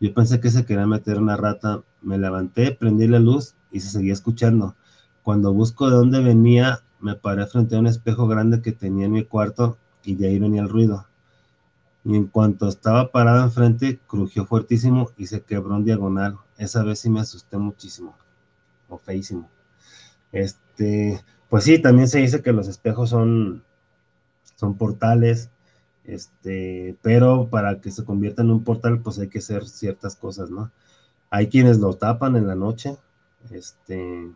[0.00, 1.82] Yo pensé que se quería meter una rata.
[2.00, 4.76] Me levanté, prendí la luz y se seguía escuchando.
[5.24, 9.12] Cuando busco de dónde venía, me paré frente a un espejo grande que tenía en
[9.12, 9.76] mi cuarto
[10.08, 11.06] y de ahí venía el ruido.
[12.02, 16.38] Y en cuanto estaba parado enfrente, crujió fuertísimo y se quebró en diagonal.
[16.56, 18.16] Esa vez sí me asusté muchísimo.
[18.88, 19.50] O feísimo.
[20.32, 23.62] Este, pues sí, también se dice que los espejos son,
[24.56, 25.50] son portales.
[26.04, 30.48] Este, pero para que se convierta en un portal, pues hay que hacer ciertas cosas,
[30.48, 30.70] ¿no?
[31.28, 32.96] Hay quienes lo tapan en la noche.
[33.50, 34.30] Este,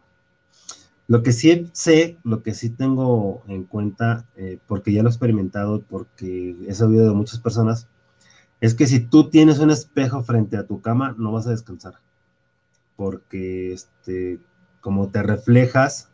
[1.09, 5.13] lo que sí sé, lo que sí tengo en cuenta, eh, porque ya lo he
[5.13, 7.89] experimentado, porque he sabido de muchas personas,
[8.61, 11.95] es que si tú tienes un espejo frente a tu cama, no vas a descansar.
[12.97, 14.39] Porque este,
[14.81, 16.09] como te reflejas,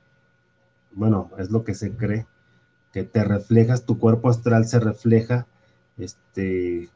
[0.93, 2.27] bueno, es lo que se cree,
[2.93, 5.47] que te reflejas, tu cuerpo astral se refleja,
[5.98, 6.89] este,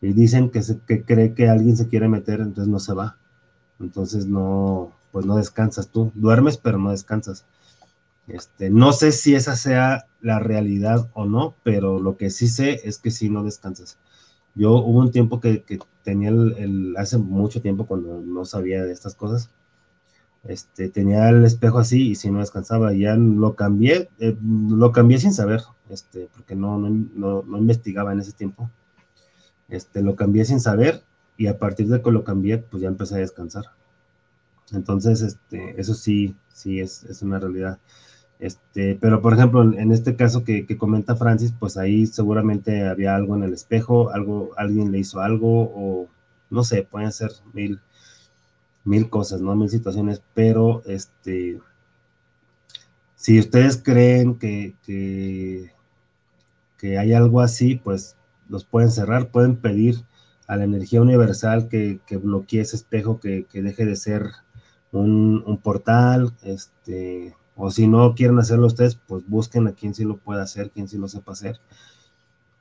[0.00, 3.16] y dicen que, se, que cree que alguien se quiere meter, entonces no se va.
[3.78, 6.12] Entonces no, pues no descansas tú.
[6.14, 7.46] Duermes, pero no descansas.
[8.28, 12.82] Este, no sé si esa sea la realidad o no, pero lo que sí sé
[12.84, 13.96] es que sí no descansas.
[14.54, 15.64] Yo hubo un tiempo que,
[16.04, 16.32] tenía
[16.98, 19.48] hace mucho tiempo cuando no sabía de estas cosas,
[20.44, 25.16] este, tenía el espejo así y si no descansaba, ya lo cambié, eh, lo cambié
[25.16, 28.70] sin saber, este, porque no, no, no, investigaba en ese tiempo.
[29.70, 31.04] Este, lo cambié sin saber
[31.38, 33.64] y a partir de que lo cambié, pues ya empecé a descansar.
[34.72, 37.78] Entonces, este, eso sí, sí es, es una realidad.
[38.38, 43.14] Este, pero por ejemplo, en, este caso que, que, comenta Francis, pues ahí seguramente había
[43.14, 46.08] algo en el espejo, algo, alguien le hizo algo, o
[46.50, 47.80] no sé, pueden ser mil,
[48.84, 49.54] mil cosas, ¿no?
[49.56, 51.60] Mil situaciones, pero este,
[53.16, 55.72] si ustedes creen que, que,
[56.78, 58.16] que hay algo así, pues
[58.48, 60.04] los pueden cerrar, pueden pedir
[60.46, 64.30] a la energía universal que, que bloquee ese espejo, que deje de ser
[65.00, 70.16] un, portal, este, o si no quieren hacerlo ustedes, pues busquen a quien sí lo
[70.18, 71.60] pueda hacer, quien sí lo sepa hacer.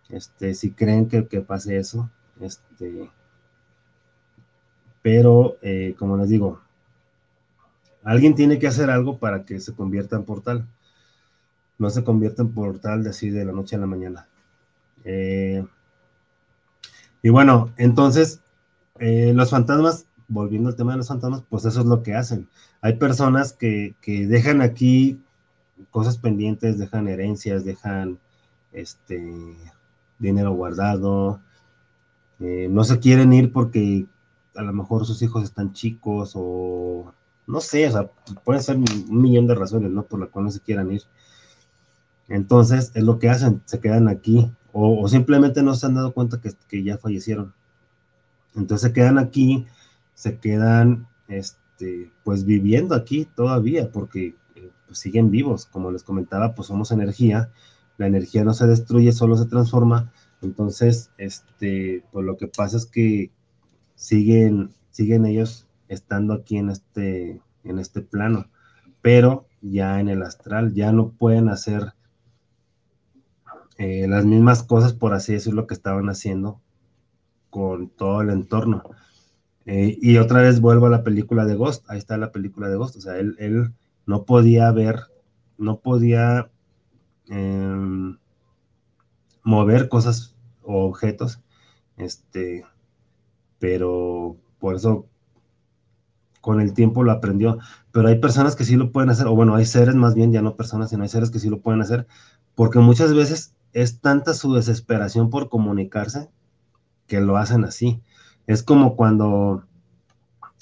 [0.09, 2.09] Este, si creen que, pase eso,
[2.39, 3.09] este,
[5.01, 6.61] pero eh, como les digo,
[8.03, 10.67] alguien tiene que hacer algo para que se convierta en portal.
[11.77, 14.27] No se convierta en portal de así de la noche a la mañana.
[15.03, 15.65] Eh,
[17.21, 18.41] y bueno, entonces,
[18.99, 22.47] eh, los fantasmas volviendo al tema de los fantasmas, pues eso es lo que hacen.
[22.81, 25.19] Hay personas que, dejan aquí
[25.91, 28.19] cosas pendientes, dejan herencias, dejan
[28.71, 29.55] este
[30.19, 31.39] dinero guardado,
[32.39, 34.05] eh, no se quieren ir porque
[34.55, 37.13] a lo mejor sus hijos están chicos o
[37.47, 38.09] no sé, o sea,
[38.43, 40.03] pueden ser un millón de razones, ¿no?
[40.03, 41.03] Por las cuales no se quieran ir.
[42.27, 46.41] Entonces, es lo que hacen, se quedan aquí o, simplemente no se han dado cuenta
[46.41, 47.53] que, que ya fallecieron.
[48.55, 49.65] Entonces se quedan aquí
[50.15, 55.67] se quedan, este, pues viviendo aquí todavía, porque eh, pues, siguen vivos.
[55.67, 57.51] Como les comentaba, pues somos energía.
[57.97, 60.11] La energía no se destruye, solo se transforma.
[60.41, 63.31] Entonces, este, pues lo que pasa es que
[63.95, 68.49] siguen, siguen ellos estando aquí en este, en este plano,
[69.01, 71.93] pero ya en el astral, ya no pueden hacer
[73.77, 76.61] eh, las mismas cosas, por así decirlo, que estaban haciendo
[77.49, 78.83] con todo el entorno.
[79.65, 82.75] Eh, y otra vez vuelvo a la película de Ghost, ahí está la película de
[82.75, 83.73] Ghost, o sea, él,
[84.05, 84.99] no podía ver,
[85.57, 86.51] no podía
[87.27, 88.17] em,
[89.43, 91.41] mover cosas o objetos,
[91.97, 92.63] este,
[93.57, 95.07] pero por eso
[96.41, 97.57] con el tiempo lo aprendió,
[97.91, 100.43] pero hay personas que sí lo pueden hacer, o bueno, hay seres más bien, ya
[100.43, 102.05] no personas, sino hay seres que sí lo pueden hacer,
[102.53, 106.29] porque muchas veces es tanta su desesperación por comunicarse
[107.07, 108.01] que lo hacen así.
[108.47, 109.63] Es como cuando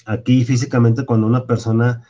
[0.06, 2.02] aquí físicamente, cuando una persona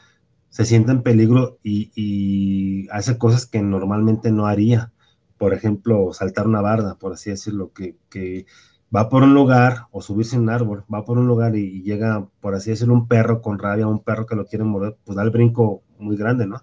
[0.50, 4.92] se siente en peligro y, hace cosas que normalmente no haría.
[5.36, 8.46] Por ejemplo, saltar una barda, por así decirlo, que,
[8.94, 12.28] va por un lugar o subirse en un árbol, va por un lugar y, llega,
[12.40, 15.24] por así decirlo, un perro con rabia, un perro que lo quiere morder, pues da
[15.24, 16.62] el brinco muy grande, ¿no?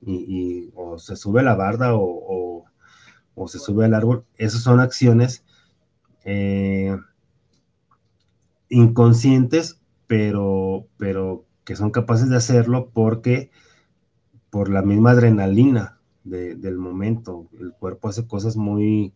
[0.00, 2.64] Y, o se sube la barda o,
[3.34, 4.24] o, se sube al árbol.
[4.36, 5.44] Esas son acciones
[6.24, 6.96] eh,
[8.70, 13.50] inconscientes, pero, pero que son capaces de hacerlo porque
[14.48, 19.14] por la misma adrenalina del momento, el cuerpo hace cosas muy,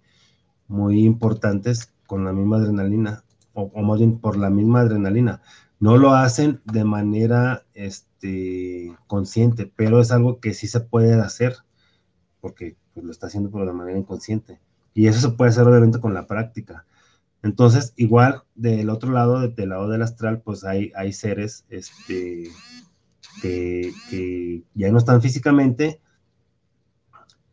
[0.68, 5.42] muy importantes con la misma adrenalina, o, más bien por la misma adrenalina.
[5.80, 11.56] No lo hacen de manera este, consciente, pero es algo que sí se puede hacer,
[12.40, 14.60] porque pues, lo está haciendo por de manera inconsciente.
[14.94, 16.86] Y eso se puede hacer obviamente con la práctica.
[17.44, 22.48] Entonces, igual del otro lado, del lado del astral, pues hay, hay seres este,
[23.42, 26.00] que, ya no están físicamente,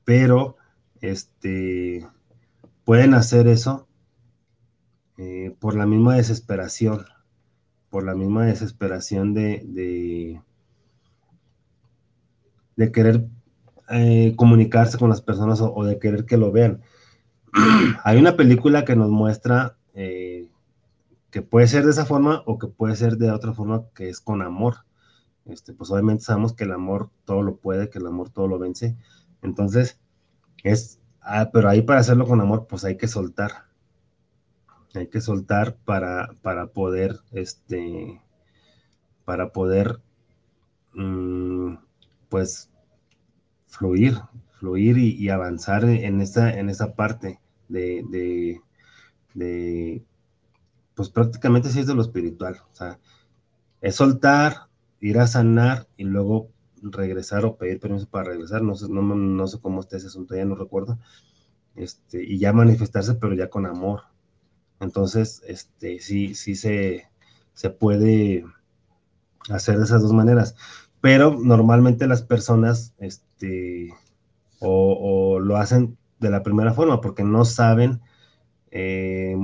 [0.05, 0.55] pero
[1.01, 2.07] este,
[2.85, 3.89] pueden hacer eso
[5.17, 7.05] eh, por la misma desesperación,
[7.89, 10.41] por la misma desesperación de,
[12.77, 13.27] de, querer
[13.89, 16.79] eh, comunicarse con las personas o, de querer que lo vean.
[18.05, 20.49] Hay una película que nos muestra eh,
[21.31, 24.19] que puede ser de esa forma o que puede ser de otra forma que es
[24.19, 24.85] con amor.
[25.45, 28.59] Este, pues obviamente sabemos que el amor todo lo puede, que el amor todo lo
[28.59, 28.97] vence.
[29.41, 29.99] Entonces,
[30.63, 33.65] es, ah, pero ahí para hacerlo con amor, pues hay que soltar.
[34.93, 38.21] Hay que soltar para, para poder, este,
[39.25, 40.01] para poder,
[40.93, 41.75] mm,
[42.29, 42.69] pues,
[43.67, 44.19] fluir,
[44.59, 47.39] fluir y, avanzar en esa, en esa parte
[47.69, 48.61] de, de,
[49.33, 50.03] de,
[50.95, 52.57] pues prácticamente sí es de lo espiritual.
[52.71, 52.99] O sea,
[53.81, 54.67] es soltar,
[54.99, 56.49] ir a sanar y luego
[56.81, 60.45] regresar o pedir permiso para regresar, no sé, no, sé cómo está ese asunto, ya
[60.45, 60.97] no recuerdo,
[61.75, 64.03] este, y ya manifestarse, pero ya con amor.
[64.79, 67.07] Entonces, este, sí, sí se,
[67.53, 68.45] se puede
[69.49, 70.55] hacer de esas dos maneras,
[71.01, 73.93] pero normalmente las personas, este,
[74.59, 78.01] o, lo hacen de la primera forma, porque no saben,
[78.71, 79.35] eh,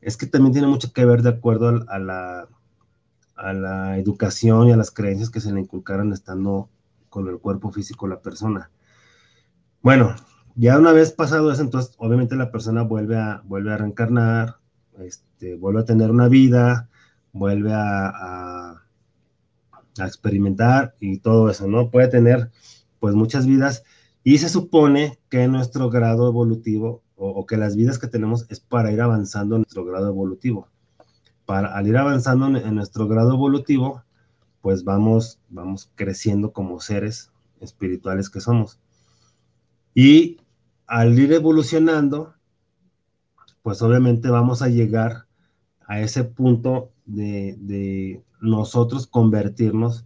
[0.00, 4.90] es que también tiene mucho que ver de acuerdo a la educación y a las
[4.90, 6.68] creencias que se le inculcaron estando
[7.12, 8.70] con el cuerpo físico la persona.
[9.82, 10.16] Bueno,
[10.54, 14.56] ya una vez pasado eso, entonces obviamente la persona vuelve a, vuelve a reencarnar,
[14.98, 16.88] este, vuelve a tener una vida,
[17.32, 18.78] vuelve a,
[19.98, 21.90] experimentar y todo eso, ¿no?
[21.90, 22.50] Puede tener
[22.98, 23.84] pues muchas vidas
[24.24, 28.90] y se supone que nuestro grado evolutivo o, que las vidas que tenemos es para
[28.90, 30.68] ir avanzando en nuestro grado evolutivo
[31.44, 34.02] para al ir avanzando en, nuestro grado evolutivo,
[34.60, 37.30] pues vamos, vamos creciendo como seres
[37.60, 38.78] espirituales que somos.
[39.94, 40.38] Y
[40.86, 42.34] al ir evolucionando,
[43.62, 45.26] pues obviamente vamos a llegar
[45.86, 50.04] a ese punto de, nosotros convertirnos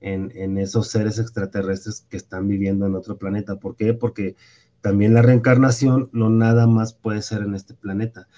[0.00, 3.56] en, en, esos seres extraterrestres que están viviendo en otro planeta.
[3.56, 3.94] ¿Por qué?
[3.94, 4.34] Porque
[4.80, 8.28] también la reencarnación no nada más puede ser en este planeta.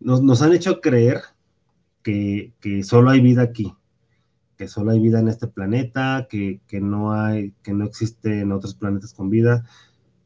[0.00, 1.22] Nos, nos han hecho creer
[2.04, 3.74] que, solo hay vida aquí,
[4.56, 9.14] que solo hay vida en este planeta, que, no hay, que no existe otros planetas
[9.14, 9.64] con vida.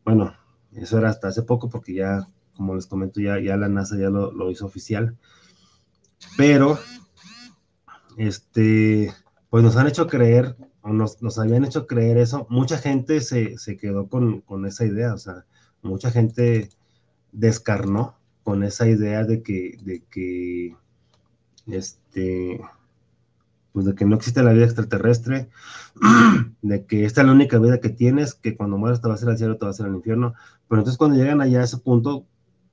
[0.05, 0.35] Bueno,
[0.73, 2.27] eso era hasta hace poco porque ya,
[2.57, 5.17] como les comento, ya, ya la NASA ya lo, hizo oficial.
[6.37, 6.79] Pero,
[8.17, 9.15] este,
[9.49, 12.47] pues nos han hecho creer, o nos, nos habían hecho creer eso.
[12.51, 15.45] Mucha gente se, quedó con, con, esa idea, o sea,
[15.83, 16.71] mucha gente
[17.33, 20.77] descarnó con esa idea de que, de que
[21.67, 22.61] este,
[23.73, 25.51] pues de que no existe la vida extraterrestre,
[26.63, 29.25] de que esta es la única vida que tienes, que cuando mueras te vas a
[29.27, 30.35] ir al cielo, te vas a ir al infierno,
[30.69, 32.27] pero entonces cuando llegan allá a ese punto,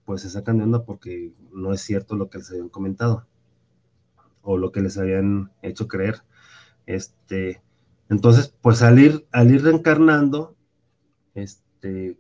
[0.06, 3.28] pues se sacan de onda porque no es cierto lo que les habían comentado
[4.42, 6.22] o lo que les habían hecho creer.
[6.86, 7.62] Este,
[8.10, 10.56] entonces, pues al ir, al ir reencarnando,
[11.34, 12.18] este,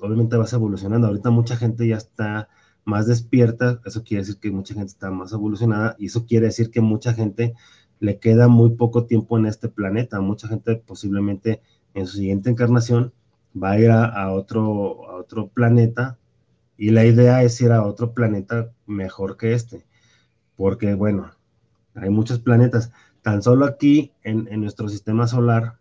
[0.00, 1.06] obviamente vas evolucionando.
[1.06, 2.48] Ahorita mucha gente ya está
[2.84, 6.70] más despierta, eso quiere decir que mucha gente está más evolucionada y eso quiere decir
[6.70, 7.54] que mucha gente
[7.98, 10.20] le queda muy poco tiempo en este planeta.
[10.20, 11.62] Mucha gente posiblemente
[11.94, 13.12] en su siguiente encarnación
[13.60, 16.18] va a ir a, otro, a otro planeta
[16.76, 19.86] y la idea es ir a otro planeta mejor que este,
[20.56, 21.32] porque bueno,
[21.94, 22.92] hay muchos planetas.
[23.22, 25.78] Tan solo aquí en, en nuestro sistema solar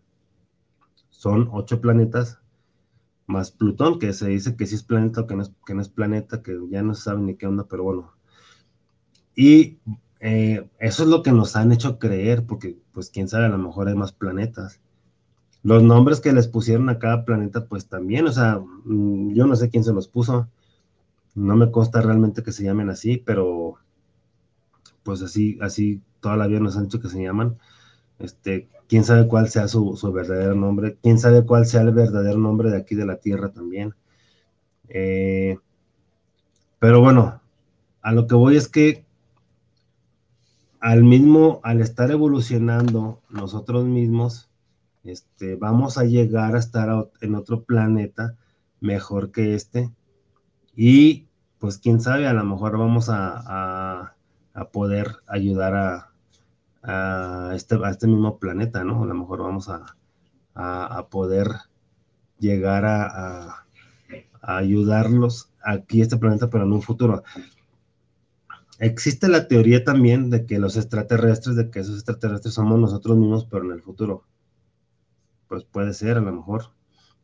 [1.10, 2.40] son ocho planetas
[3.28, 5.82] más Plutón, que se dice que sí es planeta o que no es, que no
[5.82, 8.14] es planeta, que ya no se sabe ni qué onda, pero bueno.
[9.36, 9.80] Y
[10.20, 13.58] eh, eso es lo que nos han hecho creer, porque pues quién sabe, a lo
[13.58, 14.80] mejor hay más planetas.
[15.64, 19.56] Los nombres que les pusieron a cada planeta, pues también, o sea, mm, yo no
[19.56, 20.48] sé quién se los puso,
[21.36, 23.76] no me consta realmente que se llamen así, pero
[25.04, 27.58] pues así, así toda la vida nos han dicho que se llaman.
[28.20, 32.70] Este, quién sabe cuál sea su, verdadero nombre, quién sabe cuál sea el verdadero nombre
[32.70, 33.94] de aquí de la Tierra también.
[34.88, 35.58] Eh,
[36.80, 37.42] pero bueno,
[38.02, 39.06] a lo que voy es que
[40.80, 44.50] al mismo, al estar evolucionando nosotros mismos,
[45.04, 48.36] este, vamos a llegar a estar en otro planeta
[48.82, 49.90] mejor que este.
[50.76, 51.28] Y
[51.60, 54.14] pues quién sabe, a lo mejor vamos a
[54.72, 56.15] poder ayudar a,
[56.88, 59.04] a este, a este mismo planeta, ¿no?
[59.04, 59.96] A lo mejor vamos a,
[61.10, 61.48] poder
[62.40, 63.66] llegar a,
[64.42, 67.24] ayudarlos aquí a este planeta, pero en un futuro.
[68.80, 73.46] existe la teoría también de que los extraterrestres, de que esos extraterrestres somos nosotros mismos,
[73.46, 74.24] pero en el futuro.
[75.48, 76.72] Pues puede ser, a lo mejor,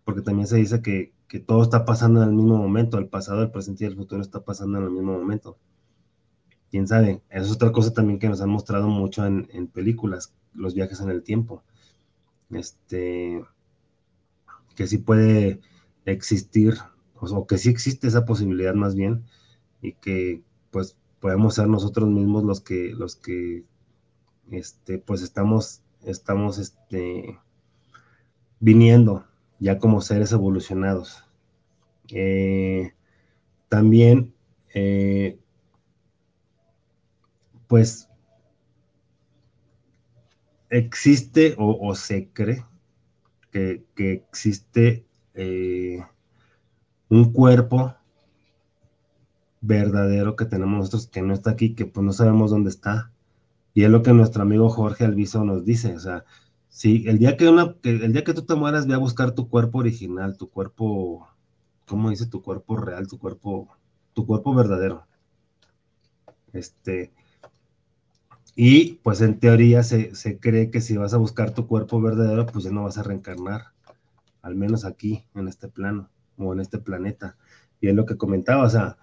[0.04, 1.14] porque también se dice que,
[1.46, 4.44] todo está pasando en el mismo momento, el pasado, el presente y el futuro está
[4.44, 5.58] pasando en el mismo momento.
[6.72, 10.34] Quién sabe, eso es otra cosa también que nos han mostrado mucho en, en películas,
[10.54, 11.64] los viajes en el tiempo.
[12.50, 13.44] Este,
[14.76, 15.60] que sí puede
[16.06, 16.76] existir,
[17.16, 19.26] o que sí existe esa posibilidad más bien,
[19.82, 20.42] y que
[20.72, 23.66] pues podemos ser nosotros mismos los que, los que,
[24.50, 27.38] este, pues estamos, estamos, este,
[28.62, 29.26] viniendo
[29.60, 31.26] ya como seres evolucionados.
[32.10, 32.94] Eh,
[33.70, 34.34] también,
[34.74, 35.38] eh,
[37.72, 38.10] pues,
[40.70, 42.66] existe o, se cree
[43.50, 46.04] que, existe eh,
[47.08, 47.96] un cuerpo
[49.62, 53.10] verdadero que tenemos nosotros que no está aquí, que pues no sabemos dónde está.
[53.74, 56.26] Y es lo que nuestro amigo Jorge Alviso nos dice, o sea,
[56.68, 59.48] si el día que, una, el día que tú te mueras, ve a buscar tu
[59.48, 61.30] cuerpo original, tu cuerpo,
[61.88, 62.26] ¿cómo dice?
[62.26, 63.70] Tu cuerpo real, tu cuerpo,
[64.12, 65.08] tu cuerpo verdadero.
[66.52, 67.14] Este,
[68.56, 72.46] y pues en teoría se, se cree que si vas a buscar tu cuerpo verdadero,
[72.46, 73.68] pues ya no vas a reencarnar,
[74.42, 77.38] al menos aquí, en este plano, o en este planeta.
[77.80, 78.98] Y es lo que comentaba, o sea,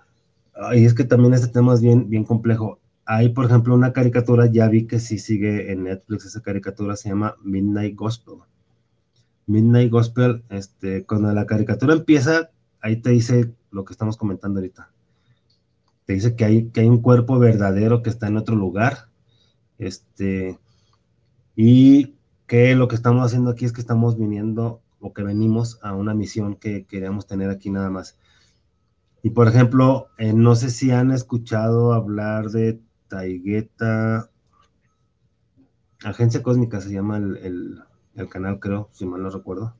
[0.74, 2.80] y es que también este tema es bien, bien complejo.
[3.04, 7.08] Hay, por ejemplo, una caricatura, ya vi que sí sigue en Netflix, esa caricatura se
[7.08, 8.34] llama Midnight Gospel.
[9.46, 12.50] Midnight Gospel, este, cuando la caricatura empieza,
[12.80, 14.90] ahí te dice lo que estamos comentando ahorita.
[16.04, 19.07] Te dice que hay, que hay un cuerpo verdadero que está en otro lugar.
[19.78, 20.58] Este,
[21.56, 25.94] y que lo que estamos haciendo aquí es que estamos viniendo o que venimos a
[25.94, 28.18] una misión que queríamos tener aquí nada más.
[29.22, 34.30] Y por ejemplo, eh, no sé si han escuchado hablar de Taigueta,
[36.04, 37.82] Agencia Cósmica se llama el,
[38.30, 39.74] canal, creo, si mal no recuerdo.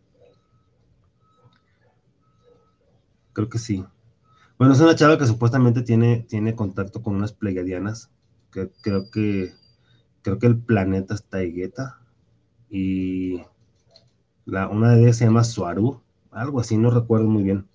[3.32, 3.84] Creo que sí.
[4.58, 8.10] Bueno, es una chava que supuestamente tiene, tiene contacto con unas pleiadianas,
[8.50, 9.54] que creo que
[10.22, 12.00] creo que el planeta es Taigueta,
[12.70, 13.42] y
[14.44, 17.66] la, una de ellas se llama Suaru, algo así, no recuerdo muy bien.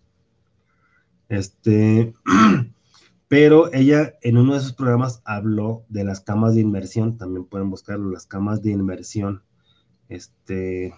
[1.29, 2.13] Este,
[3.27, 7.69] pero ella en uno de sus programas habló de las camas de inmersión, también pueden
[7.69, 9.43] buscarlo, las camas de inmersión.
[10.09, 10.93] Este,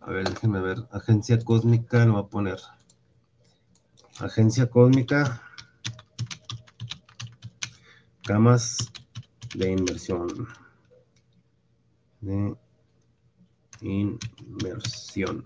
[0.00, 2.58] a ver, déjenme ver, Agencia Cósmica, lo voy a poner.
[4.20, 5.42] Agencia Cósmica,
[8.22, 8.92] camas
[9.54, 10.48] de inmersión.
[12.20, 12.54] De
[13.80, 15.44] inmersión.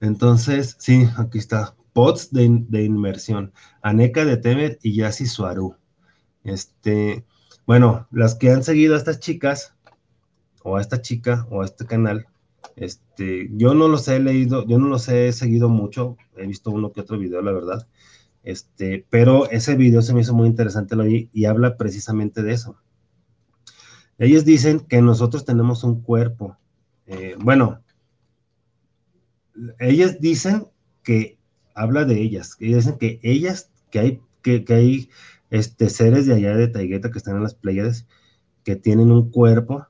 [0.00, 3.52] Entonces, sí, aquí está pods de, inmersión,
[3.82, 5.74] Aneka de Temer y Yasi Suaru.
[6.44, 7.24] Este,
[7.66, 9.74] bueno, las que han seguido a estas chicas,
[10.62, 12.26] o a esta chica, o a este canal,
[12.76, 16.92] este, yo no los he leído, yo no los he seguido mucho, he visto uno
[16.92, 17.88] que otro video, la verdad,
[18.44, 22.52] este, pero ese video se me hizo muy interesante, lo vi, y habla precisamente de
[22.52, 22.76] eso.
[24.18, 26.56] Ellos dicen que nosotros tenemos un cuerpo,
[27.06, 27.80] eh, bueno,
[29.78, 30.66] ellas dicen
[31.02, 31.38] que
[31.74, 35.10] habla de ellas, que dicen que ellas, que hay, que, hay
[35.50, 38.06] este, seres de allá de Taigueta que están en las playas,
[38.64, 39.86] que tienen un cuerpo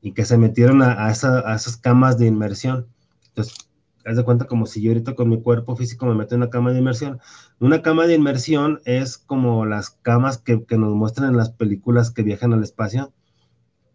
[0.00, 2.86] y que se metieron a, esas camas de inmersión.
[3.28, 3.68] Entonces,
[4.04, 6.50] haz de cuenta como si yo ahorita con mi cuerpo físico me meto en una
[6.50, 7.20] cama de inmersión.
[7.58, 12.22] Una cama de inmersión es como las camas que, nos muestran en las películas que
[12.22, 13.12] viajan al espacio,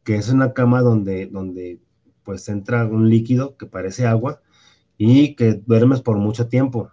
[0.03, 1.79] que es una cama donde, donde
[2.23, 4.41] pues entra un líquido que parece agua
[4.97, 6.91] y que duermes por mucho tiempo.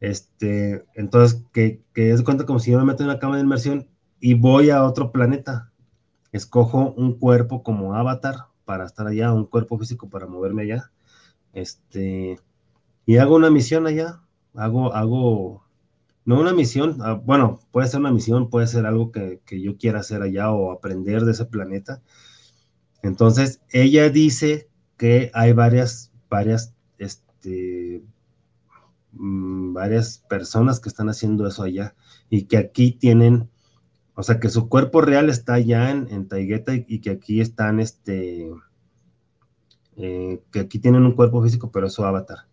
[0.00, 3.42] Este, entonces, que, que es cuenta como si yo me meto en una cama de
[3.42, 3.88] inmersión
[4.18, 5.72] y voy a otro planeta.
[6.32, 10.90] Escojo un cuerpo como avatar para estar allá, un cuerpo físico para moverme allá.
[11.52, 12.40] Este,
[13.06, 14.22] y hago una misión allá.
[14.54, 15.64] Hago, hago,
[16.24, 19.76] no una misión, ah, bueno, puede ser una misión, puede ser algo que, que yo
[19.76, 22.02] quiera hacer allá o aprender de ese planeta.
[23.02, 28.04] Entonces, ella dice que hay varias, varias, este,
[29.12, 31.94] Mm, varias personas que están haciendo eso allá
[32.30, 33.50] y que aquí tienen,
[34.14, 37.78] o sea, que su cuerpo real está allá en, en Taigueta y, que aquí están,
[37.80, 38.50] este,
[39.96, 42.46] eh, que aquí tienen un cuerpo físico, pero es su avatar.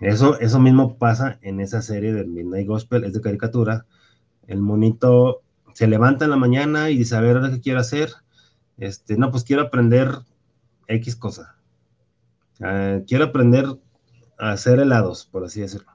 [0.00, 3.86] Eso, eso mismo pasa en esa serie del Midnight Gospel, es de caricatura.
[4.46, 5.42] El monito
[5.74, 8.10] se levanta en la mañana y dice, a ver, ¿qué quiero hacer?
[8.76, 10.10] Este, no, pues quiero aprender
[10.86, 11.56] X cosa.
[12.60, 13.66] Ah, quiero aprender
[14.38, 15.92] hacer helados, por así decirlo.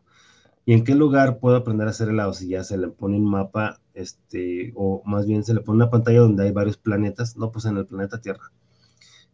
[0.65, 2.34] ¿Y en qué lugar puedo aprender a hacer helado?
[2.34, 5.90] Si ya se le pone un mapa, este, o más bien se le pone una
[5.90, 8.52] pantalla donde hay varios planetas, no, pues en el planeta Tierra.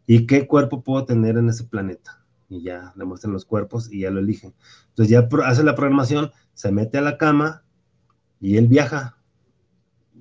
[0.06, 2.24] ¿Y qué cuerpo puedo tener en ese planeta?
[2.50, 4.54] Y ya le muestran los cuerpos y ya lo elige.
[4.90, 7.64] Entonces ya hace la programación, se mete a la cama
[8.40, 9.18] y él viaja,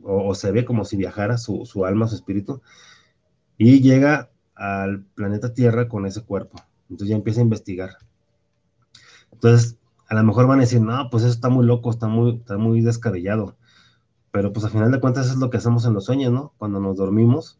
[0.02, 2.62] o, se ve como si viajara su, su alma, su espíritu,
[3.58, 6.58] y llega al planeta Tierra con ese cuerpo.
[6.88, 7.90] Entonces ya empieza a investigar.
[9.32, 9.78] Entonces,
[10.08, 12.56] a lo mejor van a decir, no, pues eso está muy loco, está muy, está
[12.56, 13.56] muy descabellado.
[14.30, 16.54] Pero pues al final de cuentas es lo que hacemos en los sueños, ¿no?
[16.58, 17.58] Cuando nos dormimos,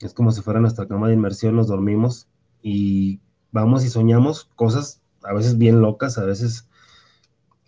[0.00, 2.28] es como si fuera nuestra cama de inmersión, nos dormimos
[2.62, 3.20] y
[3.54, 6.68] vamos y soñamos cosas a veces bien locas, a veces,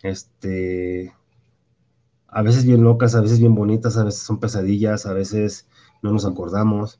[0.03, 1.11] este,
[2.27, 5.67] a veces bien locas, a veces bien bonitas, a veces son pesadillas, a veces
[6.03, 6.99] no nos acordamos.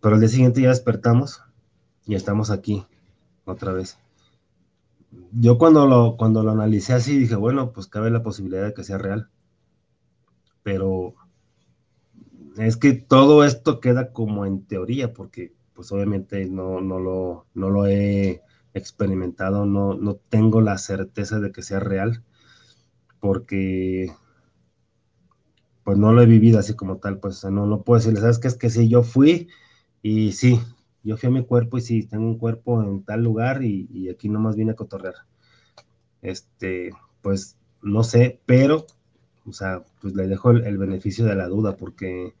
[0.00, 1.42] Pero al día siguiente ya despertamos
[2.04, 2.84] y estamos aquí
[3.44, 3.96] otra vez
[5.32, 8.84] yo cuando lo, cuando lo analicé así dije, bueno, pues cabe la posibilidad de que
[8.84, 9.28] sea real.
[10.62, 11.14] Pero
[12.56, 17.70] es que todo esto queda como en teoría, porque pues obviamente no, no, lo, no
[17.70, 18.42] lo he
[18.74, 22.22] experimentado, no, no tengo la certeza de que sea real,
[23.20, 24.12] porque
[25.84, 28.48] pues no lo he vivido así como tal, pues no, no puedo decirle, ¿sabes qué?
[28.48, 29.48] Es que sí, yo fui
[30.02, 30.60] y sí,
[31.02, 34.28] yo fui a mi cuerpo y sí, tengo un cuerpo en tal lugar y, aquí
[34.28, 35.14] nomás vine a cotorrear.
[36.20, 36.90] Este,
[37.20, 38.86] pues no sé, pero,
[39.46, 42.34] o sea, pues le dejo el, beneficio de la duda porque,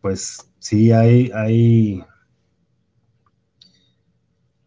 [0.00, 2.04] pues sí hay, hay,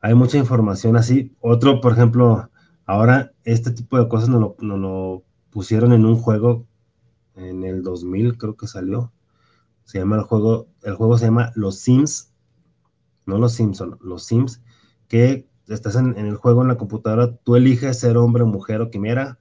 [0.01, 1.35] hay mucha información así.
[1.39, 2.49] Otro, por ejemplo,
[2.85, 6.65] ahora este tipo de cosas nos lo, lo pusieron en un juego
[7.35, 9.11] en el 2000, creo que salió.
[9.85, 12.31] Se llama el juego, el juego se llama Los Sims
[13.25, 14.61] no los Simpson, los Sims,
[15.07, 19.37] que estás en, el juego en la computadora, tú eliges ser hombre, mujer o quimera,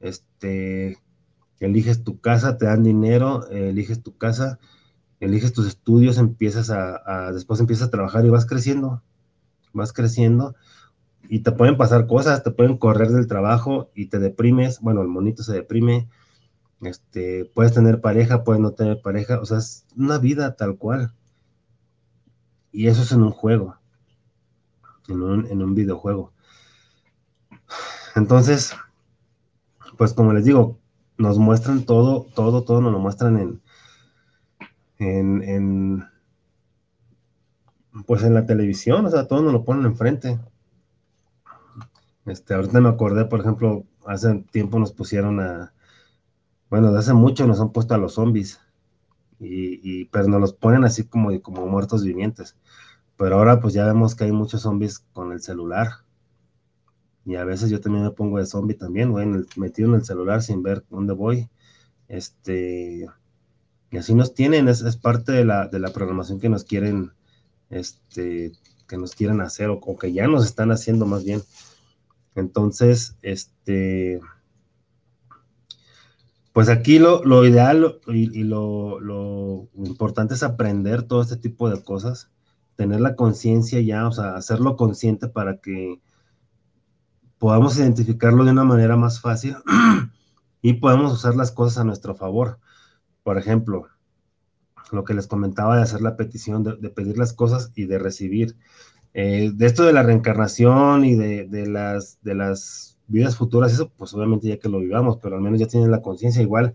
[0.00, 0.98] este,
[1.60, 4.58] eliges tu casa, te dan dinero, eliges tu casa,
[5.20, 9.02] eliges tus estudios, empiezas a, después empiezas a trabajar y vas creciendo,
[9.72, 10.54] vas creciendo
[11.28, 15.08] y te pueden pasar cosas, te pueden correr del trabajo y te deprimes, bueno, el
[15.08, 16.08] monito se deprime,
[16.80, 21.12] este, puedes tener pareja, puedes no tener pareja, o sea, es una vida tal cual.
[22.70, 23.76] Y eso es en un juego,
[25.08, 26.32] en un, videojuego.
[28.14, 28.74] Entonces,
[29.96, 30.78] pues como les digo,
[31.16, 33.62] nos muestran todo, todo, todo nos lo muestran en,
[34.98, 36.08] en, en,
[38.06, 40.38] pues en la televisión, o sea, todo nos lo ponen enfrente.
[42.26, 45.72] Este, ahorita me acordé, por ejemplo, hace tiempo nos pusieron a,
[46.70, 48.60] bueno, de hace mucho nos han puesto a los zombies
[49.40, 52.56] y, pero nos los ponen así como, como muertos vivientes.
[53.16, 55.88] Pero ahora pues ya vemos que hay muchos zombies con el celular.
[57.24, 59.26] Y a veces yo también me pongo de zombie también, güey,
[59.56, 61.48] metido en el celular sin ver dónde voy.
[62.08, 63.06] Este,
[63.90, 67.12] y así nos tienen, es, parte de la, de la, programación que nos quieren,
[67.70, 68.52] este,
[68.88, 71.42] que nos quieren hacer, o, que ya nos están haciendo más bien.
[72.34, 74.20] Entonces, este,
[76.52, 82.30] pues aquí lo, ideal y, lo, importante es aprender todo este tipo de cosas,
[82.76, 86.00] tener la conciencia ya, o sea, hacerlo consciente para que
[87.38, 89.56] podamos identificarlo de una manera más fácil
[90.62, 92.58] y podamos usar las cosas a nuestro favor.
[93.22, 93.86] Por ejemplo,
[94.92, 98.56] lo que les comentaba de hacer la petición, de, pedir las cosas y de recibir.
[99.14, 104.14] Eh, de esto de la reencarnación y de, las, de las vidas futuras, eso pues
[104.14, 106.42] obviamente ya que lo vivamos, pero al menos ya tienen la conciencia.
[106.42, 106.74] Igual,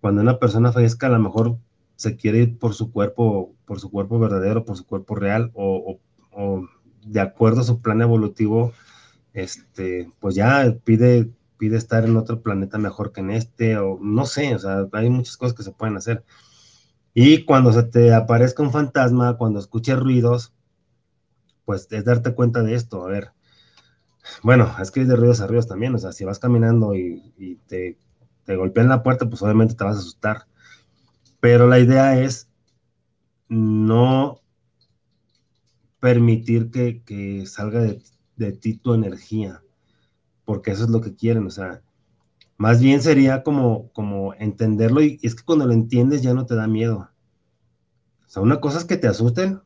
[0.00, 1.58] cuando una persona fallezca, a lo mejor
[1.96, 5.98] se quiere ir por su cuerpo, por su cuerpo verdadero, por su cuerpo real, o,
[7.06, 8.72] de acuerdo a su plan evolutivo,
[9.32, 14.26] este, pues ya pide, pide estar en otro planeta mejor que en este, o no
[14.26, 16.24] sé, o sea, hay muchas cosas que se pueden hacer.
[17.18, 20.52] Y cuando se te aparezca un fantasma, cuando escuches ruidos,
[21.64, 23.32] pues es darte cuenta de esto, a ver,
[24.42, 27.96] bueno, es que de ruidos a ruidos también, o sea, si vas caminando y, te,
[28.44, 30.46] te golpean la puerta, pues obviamente te vas a asustar.
[31.40, 32.50] Pero la idea es
[33.48, 34.42] no
[36.00, 39.62] permitir que, salga de, ti tu energía,
[40.44, 41.80] porque eso es lo que quieren, o sea,
[42.56, 46.54] más bien sería como, como entenderlo y, es que cuando lo entiendes ya no te
[46.54, 47.10] da miedo.
[48.26, 49.60] O sea, una cosa es que te asusten,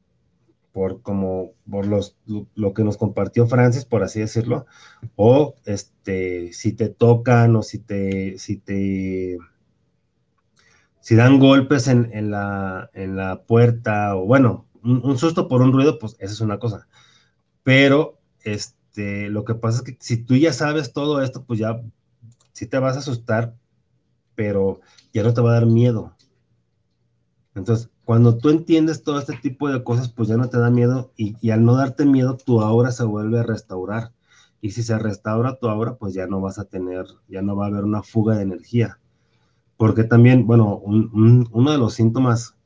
[0.73, 2.17] por como por los
[2.55, 4.67] lo que nos compartió Francis, por así decirlo,
[5.17, 9.39] o este si te tocan o si te si te
[11.01, 15.99] si dan golpes en, la, en la puerta o bueno, un, susto por un ruido,
[15.99, 16.89] pues esa es una cosa.
[17.62, 21.83] Pero este, lo que pasa es que si tú ya sabes todo esto, pues ya
[22.61, 23.57] sí te vas a asustar,
[24.35, 24.82] pero
[25.15, 26.15] ya no te va a dar miedo.
[27.55, 31.11] Entonces, cuando tú entiendes todo este tipo de cosas, pues ya no te da miedo
[31.16, 34.12] y, al no darte miedo, tu aura se vuelve a restaurar.
[34.61, 37.65] Y si se restaura tu aura, pues ya no vas a tener, ya no va
[37.65, 38.99] a haber una fuga de energía.
[39.78, 42.57] Porque también, bueno, uno de los síntomas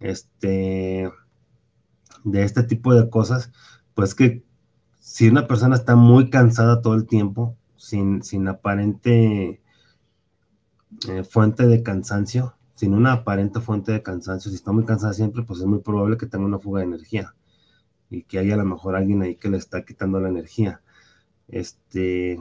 [0.00, 1.12] este,
[2.24, 3.52] de este tipo de cosas,
[3.94, 4.42] pues que
[4.98, 9.60] si una persona está muy cansada todo el tiempo, sin, sin aparente
[11.08, 15.42] eh, fuente de cansancio, sin una aparente fuente de cansancio, si está muy cansada siempre,
[15.42, 17.34] pues es muy probable que tenga una fuga de energía
[18.08, 20.80] y que haya a lo mejor alguien ahí que le está quitando la energía.
[21.48, 22.40] Este,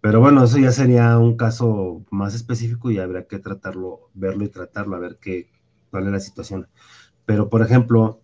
[0.00, 4.48] pero bueno, eso ya sería un caso más específico y habría que tratarlo, verlo y
[4.48, 5.50] tratarlo, a ver qué,
[5.90, 6.68] cuál es la situación.
[7.26, 8.20] Pero, por ejemplo,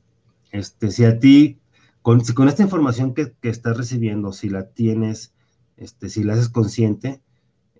[0.51, 1.61] este, si a ti,
[2.03, 5.34] con, si con esta información que, estás recibiendo, si la tienes,
[5.77, 7.21] este, si la haces consciente,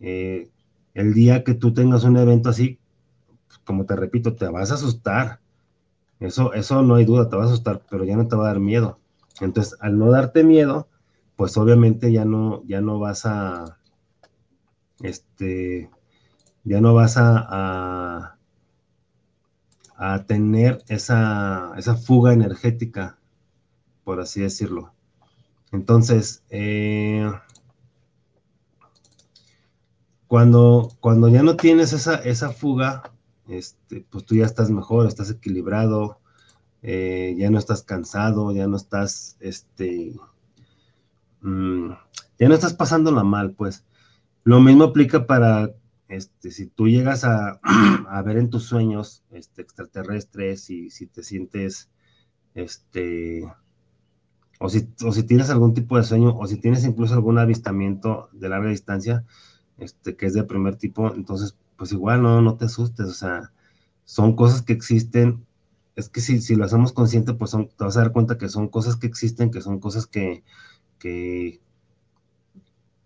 [0.01, 0.51] eh,
[0.95, 2.79] el día que tú tengas un evento así,
[3.65, 5.41] como te repito, te vas a asustar.
[6.21, 8.49] Eso, eso no hay duda, te va a asustar, pero ya no te va a
[8.49, 8.99] dar miedo.
[9.41, 10.89] Entonces, al no darte miedo,
[11.37, 13.79] pues obviamente ya no, ya no vas a,
[15.01, 15.91] este,
[16.63, 18.37] ya no vas a,
[19.97, 23.19] a, tener esa, esa, fuga energética,
[24.05, 24.93] por así decirlo.
[25.73, 27.31] Entonces, eh,
[30.35, 33.13] cuando, cuando ya no tienes esa, esa fuga,
[33.47, 36.19] este, pues tú ya estás mejor, estás equilibrado,
[36.83, 40.13] eh, ya no estás cansado, ya no estás, este,
[41.41, 41.89] mm,
[42.41, 43.85] ya no estás pasándola mal, pues.
[44.43, 45.71] Lo mismo aplica para,
[46.09, 47.61] este, si tú llegas a,
[48.25, 51.91] ver en tus sueños este, extraterrestres y si te sientes,
[52.55, 53.45] este,
[54.59, 58.31] o si, o si tienes algún tipo de sueño, o si tienes incluso algún avistamiento
[58.33, 59.25] de larga distancia,
[59.79, 63.53] este, que es de primer tipo, entonces, pues igual no, no te asustes, o sea,
[64.05, 65.47] son cosas que existen,
[65.97, 68.69] es que si, si lo hacemos consciente, pues te vas a dar cuenta que son
[68.69, 70.45] cosas que existen, que son cosas que,
[70.99, 71.61] que,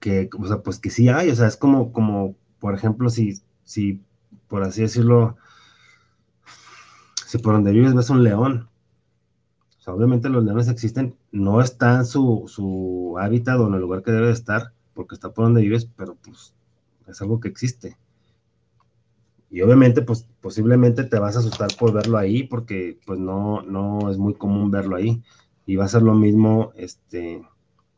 [0.00, 3.40] que, o sea, pues que sí hay, o sea, es como, como, por ejemplo, si,
[3.64, 4.02] si,
[4.48, 5.36] por así decirlo,
[7.26, 8.68] si por donde vives ves un león,
[9.78, 13.80] o sea, obviamente los leones existen, no está en su, su hábitat o en el
[13.80, 16.54] lugar que debe estar, porque está por donde vives, pero pues
[17.08, 17.96] es algo que existe.
[19.50, 24.10] Y obviamente, pues posiblemente te vas a asustar por verlo ahí, porque pues no, no
[24.10, 25.22] es muy común verlo ahí.
[25.66, 27.42] Y va a ser lo mismo, este,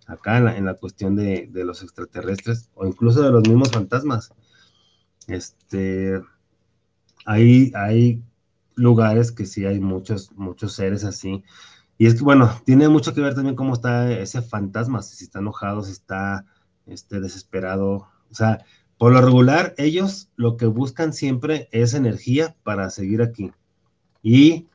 [0.07, 4.33] acá en la, cuestión de, los extraterrestres o incluso de los mismos fantasmas.
[5.27, 6.21] Este,
[7.27, 8.23] hay, hay
[8.75, 11.45] lugares que sí hay muchos, muchos seres así.
[11.99, 15.41] Y es que, bueno, tiene mucho que ver también cómo está ese fantasma, si está
[15.41, 16.47] enojado, si está
[16.87, 18.09] este, desesperado.
[18.31, 18.65] O sea,
[19.01, 23.51] por lo regular, ellos lo que buscan siempre es energía para seguir aquí.
[24.23, 24.69] Y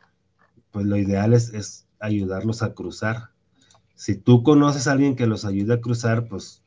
[0.72, 3.36] pues lo ideal es, es ayudarlos a cruzar
[3.96, 6.62] si tú conoces a alguien que los ayude a cruzar, pues,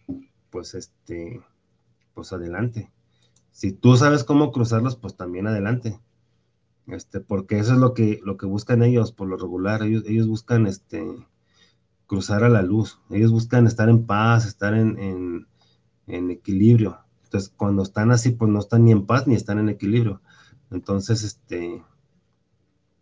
[0.51, 1.43] pues este,
[2.15, 2.91] pues adelante.
[3.53, 6.01] Si tú sabes cómo cruzarlos, pues también adelante.
[6.87, 9.83] Este, porque eso es lo que, lo que buscan ellos, por lo regular.
[9.83, 11.07] Ellos, ellos buscan este,
[12.07, 12.99] cruzar a la luz.
[13.11, 15.47] Ellos buscan estar en paz, estar en,
[16.07, 16.99] en, equilibrio.
[17.29, 20.23] Entonces, cuando están así, pues no están ni en paz ni están en equilibrio.
[20.71, 21.85] Entonces, este,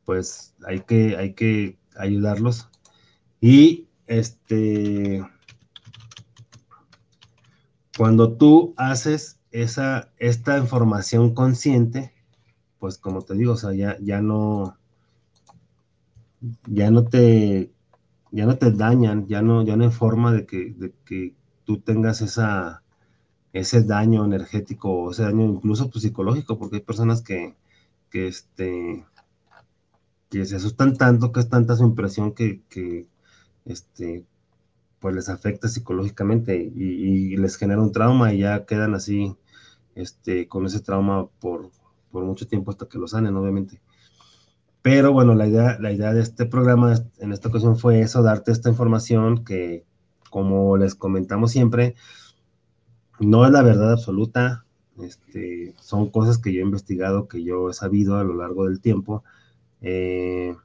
[0.04, 2.68] pues hay que, hay que ayudarlos.
[3.40, 5.24] Y este,
[7.96, 12.12] cuando tú haces esa, esta información consciente,
[12.80, 14.76] pues como te digo, o sea, ya, ya no,
[16.66, 17.72] ya no te,
[18.32, 21.78] ya no te dañan, ya no, ya no hay forma de que, de que tú
[21.78, 22.82] tengas esa,
[23.60, 27.54] ese daño energético ese daño incluso pues, psicológico, porque hay personas que,
[28.10, 29.06] que, este,
[30.30, 33.06] que se asustan tanto, que es tanta su impresión que, que,
[33.64, 34.24] este,
[35.00, 39.36] pues les afecta psicológicamente y, les genera un trauma y ya quedan así,
[39.94, 41.70] este, con ese trauma por,
[42.10, 43.80] por mucho tiempo hasta que lo sanen, obviamente.
[44.82, 48.52] Pero bueno, la idea, la idea de este programa en esta ocasión fue eso, darte
[48.52, 49.84] esta información que,
[50.30, 51.96] como les comentamos siempre,
[53.20, 54.64] no es la verdad absoluta,
[55.00, 58.80] este, son cosas que yo he investigado, que yo he sabido a lo largo del
[58.80, 59.24] tiempo,
[59.82, 60.56] eh,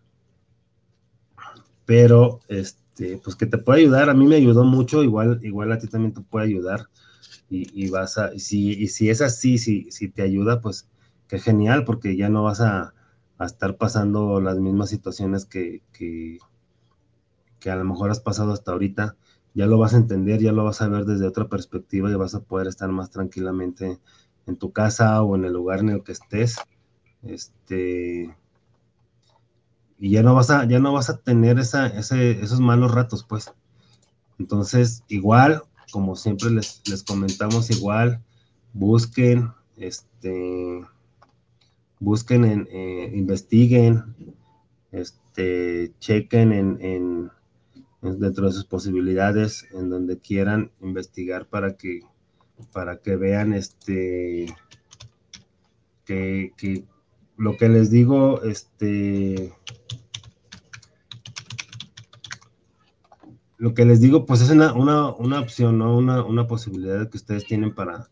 [1.85, 4.09] pero este, pues que te puede ayudar.
[4.09, 6.87] A mí me ayudó mucho, igual, igual a ti también te puede ayudar.
[7.53, 10.87] Y, vas a, si, y si es así, si, si te ayuda, pues
[11.27, 12.93] qué genial, porque ya no vas a,
[13.41, 16.39] estar pasando las mismas situaciones que, que,
[17.69, 19.17] a lo mejor has pasado hasta ahorita.
[19.53, 22.35] Ya lo vas a entender, ya lo vas a ver desde otra perspectiva y vas
[22.35, 23.99] a poder estar más tranquilamente
[24.47, 26.57] en tu casa o en el lugar en el que estés.
[27.23, 28.35] Este,
[29.99, 33.53] y ya no vas a, ya no vas a tener esa, esos malos ratos, pues.
[34.39, 35.61] Entonces, igual,
[35.91, 38.23] como siempre les, les comentamos, igual,
[38.73, 40.81] busquen, este,
[41.99, 44.15] busquen, en, eh, investiguen,
[44.91, 47.31] este, chequen en
[48.01, 52.01] dentro de sus posibilidades, en donde quieran investigar para que,
[52.73, 54.47] para que vean este,
[56.05, 56.85] que,
[57.37, 59.53] lo que les digo, este,
[63.57, 65.95] lo que les digo, pues es una, opción, ¿no?
[65.95, 68.09] Una, una, posibilidad que ustedes tienen para,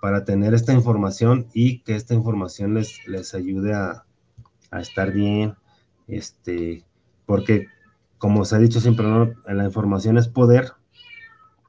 [0.00, 4.04] para tener esta información y que esta información les, les ayude a,
[4.70, 5.54] a estar bien,
[6.06, 6.84] este,
[7.26, 7.68] porque
[8.18, 9.06] como se ha dicho siempre,
[9.46, 10.72] la información es poder.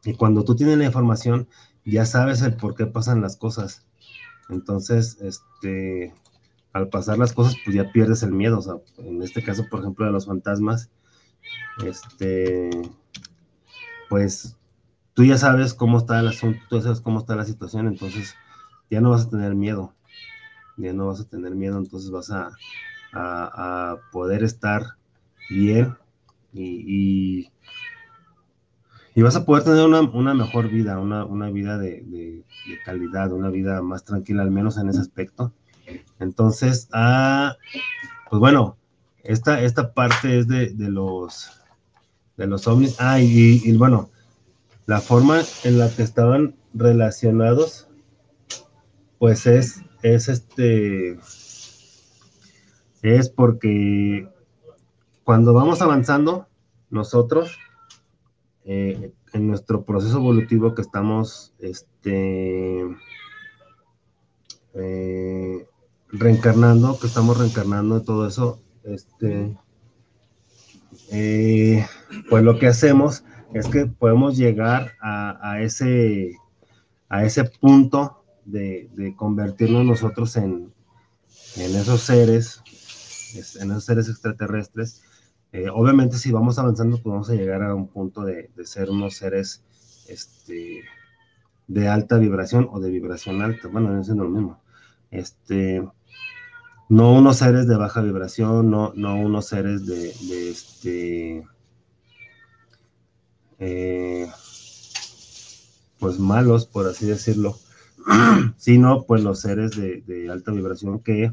[0.04, 1.48] Y cuando tú tienes la información,
[1.86, 3.86] ya sabes el por qué pasan las cosas.
[4.50, 6.14] Entonces, este,
[6.74, 8.60] al pasar las cosas, pues ya pierdes el miedo.
[8.60, 10.90] O en este caso, por ejemplo, de los fantasmas,
[11.84, 12.70] este,
[14.10, 14.56] pues
[15.14, 18.36] tú ya sabes cómo está el asunto, tú sabes cómo está la situación, entonces
[18.90, 19.94] ya no vas a tener miedo.
[20.78, 22.52] Ya no vas a tener miedo, entonces vas a,
[23.14, 24.98] a poder estar
[25.50, 25.98] bien
[26.56, 27.52] y,
[29.14, 32.44] y, vas a poder tener una, mejor vida, una, vida de,
[32.86, 35.52] calidad, una vida más tranquila, al menos en ese aspecto.
[36.20, 37.58] Entonces, ah,
[38.30, 38.78] pues bueno,
[39.24, 41.52] esta, esta parte es de, los
[42.38, 42.96] de los ovnis.
[43.00, 44.10] Ah, y, bueno,
[44.86, 47.88] la forma en la que estaban relacionados,
[49.20, 51.18] pues es, es este,
[53.02, 54.28] es porque
[55.26, 56.48] cuando vamos avanzando,
[56.92, 57.58] nosotros,
[58.64, 62.86] eh, en nuestro proceso evolutivo que estamos este,
[64.76, 65.68] eh,
[66.10, 69.58] reencarnando, que estamos reencarnando todo eso, este,
[71.12, 71.86] eh,
[72.30, 76.38] pues lo que hacemos es que podemos llegar a, ese,
[77.10, 80.72] a ese punto de, de convertirnos nosotros en,
[81.56, 82.62] en esos seres,
[83.60, 85.02] en esos seres extraterrestres,
[85.58, 89.16] eh, obviamente, si vamos avanzando, pues vamos a llegar a un punto de, ser unos
[89.16, 89.64] seres
[90.10, 90.84] este,
[91.66, 93.70] de alta vibración o de vibración alta.
[93.70, 94.62] Bueno, no es lo mismo.
[95.12, 95.82] Este,
[96.90, 100.10] no unos seres de baja vibración, no, no unos seres de,
[100.50, 101.48] este,
[103.58, 104.28] eh,
[106.00, 107.56] pues malos, por así decirlo,
[108.58, 111.32] sino pues los seres de, de alta vibración que,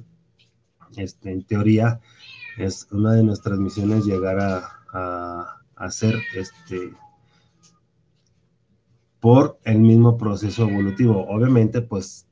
[0.97, 2.01] este, en teoría,
[2.59, 6.93] es una de nuestras misiones llegar a, hacer este
[9.21, 11.27] por el mismo proceso evolutivo.
[11.29, 12.27] Obviamente, pues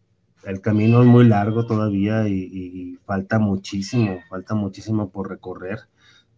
[0.44, 5.80] el camino es muy largo todavía y, falta muchísimo, falta muchísimo por recorrer,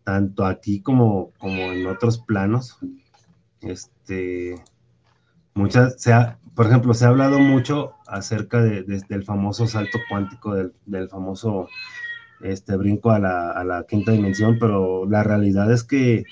[0.05, 2.79] tanto aquí como, como en otros planos.
[3.61, 4.55] Este,
[5.55, 6.13] muchas, se
[6.55, 11.69] por ejemplo, se ha hablado mucho acerca de, del famoso salto cuántico, del, del famoso
[12.43, 16.25] este brinco a la, quinta dimensión, pero la realidad es que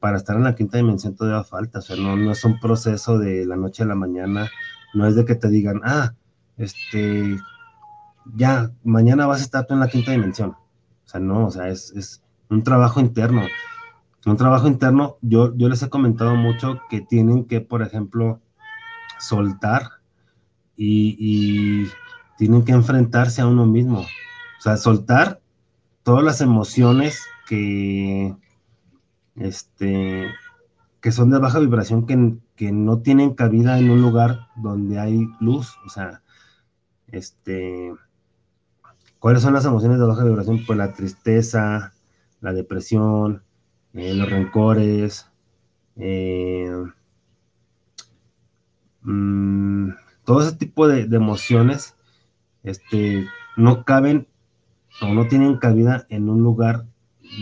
[0.00, 3.18] para estar en la quinta dimensión todavía falta, o sea, no, no es un proceso
[3.18, 4.48] de la noche a la mañana,
[4.94, 6.14] no es de que te digan, ah,
[6.56, 7.36] este,
[8.36, 10.50] ya, mañana vas a estar tú en la quinta dimensión.
[10.50, 13.42] O sea, no, o sea, es, un trabajo interno.
[14.26, 18.40] Un trabajo interno, yo, yo les he comentado mucho que tienen que, por ejemplo,
[19.18, 19.82] soltar
[20.76, 21.88] y, y
[22.36, 24.04] tienen que enfrentarse a uno mismo.
[24.58, 25.40] O sea, soltar
[26.02, 28.34] todas las emociones que,
[29.36, 30.26] este,
[31.00, 35.28] que son de baja vibración, que, que no tienen cabida en un lugar donde hay
[35.40, 35.76] luz.
[35.86, 36.22] O sea,
[37.08, 37.94] este,
[39.18, 40.64] ¿cuáles son las emociones de baja vibración?
[40.66, 41.92] Pues la tristeza,
[42.40, 43.42] la depresión,
[43.94, 45.30] eh, los rencores,
[45.96, 46.70] eh,
[49.02, 49.90] mm,
[50.24, 51.96] todo ese tipo de, de, emociones
[52.62, 53.26] este,
[53.56, 54.28] no caben
[55.00, 56.86] o no tienen cabida en un lugar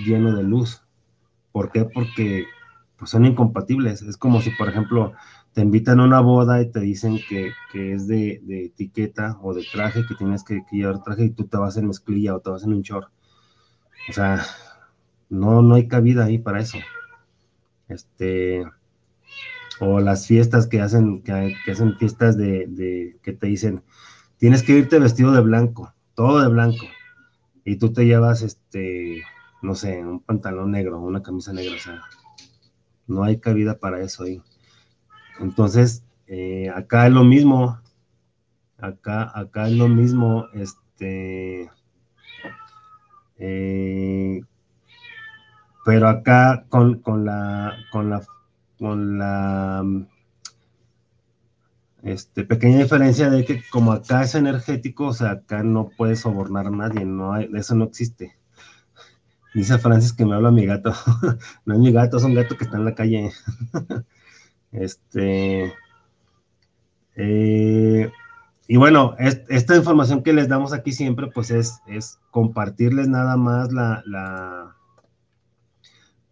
[0.04, 0.82] lleno de luz.
[1.52, 1.84] ¿Por qué?
[1.84, 2.46] Porque
[2.98, 4.02] pues, son incompatibles.
[4.02, 5.12] Es como si, por ejemplo,
[5.52, 10.04] te invitan a una boda y te dicen que, es de, etiqueta o de traje,
[10.06, 12.74] que tienes que, llevar traje y tú te vas en mezclilla o te vas en
[12.74, 13.08] un short.
[14.08, 14.44] O sea,
[15.30, 16.78] no, no hay cabida ahí para eso.
[17.88, 18.64] Este,
[19.80, 23.82] o las fiestas que hacen, que, hacen fiestas de, que te dicen,
[24.38, 26.86] tienes que irte vestido de blanco, todo de blanco
[27.66, 29.22] y tú te llevas, este,
[29.60, 32.00] no sé, un pantalón negro, una camisa negra, o sea,
[33.08, 34.40] no hay cabida para eso ahí.
[35.40, 37.80] Entonces, eh, acá es lo mismo.
[38.78, 40.46] Acá, acá es lo mismo.
[40.54, 41.68] Este.
[43.38, 44.40] Eh,
[45.84, 48.22] pero acá con, la con la
[48.78, 49.84] con la
[52.06, 56.68] este, pequeña diferencia de que como acá es energético, o sea, acá no puedes sobornar
[56.68, 58.36] a nadie, no eso no existe.
[59.52, 60.92] Dice Francis que me habla mi gato.
[61.64, 63.32] no es mi gato, es un gato que está en la calle.
[64.72, 65.74] este.
[67.16, 68.12] Eh,
[68.68, 73.72] y bueno, esta información que les damos aquí siempre, pues es, es compartirles nada más
[73.72, 74.76] la, la,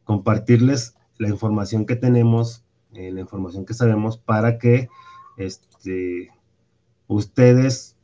[0.04, 4.88] compartirles la información que tenemos, eh, la información que sabemos, para que
[5.36, 6.30] este,
[7.06, 7.96] ustedes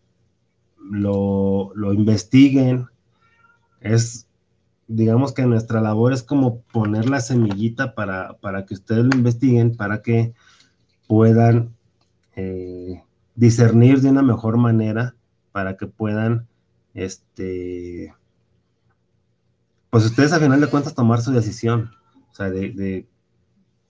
[0.79, 2.87] lo, lo investiguen.
[3.81, 4.27] Es
[4.91, 9.77] digamos que nuestra labor es como poner la semillita para, para que ustedes lo investiguen,
[9.77, 10.35] para que
[11.07, 11.77] puedan
[12.35, 13.05] eh,
[13.37, 15.15] discernir de una mejor manera,
[15.53, 16.49] para que puedan,
[16.93, 18.13] este,
[19.91, 21.93] pues ustedes a final de cuentas tomar su decisión.
[22.33, 23.07] O sea, de,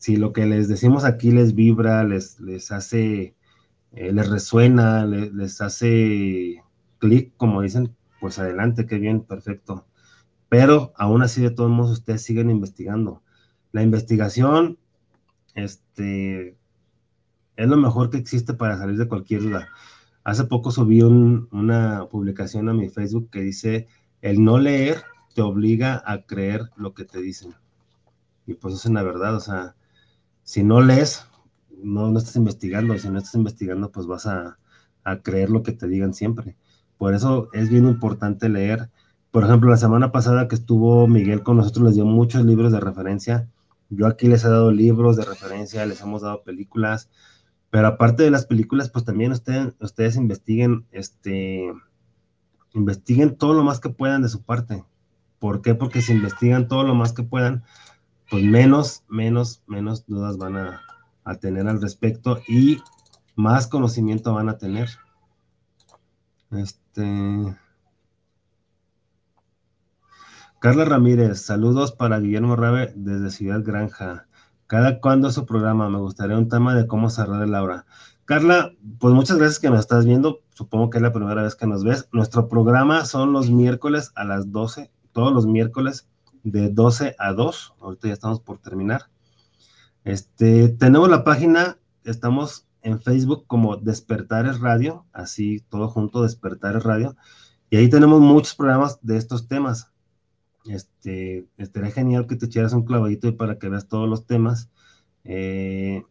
[0.01, 3.37] si lo que les decimos aquí les vibra, les, les hace,
[3.93, 6.63] eh, les resuena, les, les hace
[6.99, 9.87] clic, como dicen, pues adelante, qué bien, perfecto
[10.51, 13.23] pero aún así, de todos modos, ustedes siguen investigando.
[13.71, 14.79] La investigación,
[15.55, 16.59] este,
[17.57, 19.69] es lo mejor que existe para salir de cualquier duda.
[20.25, 23.87] Hace poco subí una publicación a mi Facebook que dice,
[24.23, 25.05] el no leer
[25.37, 27.55] te obliga a creer lo que te dicen.
[28.45, 29.77] Y pues eso es la verdad, o sea,
[30.51, 31.27] si no lees,
[31.83, 34.59] no, no estás investigando, si no estás investigando, pues vas a,
[35.05, 36.57] a creer lo que te digan siempre.
[36.99, 38.91] Por eso es bien importante leer
[39.31, 42.81] por ejemplo, la semana pasada que estuvo Miguel con nosotros, les dio muchos libros de
[42.81, 43.49] referencia.
[43.89, 47.11] Yo aquí les he dado libros de referencia, les hemos dado películas,
[47.71, 51.73] pero aparte de las películas, pues también ustedes, ustedes investiguen, este,
[52.73, 54.85] investiguen todo lo más que puedan de su parte.
[55.39, 55.77] ¿Por qué?
[55.77, 57.63] Porque si investigan todo lo más que puedan,
[58.31, 60.83] pues menos, menos, menos dudas van a,
[61.41, 62.83] tener al respecto y
[63.37, 64.89] más conocimiento van a tener.
[66.51, 67.57] Este.
[70.61, 74.27] Carla Ramírez, saludos para Guillermo Rabe desde Ciudad Granja.
[74.67, 75.89] ¿Cada cuándo es su programa?
[75.89, 77.87] Me gustaría un tema de cómo cerrar el aura.
[78.25, 80.41] Carla, pues muchas gracias que nos estás viendo.
[80.55, 82.09] Supongo que es la primera vez que nos ves.
[82.13, 86.10] Nuestro programa son los miércoles a las 12, todos los miércoles
[86.43, 87.75] de 12 a 2.
[87.81, 89.03] Ahorita ya estamos por terminar.
[90.05, 97.17] Este, tenemos la página, estamos en Facebook como Despertares Radio, así todo junto, Despertares Radio.
[97.69, 99.91] Y ahí tenemos muchos programas de estos temas
[100.67, 104.71] este, estaría genial que te echaras un clavadito para que veas todos los temas.
[105.25, 106.03] Eh,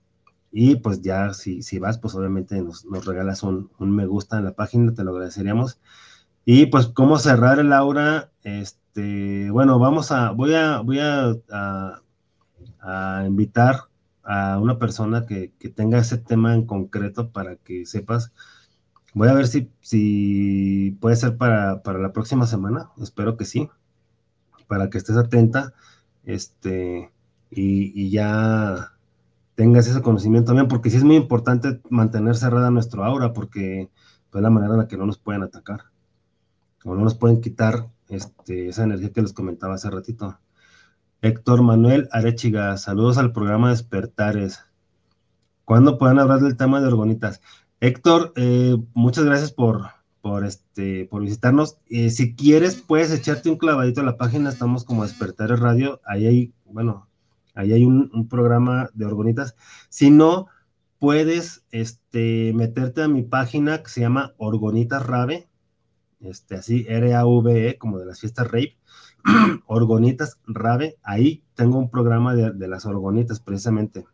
[0.52, 4.56] y pues ya si, si vas, pues obviamente nos, regalas un, me gusta en la
[4.56, 5.80] página, te lo agradeceríamos.
[6.46, 12.02] Y pues cómo cerrar el aura, este, bueno, vamos a, voy a, voy a,
[13.26, 13.90] invitar
[14.24, 18.32] a una persona que, que, tenga ese tema en concreto para que sepas.
[19.14, 23.70] Voy a ver si, si puede ser para, para la próxima semana, espero que sí
[24.70, 25.74] para que estés atenta
[26.24, 27.12] este,
[27.50, 28.94] y, ya
[29.56, 34.42] tengas ese conocimiento también, porque sí es muy importante mantener cerrada nuestro aura, porque es
[34.42, 35.86] la manera en la que no nos pueden atacar,
[36.86, 40.40] o no nos pueden quitar este, esa energía que les comentaba hace ratito.
[41.22, 44.62] Héctor Manuel Arechiga, saludos al programa Despertares.
[45.66, 47.42] ¿Cuándo pueden hablar del tema de orgonitas?
[47.82, 49.90] Héctor, eh, muchas gracias por,
[50.22, 51.78] por, este, por visitarnos.
[51.90, 56.26] Eh, si quieres, puedes echarte un clavadito a la página, estamos como Despertares Radio, ahí
[56.26, 57.10] hay, bueno,
[57.54, 59.56] ahí hay un, programa de orgonitas.
[59.90, 60.48] Si no,
[61.00, 65.49] puedes este, meterte a mi página que se llama Orgonitas Rave,
[66.22, 68.78] este, así, R-A-V-E, como de las fiestas rape,
[69.68, 74.06] Orgonitas Rave, ahí tengo un programa de, de las orgonitas, precisamente.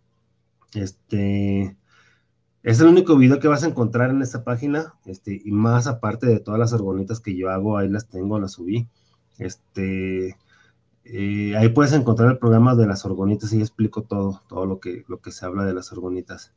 [0.74, 1.78] Este,
[2.64, 6.28] es el único video que vas a encontrar en esta página, este, y más aparte
[6.28, 8.88] de todas las orgonitas que yo hago, ahí las tengo, las subí.
[9.38, 10.36] Este,
[11.04, 15.06] eh, ahí puedes encontrar el programa de las orgonitas y explico todo, todo lo que,
[15.08, 16.54] lo que se habla de las orgonitas.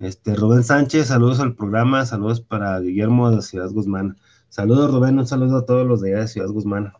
[0.00, 4.16] Este, Rubén Sánchez, saludos al programa, saludos para Guillermo de Ciudad Guzmán.
[4.54, 6.92] Saludos, Rubén, un saludo a todos los de allá de Ciudad Guzmán.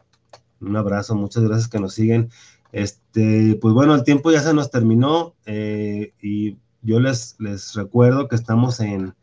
[0.60, 2.30] Un abrazo, muchas gracias que nos siguen.
[2.72, 8.26] Este, pues bueno, el tiempo ya se nos terminó eh, y yo les, les recuerdo
[8.26, 9.14] que estamos en,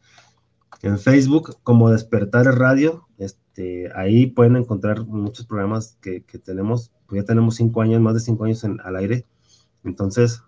[0.82, 3.06] en Facebook como Despertar Radio.
[3.18, 6.94] Este, ahí pueden encontrar muchos programas que, tenemos.
[7.08, 9.26] Pues ya tenemos cinco años, más de cinco años en, al aire.
[9.84, 10.42] Entonces,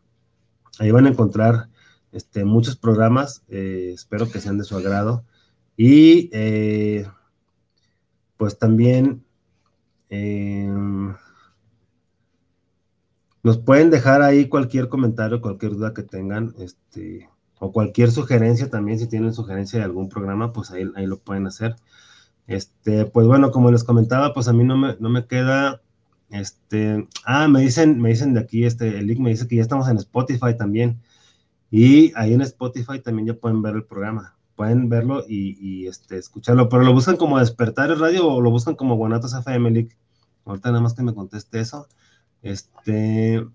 [0.79, 1.67] ahí van a encontrar
[2.13, 5.25] este, muchos programas, eh, espero que sean de su agrado.
[5.75, 7.05] Y eh,
[8.43, 9.23] pues también
[10.09, 11.15] em,
[13.41, 17.29] nos pueden dejar ahí cualquier comentario, cualquier duda que tengan, este,
[17.59, 21.47] o cualquier sugerencia también, si tienen sugerencia de algún programa, pues ahí, ahí lo pueden
[21.47, 21.77] hacer.
[22.45, 25.81] Este, pues bueno, como les comentaba, pues a mí no me, no me queda,
[26.29, 29.61] este, ah, me dicen, me dicen de aquí, este, el link me dice que ya
[29.61, 30.99] estamos en Spotify también,
[31.71, 36.69] y ahí en Spotify también ya pueden ver el programa, pueden verlo y, este, escucharlo,
[36.69, 39.97] pero lo buscan como Despertar el Radio o lo buscan como Guanatos FM, Lick.
[40.45, 41.87] Ahorita nada más que me conteste eso.
[42.41, 43.45] Este,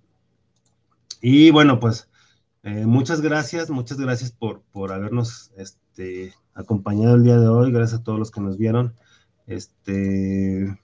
[1.20, 2.08] y bueno, pues,
[2.62, 7.72] eh, muchas gracias, muchas gracias por, por habernos, este, acompañado el día de hoy.
[7.72, 8.94] Gracias a todos los que nos vieron.
[9.46, 10.78] Este.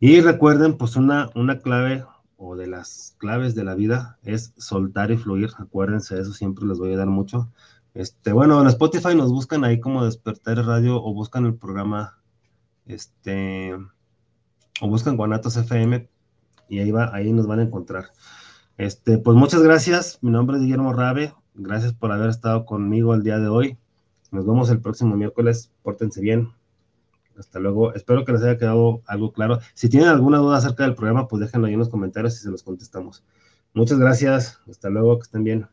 [0.00, 2.04] Y recuerden, pues una, una clave
[2.36, 5.50] o de las claves de la vida es soltar y fluir.
[5.58, 7.50] Acuérdense, eso siempre les voy a dar mucho.
[7.94, 12.18] Este, bueno, en Spotify nos buscan ahí como Despertar Radio o buscan el programa,
[12.86, 13.72] este,
[14.80, 16.08] o buscan Guanatos FM
[16.68, 18.06] y ahí va, ahí nos van a encontrar.
[18.76, 20.18] Este, pues muchas gracias.
[20.22, 21.32] Mi nombre es Guillermo Rabe.
[21.54, 23.78] Gracias por haber estado conmigo el día de hoy.
[24.32, 25.70] Nos vemos el próximo miércoles.
[25.84, 26.52] Pórtense bien.
[27.38, 27.94] Hasta luego.
[27.94, 29.60] Espero que les haya quedado algo claro.
[29.74, 32.50] Si tienen alguna duda acerca del programa, pues déjenlo ahí en los comentarios y se
[32.50, 33.22] los contestamos.
[33.72, 34.60] Muchas gracias.
[34.68, 35.18] Hasta luego.
[35.18, 35.68] Que estén bien.